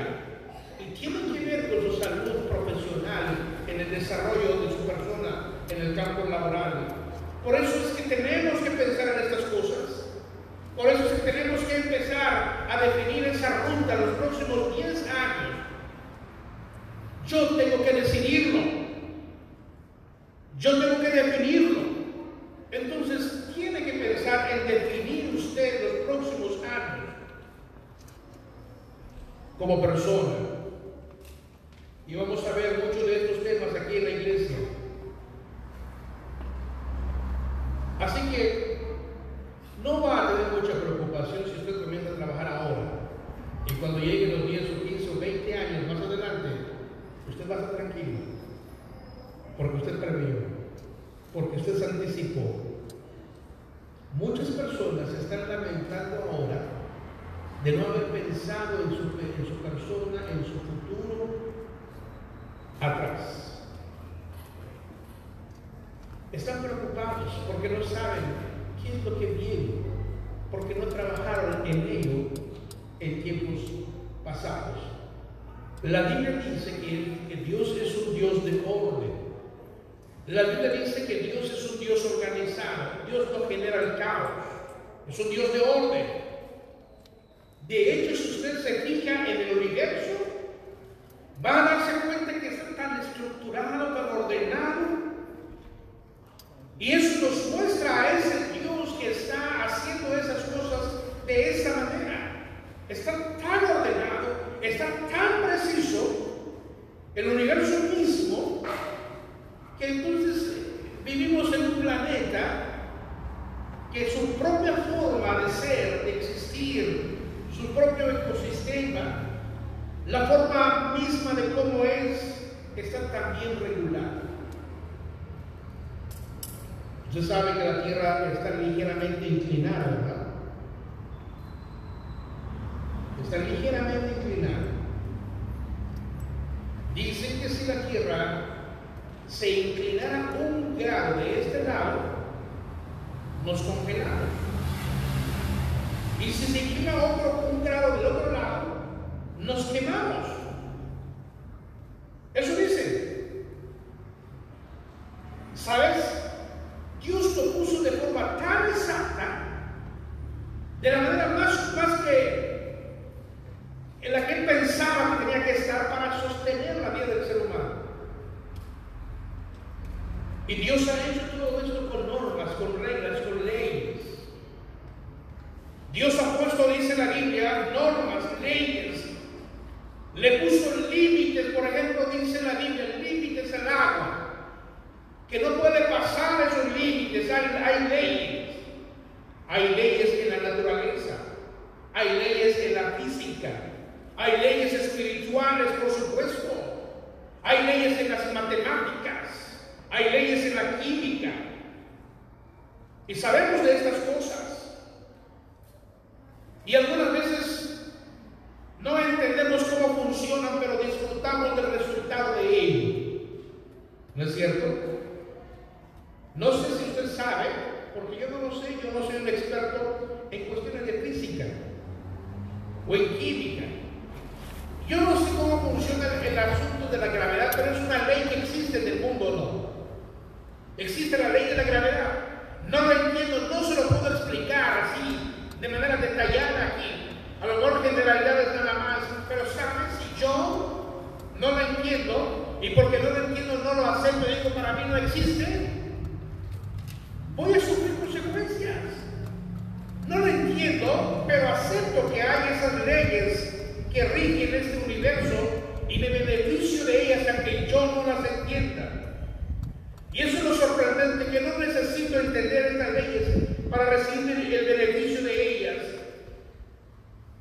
[261.31, 263.23] Que no necesito entender estas leyes
[263.71, 265.85] para recibir el beneficio de ellas.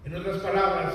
[0.05, 0.93] En otras palabras,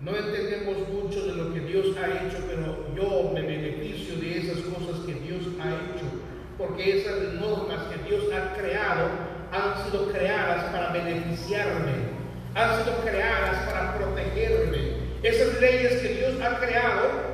[0.00, 4.58] no entendemos mucho de lo que Dios ha hecho, pero yo me beneficio de esas
[4.60, 6.06] cosas que Dios ha hecho,
[6.58, 9.08] porque esas normas que Dios ha creado
[9.52, 12.16] han sido creadas para beneficiarme
[12.56, 14.96] han sido creadas para protegerme.
[15.22, 17.25] Esas leyes que Dios ha creado,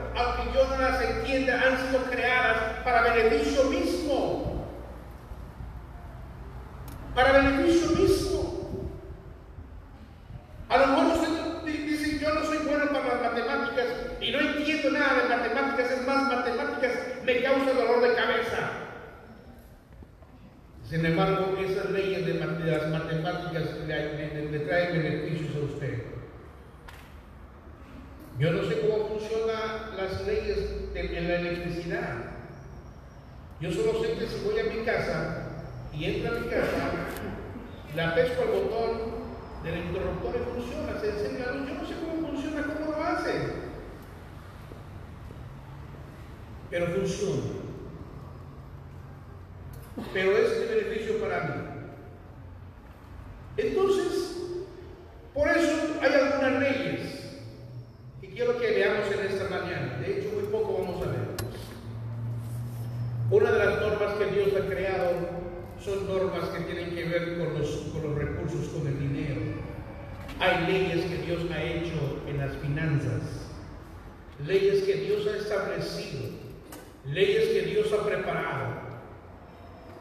[0.55, 4.67] yo no las entienda, han sido creadas para beneficio mismo.
[7.15, 8.91] Para beneficio mismo.
[10.69, 13.87] A lo mejor usted dice, yo no soy bueno para las matemáticas
[14.21, 16.93] y no entiendo nada de matemáticas, es más, matemáticas
[17.25, 18.71] me causa dolor de cabeza.
[20.89, 26.12] Sin embargo, esas leyes de, las matemáticas le, traen beneficios a usted.
[28.39, 30.59] Yo no sé cómo funcionan las leyes
[30.95, 32.15] en la electricidad.
[33.61, 35.49] Yo solo sé que si voy a mi casa
[35.93, 36.91] y entro a mi casa,
[37.95, 38.99] la pesco al botón
[39.63, 41.69] del interruptor y funciona, se enciende la luz.
[41.69, 43.33] Yo no sé cómo funciona, cómo lo hace.
[46.71, 47.63] Pero funciona
[50.13, 51.55] pero es de beneficio para mí.
[53.57, 54.37] Entonces,
[55.35, 57.22] por eso hay algunas leyes
[58.35, 59.99] quiero que veamos en esta mañana.
[60.01, 61.23] De hecho, muy poco vamos a ver.
[63.31, 65.13] Una de las normas que Dios ha creado
[65.83, 69.41] son normas que tienen que ver con los, con los recursos, con el dinero.
[70.39, 73.49] Hay leyes que Dios ha hecho en las finanzas,
[74.47, 76.31] leyes que Dios ha establecido,
[77.07, 78.93] leyes que Dios ha preparado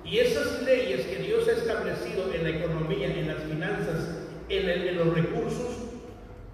[0.04, 4.10] y esas leyes que Dios ha establecido en la economía, en las finanzas,
[4.50, 5.78] en, los recursos,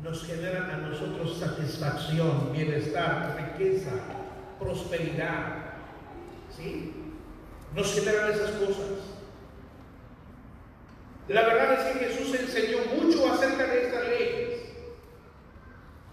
[0.03, 3.91] nos generan a nosotros satisfacción, bienestar, riqueza,
[4.59, 5.55] prosperidad.
[6.55, 6.93] ¿Sí?
[7.75, 9.17] Nos generan esas cosas.
[11.27, 14.59] La verdad es que Jesús enseñó mucho acerca de estas leyes.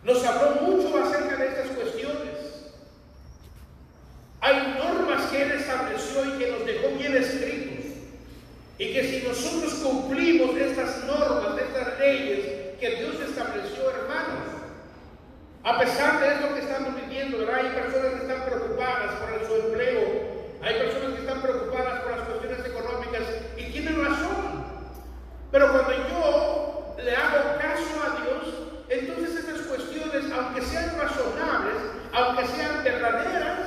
[0.03, 2.73] Nos habló mucho acerca de estas cuestiones.
[4.41, 7.93] Hay normas que Él estableció y que nos dejó bien escritos.
[8.77, 12.54] Y que si nosotros cumplimos estas normas, estas leyes
[12.85, 14.45] que Dios estableció, hermanos,
[15.63, 20.01] a pesar de esto que estamos viviendo, hay personas que están preocupadas por su empleo,
[20.61, 23.23] hay personas que están preocupadas por las cuestiones económicas
[23.57, 24.67] y tienen razón.
[25.51, 28.55] Pero cuando yo le hago caso a Dios,
[28.91, 31.81] entonces estas cuestiones, aunque sean razonables,
[32.13, 33.61] aunque sean verdaderas,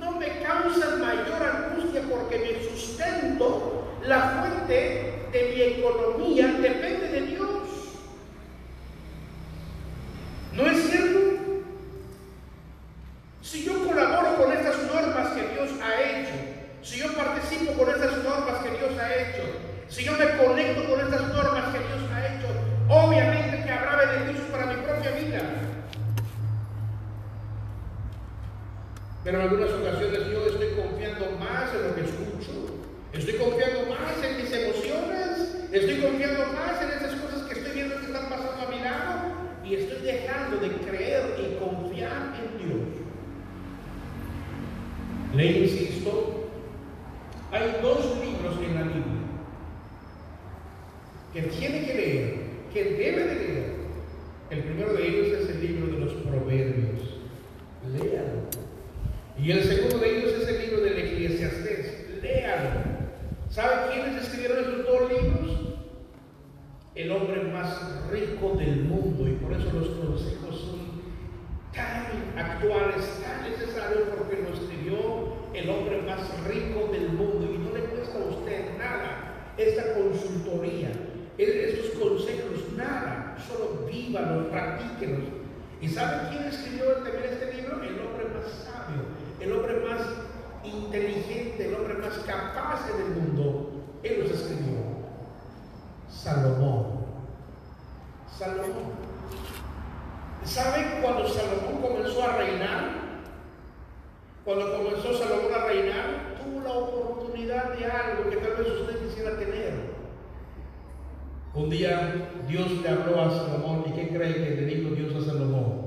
[0.00, 7.20] no me causa mayor angustia porque mi sustento, la fuente de mi economía depende de
[7.20, 7.67] Dios.
[10.58, 11.20] ¿No es cierto?
[13.42, 16.34] Si yo colaboro con estas normas que Dios ha hecho,
[16.82, 19.44] si yo participo con estas normas que Dios ha hecho,
[19.88, 22.48] si yo me conecto con estas normas que Dios ha hecho,
[22.88, 25.42] obviamente que habrá beneficios para mi propia vida.
[29.22, 32.82] Pero en algunas ocasiones yo estoy confiando más en lo que escucho,
[33.12, 38.00] estoy confiando más en mis emociones, estoy confiando más en esas cosas que estoy viendo
[38.00, 39.38] que están pasando a mi lado
[39.68, 42.88] y estoy dejando de creer y confiar en Dios.
[45.34, 46.48] Le insisto,
[47.52, 49.04] hay dos libros en la Biblia
[51.34, 52.34] que tiene que leer,
[52.72, 53.72] que debe de leer.
[54.50, 57.18] El primero de ellos es el libro de los Proverbios.
[57.92, 58.48] Léalo.
[59.38, 62.06] Y el segundo de ellos es el libro del Eclesiastés.
[62.22, 62.70] Léalo.
[63.50, 65.67] ¿Sabe quiénes escribieron esos dos libros?
[66.98, 69.28] El hombre más rico del mundo.
[69.28, 70.80] Y por eso los consejos son
[71.72, 74.98] tan actuales, tan necesarios, porque lo escribió
[75.54, 76.18] el hombre más
[76.48, 77.48] rico del mundo.
[77.54, 80.90] Y no le cuesta a usted nada esta consultoría,
[81.38, 83.36] estos consejos, nada.
[83.46, 85.28] Solo vívalos, practíquenos.
[85.80, 87.80] ¿Y sabe quién escribió también este libro?
[87.80, 89.04] El hombre más sabio
[89.38, 90.00] el hombre más
[90.64, 94.97] inteligente, el hombre más capaz en el mundo, él los escribió.
[96.22, 96.84] Salomón.
[98.36, 98.90] Salomón.
[100.44, 102.90] ¿Saben cuando Salomón comenzó a reinar?
[104.44, 109.38] Cuando comenzó Salomón a reinar, tuvo la oportunidad de algo que tal vez usted quisiera
[109.38, 109.74] tener.
[111.54, 115.24] Un día Dios le habló a Salomón y ¿qué cree que le dijo Dios a
[115.24, 115.82] Salomón?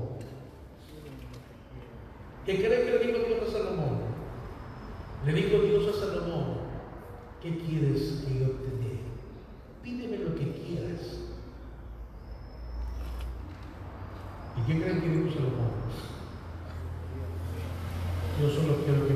[2.46, 3.98] ¿Qué cree que le dijo Dios a Salomón?
[5.26, 6.56] Le dijo Dios a Salomón,
[7.42, 9.11] ¿qué quieres que yo te dé?
[9.82, 11.18] pídeme lo que quieras.
[14.56, 15.72] ¿Y qué creen que dijo Salomón?
[18.40, 19.11] Yo solo quiero que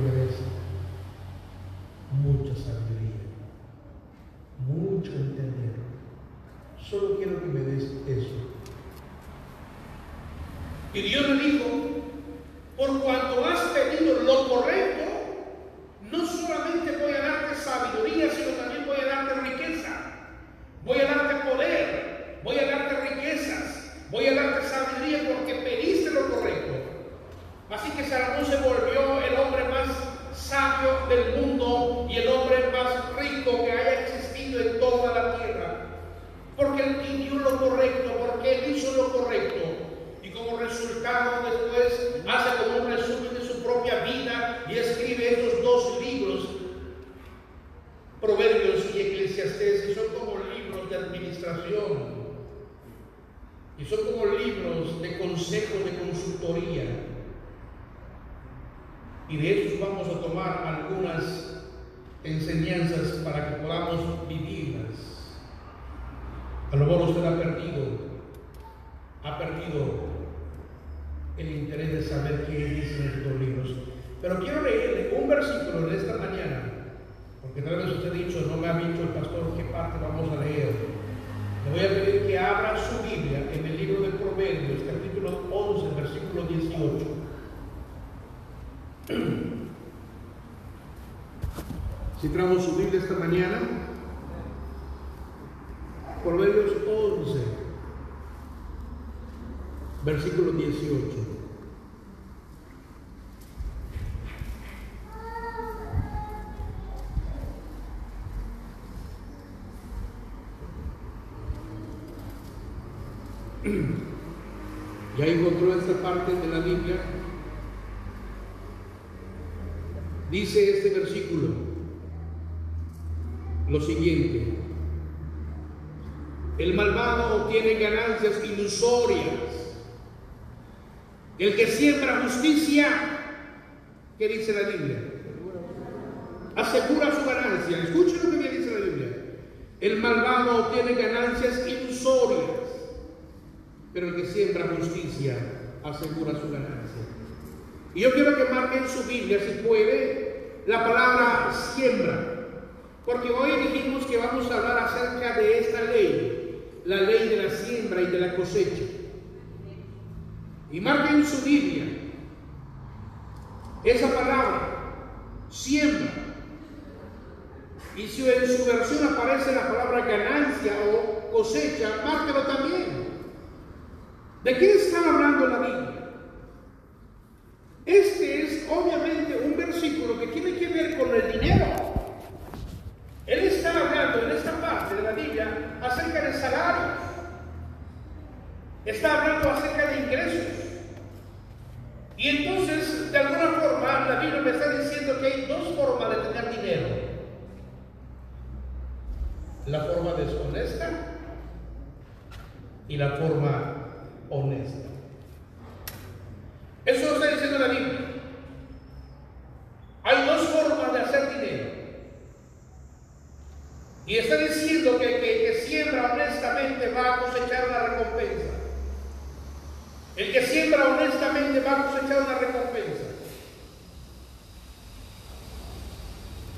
[116.07, 117.06] partes de la Biblia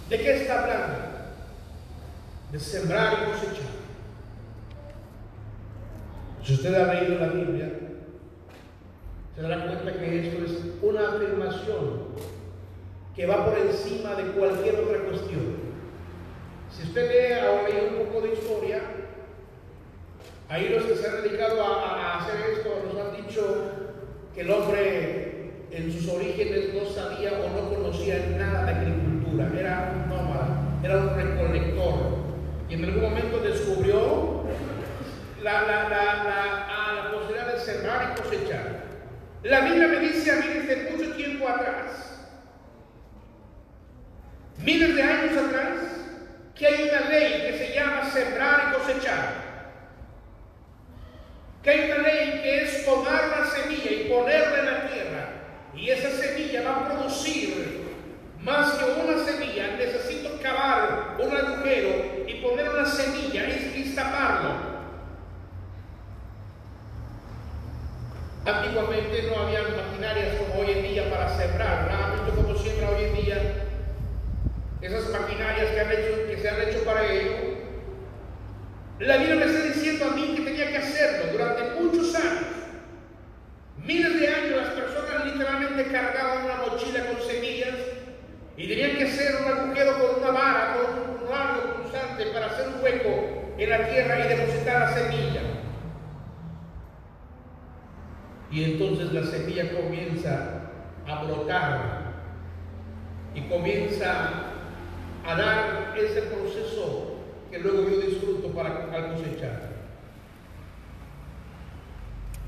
[0.08, 0.96] ¿De qué está hablando?
[2.50, 3.68] De sembrar y cosechar.
[6.42, 7.70] Si usted ha leído la Biblia,
[9.36, 12.06] se dará cuenta que esto es una afirmación
[13.14, 15.68] que va por encima de cualquier otra cuestión.
[16.74, 18.80] Si usted lee ahora un poco de historia,
[20.48, 23.56] ahí los que se han dedicado a, a hacer esto nos han dicho
[24.34, 29.92] que el hombre en sus orígenes no sabía o no conocía nada de agricultura era
[29.94, 32.18] un nómada, era un recolector.
[32.68, 34.44] Y en algún momento descubrió
[35.42, 38.88] la, la, la, la ah, posibilidad de sembrar y cosechar.
[39.42, 42.26] La Biblia me dice a mí desde mucho tiempo atrás,
[44.58, 45.78] miles de años atrás,
[46.54, 49.48] que hay una ley que se llama sembrar y cosechar.
[51.62, 55.28] Que hay una ley que es tomar la semilla y ponerla en la tierra.
[55.74, 57.87] Y esa semilla va a producir
[58.42, 59.76] más que una semilla.
[59.76, 64.78] Necesito cavar un agujero y poner una semilla y, taparlo.
[68.44, 71.88] Antiguamente no había maquinarias como hoy en día para sembrar.
[71.90, 73.58] Nada como siembra hoy en día
[74.80, 77.32] esas maquinarias que se han hecho para ello,
[79.00, 82.44] la Biblia me está diciendo a mí que tenía que hacerlo durante muchos años.
[83.84, 87.74] Miles de años las personas literalmente cargaban una mochila con semillas
[88.58, 92.66] y tenían que hacer un agujero con una vara, con un largo cruzante para hacer
[92.68, 95.40] un hueco en la tierra y depositar la semilla.
[98.50, 100.70] Y entonces la semilla comienza
[101.06, 102.08] a brotar
[103.32, 104.32] y comienza
[105.24, 107.14] a dar ese proceso
[107.52, 109.68] que luego yo disfruto para cosechar.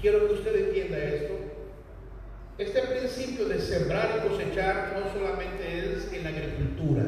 [0.01, 1.50] Quiero que usted entienda esto.
[2.61, 7.05] Este principio de sembrar y cosechar no solamente es en la agricultura.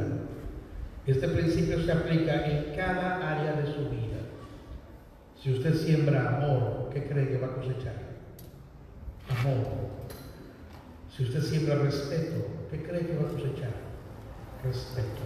[1.06, 4.16] Este principio se aplica en cada área de su vida.
[5.38, 7.96] Si usted siembra amor, ¿qué cree que va a cosechar?
[9.28, 9.66] Amor.
[11.14, 13.74] Si usted siembra respeto, ¿qué cree que va a cosechar?
[14.64, 15.22] Respeto.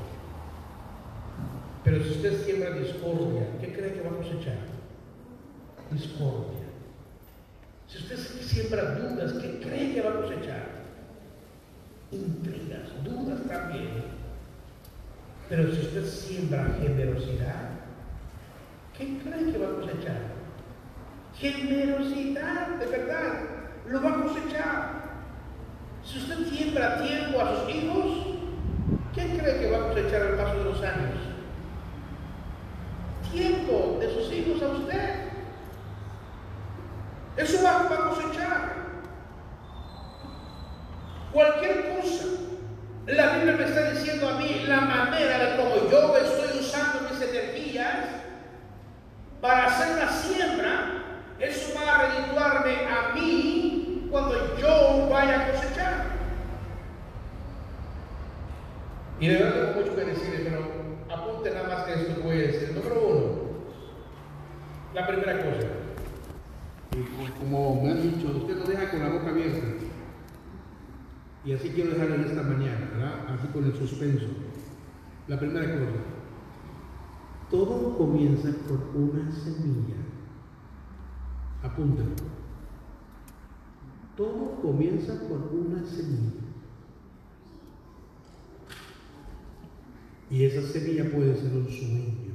[1.85, 4.59] Pero si usted siembra discordia, ¿qué cree que va a cosechar?
[5.93, 6.66] Discordia.
[7.97, 10.66] Si usted siembra dudas, ¿qué cree que va a cosechar?
[12.12, 14.05] Intrigas, dudas también.
[15.49, 17.70] Pero si usted siembra generosidad,
[18.99, 20.20] ¿qué cree que va a cosechar?
[21.39, 23.33] Generosidad, de verdad,
[23.89, 24.91] lo va a cosechar.
[26.05, 28.26] Si usted siembra tiempo a sus hijos,
[29.15, 31.36] ¿qué cree que va a cosechar al paso de los años?
[33.33, 35.26] tiempo de sus hijos a usted.
[37.37, 38.77] Eso va, a cosechar.
[41.33, 42.25] Cualquier cosa.
[43.07, 47.21] La Biblia me está diciendo a mí la manera de cómo yo estoy usando mis
[47.21, 47.97] energías
[49.41, 51.03] para hacer la siembra.
[51.39, 56.05] Eso va a redituarme a mí cuando yo vaya a cosechar.
[59.21, 62.73] Y de verdad mucho que decir, pero apunte nada más que esto voy a decir.
[62.73, 63.41] Número uno,
[64.95, 65.86] la primera cosa.
[67.39, 69.66] Como me han dicho, usted lo deja con la boca abierta.
[71.44, 73.26] Y así quiero dejarlo en esta mañana, ¿verdad?
[73.28, 74.26] Así con el suspenso.
[75.28, 75.86] La primera cosa.
[77.50, 79.97] Todo comienza por una semilla.
[81.62, 82.15] Apúntalo.
[84.16, 86.47] Todo comienza por una semilla.
[90.31, 92.26] Y esa semilla puede ser un sueño.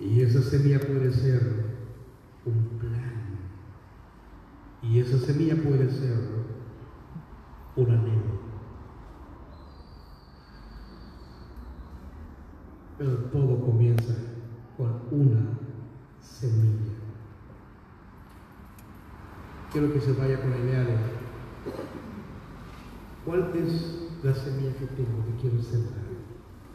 [0.00, 1.73] Y esa semilla puede ser
[2.46, 3.38] un plan.
[4.82, 6.18] Y esa semilla puede ser
[7.76, 8.44] un anhelo.
[12.98, 14.14] Pero todo comienza
[14.76, 15.58] con una
[16.20, 16.92] semilla.
[19.72, 20.96] Quiero que se vaya con la idea de
[23.24, 26.03] cuál es la semilla que tengo que quiero sembrar.